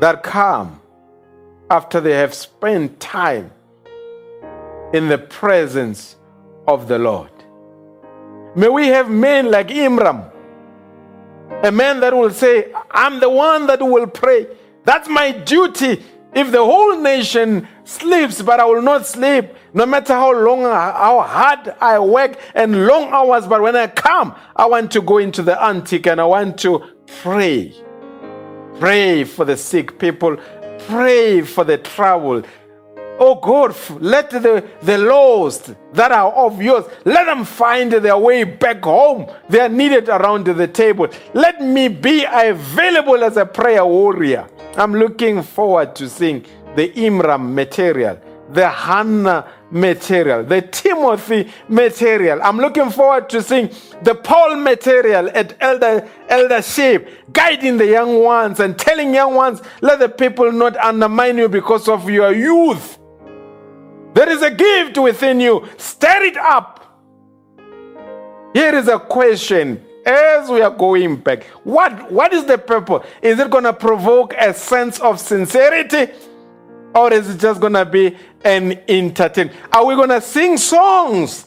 that 0.00 0.22
come 0.22 0.80
after 1.70 2.00
they 2.00 2.12
have 2.12 2.34
spent 2.34 2.98
time 2.98 3.52
in 4.92 5.08
the 5.08 5.18
presence 5.18 6.16
of 6.66 6.88
the 6.88 6.98
Lord. 6.98 7.30
May 8.56 8.68
we 8.68 8.88
have 8.88 9.08
men 9.08 9.50
like 9.50 9.68
Imram, 9.68 10.32
a 11.62 11.70
man 11.70 12.00
that 12.00 12.16
will 12.16 12.30
say, 12.30 12.72
I'm 12.90 13.20
the 13.20 13.30
one 13.30 13.66
that 13.68 13.80
will 13.80 14.06
pray. 14.06 14.48
That's 14.84 15.08
my 15.08 15.30
duty. 15.30 16.02
If 16.34 16.50
the 16.50 16.64
whole 16.64 16.98
nation 17.00 17.68
sleeps, 17.84 18.42
but 18.42 18.60
I 18.60 18.64
will 18.64 18.82
not 18.82 19.06
sleep, 19.06 19.46
no 19.78 19.86
matter 19.86 20.12
how 20.12 20.32
long, 20.32 20.62
how 20.62 21.22
hard 21.22 21.72
I 21.80 22.00
work 22.00 22.36
and 22.52 22.84
long 22.84 23.12
hours, 23.12 23.46
but 23.46 23.62
when 23.62 23.76
I 23.76 23.86
come, 23.86 24.34
I 24.56 24.66
want 24.66 24.90
to 24.90 25.00
go 25.00 25.18
into 25.18 25.40
the 25.40 25.62
antique 25.62 26.08
and 26.08 26.20
I 26.20 26.24
want 26.24 26.58
to 26.62 26.82
pray. 27.22 27.72
Pray 28.80 29.22
for 29.22 29.44
the 29.44 29.56
sick 29.56 29.96
people, 29.96 30.36
pray 30.88 31.42
for 31.42 31.62
the 31.62 31.78
troubled. 31.78 32.48
Oh 33.20 33.36
God, 33.36 33.76
let 34.02 34.30
the, 34.30 34.68
the 34.82 34.98
lost 34.98 35.72
that 35.92 36.10
are 36.10 36.32
of 36.32 36.60
yours, 36.60 36.84
let 37.04 37.26
them 37.26 37.44
find 37.44 37.92
their 37.92 38.18
way 38.18 38.42
back 38.42 38.82
home. 38.82 39.30
They 39.48 39.60
are 39.60 39.68
needed 39.68 40.08
around 40.08 40.46
the 40.46 40.66
table. 40.66 41.06
Let 41.34 41.60
me 41.60 41.86
be 41.86 42.24
available 42.28 43.22
as 43.22 43.36
a 43.36 43.46
prayer 43.46 43.86
warrior. 43.86 44.48
I'm 44.76 44.92
looking 44.92 45.40
forward 45.44 45.94
to 45.96 46.08
seeing 46.08 46.44
the 46.74 46.90
Imram 46.90 47.54
material, 47.54 48.20
the 48.48 48.68
Hannah 48.68 49.46
material, 49.70 50.44
the 50.44 50.62
Timothy 50.62 51.50
material. 51.68 52.40
I'm 52.42 52.56
looking 52.56 52.90
forward 52.90 53.28
to 53.30 53.42
seeing 53.42 53.70
the 54.02 54.14
Paul 54.14 54.56
material 54.56 55.30
at 55.34 55.56
elder 55.60 56.08
eldership, 56.28 57.32
guiding 57.32 57.76
the 57.76 57.86
young 57.86 58.22
ones 58.22 58.60
and 58.60 58.78
telling 58.78 59.14
young 59.14 59.34
ones, 59.34 59.60
let 59.80 59.98
the 59.98 60.08
people 60.08 60.50
not 60.52 60.76
undermine 60.76 61.38
you 61.38 61.48
because 61.48 61.88
of 61.88 62.08
your 62.08 62.32
youth. 62.32 62.98
There 64.14 64.28
is 64.28 64.42
a 64.42 64.50
gift 64.50 64.98
within 64.98 65.40
you. 65.40 65.68
Stir 65.76 66.22
it 66.24 66.36
up. 66.36 66.74
Here 68.54 68.74
is 68.74 68.88
a 68.88 68.98
question 68.98 69.84
as 70.06 70.48
we 70.48 70.62
are 70.62 70.70
going 70.70 71.16
back. 71.16 71.44
What, 71.64 72.10
what 72.10 72.32
is 72.32 72.46
the 72.46 72.56
purpose? 72.56 73.06
Is 73.20 73.38
it 73.38 73.50
going 73.50 73.64
to 73.64 73.74
provoke 73.74 74.32
a 74.34 74.54
sense 74.54 74.98
of 75.00 75.20
sincerity? 75.20 76.12
Or 76.94 77.12
is 77.12 77.28
it 77.28 77.38
just 77.38 77.60
going 77.60 77.74
to 77.74 77.84
be 77.84 78.16
an 78.44 78.80
entertainment? 78.88 79.58
Are 79.72 79.84
we 79.84 79.94
going 79.94 80.08
to 80.08 80.20
sing 80.20 80.56
songs 80.56 81.46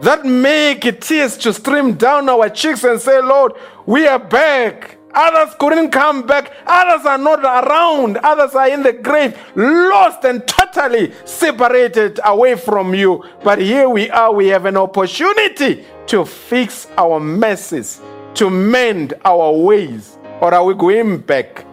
that 0.00 0.24
make 0.24 1.00
tears 1.00 1.36
to 1.38 1.52
stream 1.52 1.94
down 1.94 2.28
our 2.28 2.48
cheeks 2.48 2.84
and 2.84 3.00
say, 3.00 3.20
Lord, 3.20 3.52
we 3.86 4.06
are 4.06 4.18
back? 4.18 4.98
Others 5.14 5.54
couldn't 5.58 5.90
come 5.90 6.26
back. 6.26 6.52
Others 6.66 7.06
are 7.06 7.18
not 7.18 7.40
around. 7.42 8.18
Others 8.18 8.54
are 8.54 8.68
in 8.68 8.82
the 8.82 8.92
grave, 8.92 9.36
lost 9.56 10.24
and 10.24 10.46
totally 10.46 11.12
separated 11.24 12.20
away 12.24 12.54
from 12.54 12.94
you. 12.94 13.24
But 13.42 13.58
here 13.58 13.88
we 13.88 14.10
are. 14.10 14.32
We 14.32 14.48
have 14.48 14.66
an 14.66 14.76
opportunity 14.76 15.84
to 16.08 16.24
fix 16.24 16.86
our 16.96 17.18
messes, 17.18 18.00
to 18.34 18.50
mend 18.50 19.14
our 19.24 19.52
ways. 19.52 20.18
Or 20.40 20.54
are 20.54 20.64
we 20.64 20.74
going 20.74 21.18
back 21.18 21.64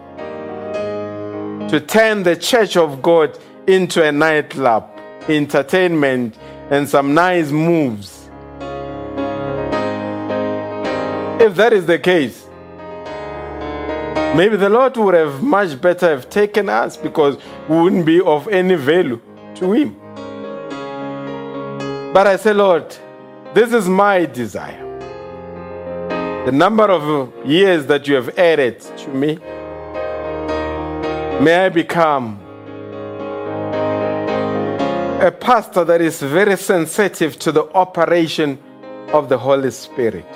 to 1.76 1.82
turn 1.82 2.24
the 2.24 2.38
church 2.38 2.78
of 2.78 3.02
God 3.02 3.38
into 3.68 4.02
a 4.02 4.10
nightclub, 4.10 4.90
entertainment, 5.28 6.38
and 6.70 6.88
some 6.88 7.14
nice 7.14 7.52
moves? 7.52 8.30
If 11.42 11.56
that 11.56 11.74
is 11.74 11.86
the 11.86 12.00
case, 12.00 12.46
Maybe 14.36 14.58
the 14.58 14.68
Lord 14.68 14.98
would 14.98 15.14
have 15.14 15.42
much 15.42 15.80
better 15.80 16.10
have 16.10 16.30
taken 16.30 16.68
us 16.68 16.98
because 16.98 17.38
we 17.70 17.78
wouldn't 17.78 18.06
be 18.06 18.20
of 18.20 18.50
any 18.50 18.76
value 18.76 19.22
to 19.56 19.72
Him. 19.72 19.96
But 22.12 22.28
I 22.28 22.36
say, 22.36 22.52
Lord, 22.52 22.94
this 23.54 23.72
is 23.72 23.88
my 23.88 24.26
desire. 24.26 24.84
The 26.46 26.52
number 26.52 26.84
of 26.84 27.48
years 27.48 27.86
that 27.86 28.10
you 28.10 28.16
have 28.16 28.38
added 28.38 28.82
to 28.82 29.08
me, 29.08 29.40
may 31.42 31.66
I 31.66 31.70
become 31.70 32.40
a 35.22 35.32
pastor 35.32 35.84
that 35.84 36.02
is 36.02 36.22
very 36.22 36.56
sensitive 36.56 37.38
to 37.40 37.52
the 37.52 37.66
operation 37.74 38.58
of 39.12 39.28
the 39.28 39.38
Holy 39.38 39.72
Spirit. 39.72 40.28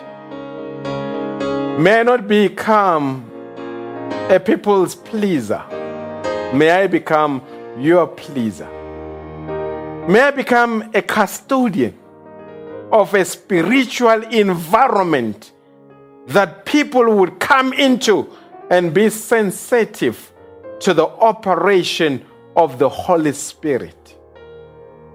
May 1.79 1.99
I 1.99 2.03
not 2.03 2.27
become 2.27 3.29
a 4.29 4.39
people's 4.39 4.95
pleaser. 4.95 5.63
May 6.53 6.71
I 6.71 6.87
become 6.87 7.41
your 7.77 8.07
pleaser. 8.07 8.69
May 10.07 10.21
I 10.21 10.31
become 10.31 10.89
a 10.93 11.01
custodian 11.01 11.97
of 12.91 13.13
a 13.13 13.23
spiritual 13.23 14.23
environment 14.23 15.51
that 16.27 16.65
people 16.65 17.15
would 17.15 17.39
come 17.39 17.73
into 17.73 18.29
and 18.69 18.93
be 18.93 19.09
sensitive 19.09 20.31
to 20.81 20.93
the 20.93 21.07
operation 21.07 22.25
of 22.55 22.79
the 22.79 22.89
Holy 22.89 23.33
Spirit. 23.33 23.95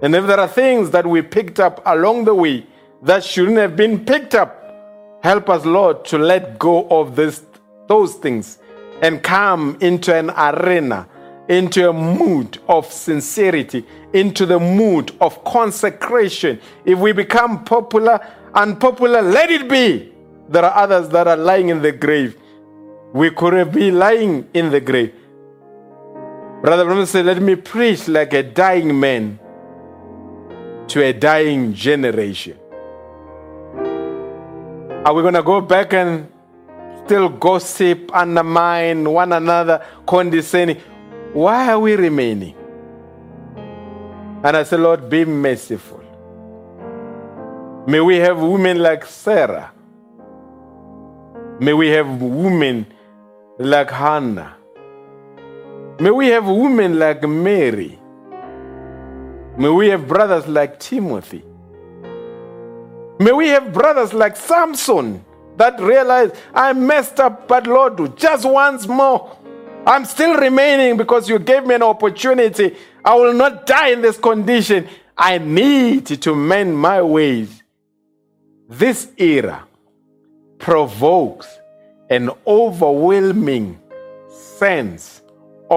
And 0.01 0.15
if 0.15 0.27
there 0.27 0.39
are 0.39 0.47
things 0.47 0.91
that 0.91 1.05
we 1.07 1.21
picked 1.21 1.59
up 1.59 1.81
along 1.85 2.25
the 2.25 2.35
way 2.35 2.65
that 3.03 3.23
shouldn't 3.23 3.57
have 3.57 3.75
been 3.75 4.05
picked 4.05 4.35
up, 4.35 5.19
help 5.23 5.49
us, 5.49 5.65
Lord, 5.65 6.05
to 6.05 6.17
let 6.17 6.59
go 6.59 6.87
of 6.89 7.15
this, 7.15 7.43
those 7.87 8.15
things 8.15 8.59
and 9.01 9.21
come 9.21 9.77
into 9.81 10.13
an 10.15 10.29
arena, 10.31 11.07
into 11.47 11.89
a 11.89 11.93
mood 11.93 12.59
of 12.67 12.91
sincerity, 12.91 13.85
into 14.13 14.45
the 14.45 14.59
mood 14.59 15.15
of 15.21 15.43
consecration. 15.43 16.59
If 16.85 16.99
we 16.99 17.11
become 17.11 17.63
popular, 17.63 18.19
unpopular, 18.53 19.21
let 19.21 19.49
it 19.49 19.69
be. 19.69 20.13
There 20.49 20.63
are 20.63 20.75
others 20.83 21.09
that 21.09 21.27
are 21.27 21.37
lying 21.37 21.69
in 21.69 21.81
the 21.81 21.91
grave. 21.91 22.37
We 23.13 23.31
could 23.31 23.71
be 23.71 23.91
lying 23.91 24.47
in 24.53 24.69
the 24.69 24.81
grave. 24.81 25.13
Brother 26.65 26.83
Branham 26.83 27.05
said, 27.05 27.27
Let 27.27 27.39
me 27.43 27.55
preach 27.55 28.07
like 28.07 28.33
a 28.33 28.41
dying 28.41 28.99
man 28.99 29.37
to 30.87 31.03
a 31.03 31.13
dying 31.13 31.75
generation. 31.75 32.57
Are 35.05 35.13
we 35.13 35.21
going 35.21 35.35
to 35.35 35.43
go 35.43 35.61
back 35.61 35.93
and 35.93 36.27
still 37.05 37.29
gossip, 37.29 38.09
undermine 38.11 39.07
one 39.07 39.31
another, 39.31 39.85
condescending? 40.07 40.81
Why 41.33 41.69
are 41.69 41.79
we 41.79 41.95
remaining? 41.95 42.55
And 44.43 44.57
I 44.57 44.63
said, 44.63 44.79
Lord, 44.79 45.07
be 45.07 45.23
merciful. 45.23 46.01
May 47.85 47.99
we 47.99 48.17
have 48.17 48.39
women 48.39 48.79
like 48.79 49.05
Sarah. 49.05 49.71
May 51.59 51.73
we 51.73 51.89
have 51.89 52.19
women 52.19 52.87
like 53.59 53.91
Hannah. 53.91 54.54
May 55.97 56.11
we 56.11 56.27
have 56.27 56.45
women 56.45 56.99
like 56.99 57.23
Mary. 57.23 57.97
May 59.57 59.69
we 59.69 59.87
have 59.87 60.07
brothers 60.07 60.45
like 60.45 60.77
Timothy. 60.77 61.41
May 63.17 63.31
we 63.31 63.47
have 63.47 63.71
brothers 63.71 64.13
like 64.13 64.35
Samson 64.35 65.23
that 65.55 65.79
realize 65.79 66.31
I 66.53 66.73
messed 66.73 67.21
up, 67.21 67.47
but 67.47 67.65
Lord, 67.65 68.17
just 68.17 68.43
once 68.43 68.87
more. 68.87 69.37
I'm 69.87 70.03
still 70.03 70.35
remaining 70.35 70.97
because 70.97 71.29
you 71.29 71.39
gave 71.39 71.65
me 71.65 71.75
an 71.75 71.83
opportunity. 71.83 72.75
I 73.05 73.15
will 73.15 73.33
not 73.33 73.65
die 73.65 73.89
in 73.89 74.01
this 74.01 74.17
condition. 74.17 74.89
I 75.17 75.37
need 75.37 76.07
to 76.07 76.35
mend 76.35 76.77
my 76.77 77.01
ways. 77.01 77.63
This 78.67 79.07
era 79.17 79.65
provokes 80.57 81.47
an 82.09 82.31
overwhelming 82.45 83.79
sense 84.27 85.21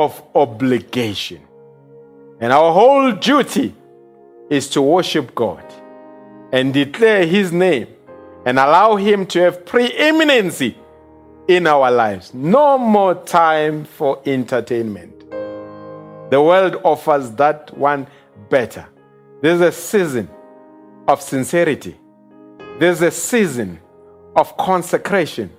of 0.04 0.22
obligation. 0.34 1.42
And 2.40 2.52
our 2.52 2.72
whole 2.72 3.12
duty 3.12 3.74
is 4.50 4.68
to 4.70 4.82
worship 4.82 5.34
God 5.34 5.64
and 6.52 6.72
declare 6.72 7.26
His 7.26 7.52
name 7.52 7.88
and 8.46 8.58
allow 8.58 8.96
Him 8.96 9.26
to 9.26 9.40
have 9.40 9.66
preeminency 9.66 10.76
in 11.48 11.66
our 11.66 11.90
lives. 11.90 12.32
No 12.32 12.78
more 12.78 13.14
time 13.14 13.84
for 13.84 14.20
entertainment. 14.26 15.18
The 16.30 16.42
world 16.42 16.76
offers 16.84 17.30
that 17.32 17.76
one 17.76 18.06
better. 18.50 18.86
There's 19.40 19.60
a 19.60 19.72
season 19.72 20.28
of 21.06 21.22
sincerity, 21.22 21.96
there's 22.78 23.00
a 23.00 23.10
season 23.10 23.80
of 24.36 24.56
consecration, 24.58 25.50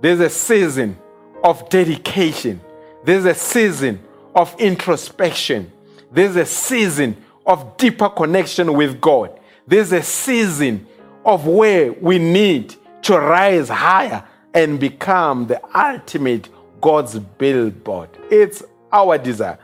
there's 0.00 0.20
a 0.20 0.30
season 0.30 0.96
of 1.42 1.68
dedication, 1.68 2.60
there's 3.04 3.24
a 3.26 3.34
season 3.34 4.00
of 4.34 4.54
introspection, 4.58 5.70
there's 6.10 6.36
a 6.36 6.46
season 6.46 7.16
of 7.46 7.76
deeper 7.76 8.08
connection 8.08 8.72
with 8.72 9.00
God. 9.00 9.38
There's 9.66 9.92
a 9.92 10.02
season 10.02 10.86
of 11.24 11.46
where 11.46 11.92
we 11.92 12.18
need 12.18 12.74
to 13.02 13.18
rise 13.18 13.68
higher 13.68 14.26
and 14.52 14.78
become 14.78 15.46
the 15.46 15.60
ultimate 15.76 16.48
God's 16.80 17.18
billboard. 17.18 18.10
It's 18.30 18.62
our 18.92 19.18
desire. 19.18 19.58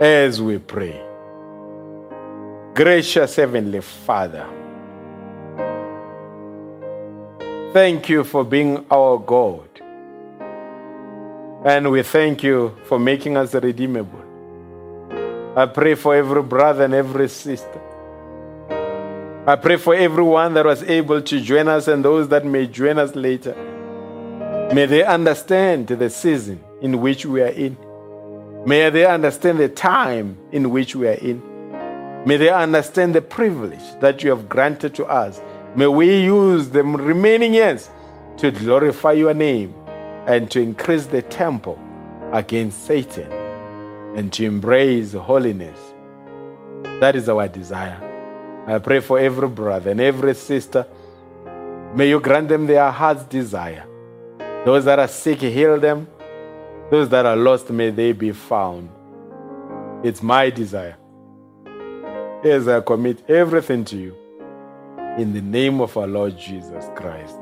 As 0.00 0.42
we 0.42 0.58
pray, 0.58 1.00
gracious 2.74 3.36
Heavenly 3.36 3.80
Father, 3.80 4.46
thank 7.72 8.08
you 8.08 8.24
for 8.24 8.44
being 8.44 8.84
our 8.90 9.18
God. 9.18 9.71
And 11.64 11.92
we 11.92 12.02
thank 12.02 12.42
you 12.42 12.76
for 12.86 12.98
making 12.98 13.36
us 13.36 13.54
redeemable. 13.54 14.20
I 15.56 15.66
pray 15.66 15.94
for 15.94 16.12
every 16.12 16.42
brother 16.42 16.84
and 16.86 16.94
every 16.94 17.28
sister. 17.28 17.80
I 19.46 19.54
pray 19.54 19.76
for 19.76 19.94
everyone 19.94 20.54
that 20.54 20.64
was 20.64 20.82
able 20.82 21.22
to 21.22 21.40
join 21.40 21.68
us 21.68 21.86
and 21.86 22.04
those 22.04 22.26
that 22.28 22.44
may 22.44 22.66
join 22.66 22.98
us 22.98 23.14
later. 23.14 23.54
May 24.74 24.86
they 24.86 25.04
understand 25.04 25.86
the 25.86 26.10
season 26.10 26.64
in 26.80 27.00
which 27.00 27.26
we 27.26 27.42
are 27.42 27.46
in. 27.46 27.76
May 28.66 28.90
they 28.90 29.06
understand 29.06 29.60
the 29.60 29.68
time 29.68 30.38
in 30.50 30.70
which 30.70 30.96
we 30.96 31.06
are 31.06 31.12
in. 31.12 31.40
May 32.26 32.38
they 32.38 32.50
understand 32.50 33.14
the 33.14 33.22
privilege 33.22 34.00
that 34.00 34.24
you 34.24 34.30
have 34.30 34.48
granted 34.48 34.96
to 34.96 35.04
us. 35.04 35.40
May 35.76 35.86
we 35.86 36.22
use 36.22 36.70
the 36.70 36.82
remaining 36.82 37.54
years 37.54 37.88
to 38.38 38.50
glorify 38.50 39.12
your 39.12 39.34
name 39.34 39.74
and 40.26 40.50
to 40.50 40.60
increase 40.60 41.06
the 41.06 41.22
temple 41.22 41.78
against 42.32 42.86
Satan 42.86 43.30
and 44.16 44.32
to 44.32 44.44
embrace 44.44 45.12
holiness. 45.12 45.78
That 47.00 47.16
is 47.16 47.28
our 47.28 47.48
desire. 47.48 48.08
I 48.66 48.78
pray 48.78 49.00
for 49.00 49.18
every 49.18 49.48
brother 49.48 49.90
and 49.90 50.00
every 50.00 50.34
sister. 50.34 50.86
May 51.94 52.08
you 52.08 52.20
grant 52.20 52.48
them 52.48 52.66
their 52.66 52.90
heart's 52.90 53.24
desire. 53.24 53.84
Those 54.64 54.84
that 54.84 54.98
are 54.98 55.08
sick, 55.08 55.40
heal 55.40 55.78
them. 55.80 56.06
Those 56.90 57.08
that 57.08 57.26
are 57.26 57.36
lost, 57.36 57.70
may 57.70 57.90
they 57.90 58.12
be 58.12 58.32
found. 58.32 58.88
It's 60.04 60.22
my 60.22 60.50
desire. 60.50 60.96
As 62.44 62.68
I 62.68 62.80
commit 62.80 63.28
everything 63.28 63.84
to 63.86 63.96
you, 63.96 64.16
in 65.18 65.34
the 65.34 65.42
name 65.42 65.80
of 65.80 65.96
our 65.96 66.06
Lord 66.06 66.38
Jesus 66.38 66.88
Christ. 66.96 67.36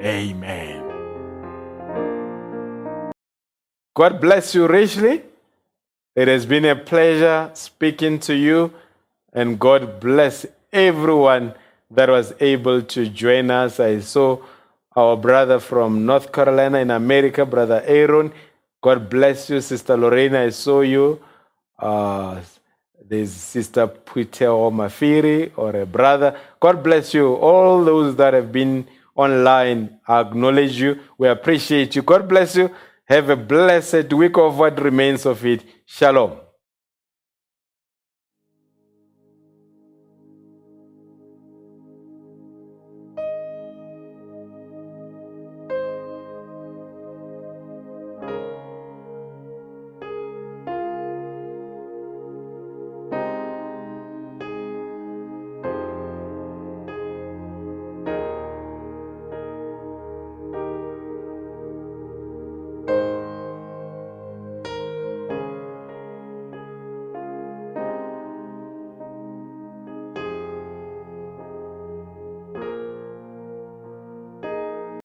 Amen. 0.00 0.87
God 3.98 4.20
bless 4.20 4.54
you 4.54 4.68
richly. 4.68 5.22
It 6.14 6.28
has 6.28 6.46
been 6.46 6.64
a 6.66 6.76
pleasure 6.76 7.50
speaking 7.54 8.20
to 8.20 8.32
you, 8.32 8.72
and 9.32 9.58
God 9.58 9.98
bless 9.98 10.46
everyone 10.72 11.52
that 11.90 12.08
was 12.08 12.32
able 12.38 12.82
to 12.82 13.08
join 13.08 13.50
us. 13.50 13.80
I 13.80 13.98
saw 13.98 14.38
our 14.94 15.16
brother 15.16 15.58
from 15.58 16.06
North 16.06 16.30
Carolina 16.30 16.78
in 16.78 16.92
America, 16.92 17.44
Brother 17.44 17.82
Aaron. 17.84 18.32
God 18.80 19.10
bless 19.10 19.50
you, 19.50 19.60
Sister 19.60 19.96
Lorena. 19.96 20.42
I 20.42 20.50
saw 20.50 20.82
you. 20.82 21.20
Uh, 21.76 22.40
there's 23.04 23.32
Sister 23.32 23.88
Putel 23.88 24.70
Mafiri 24.70 25.50
or 25.56 25.74
a 25.74 25.84
brother. 25.84 26.38
God 26.60 26.84
bless 26.84 27.14
you. 27.14 27.34
All 27.34 27.84
those 27.84 28.14
that 28.14 28.32
have 28.32 28.52
been 28.52 28.86
online, 29.16 29.98
I 30.06 30.20
acknowledge 30.20 30.80
you. 30.80 31.00
We 31.18 31.26
appreciate 31.26 31.96
you. 31.96 32.02
God 32.02 32.28
bless 32.28 32.54
you. 32.54 32.70
Have 33.08 33.30
a 33.30 33.36
blessed 33.36 34.12
week 34.12 34.36
of 34.36 34.58
what 34.58 34.82
remains 34.82 35.24
of 35.24 35.44
it. 35.46 35.64
Shalom. 35.86 36.47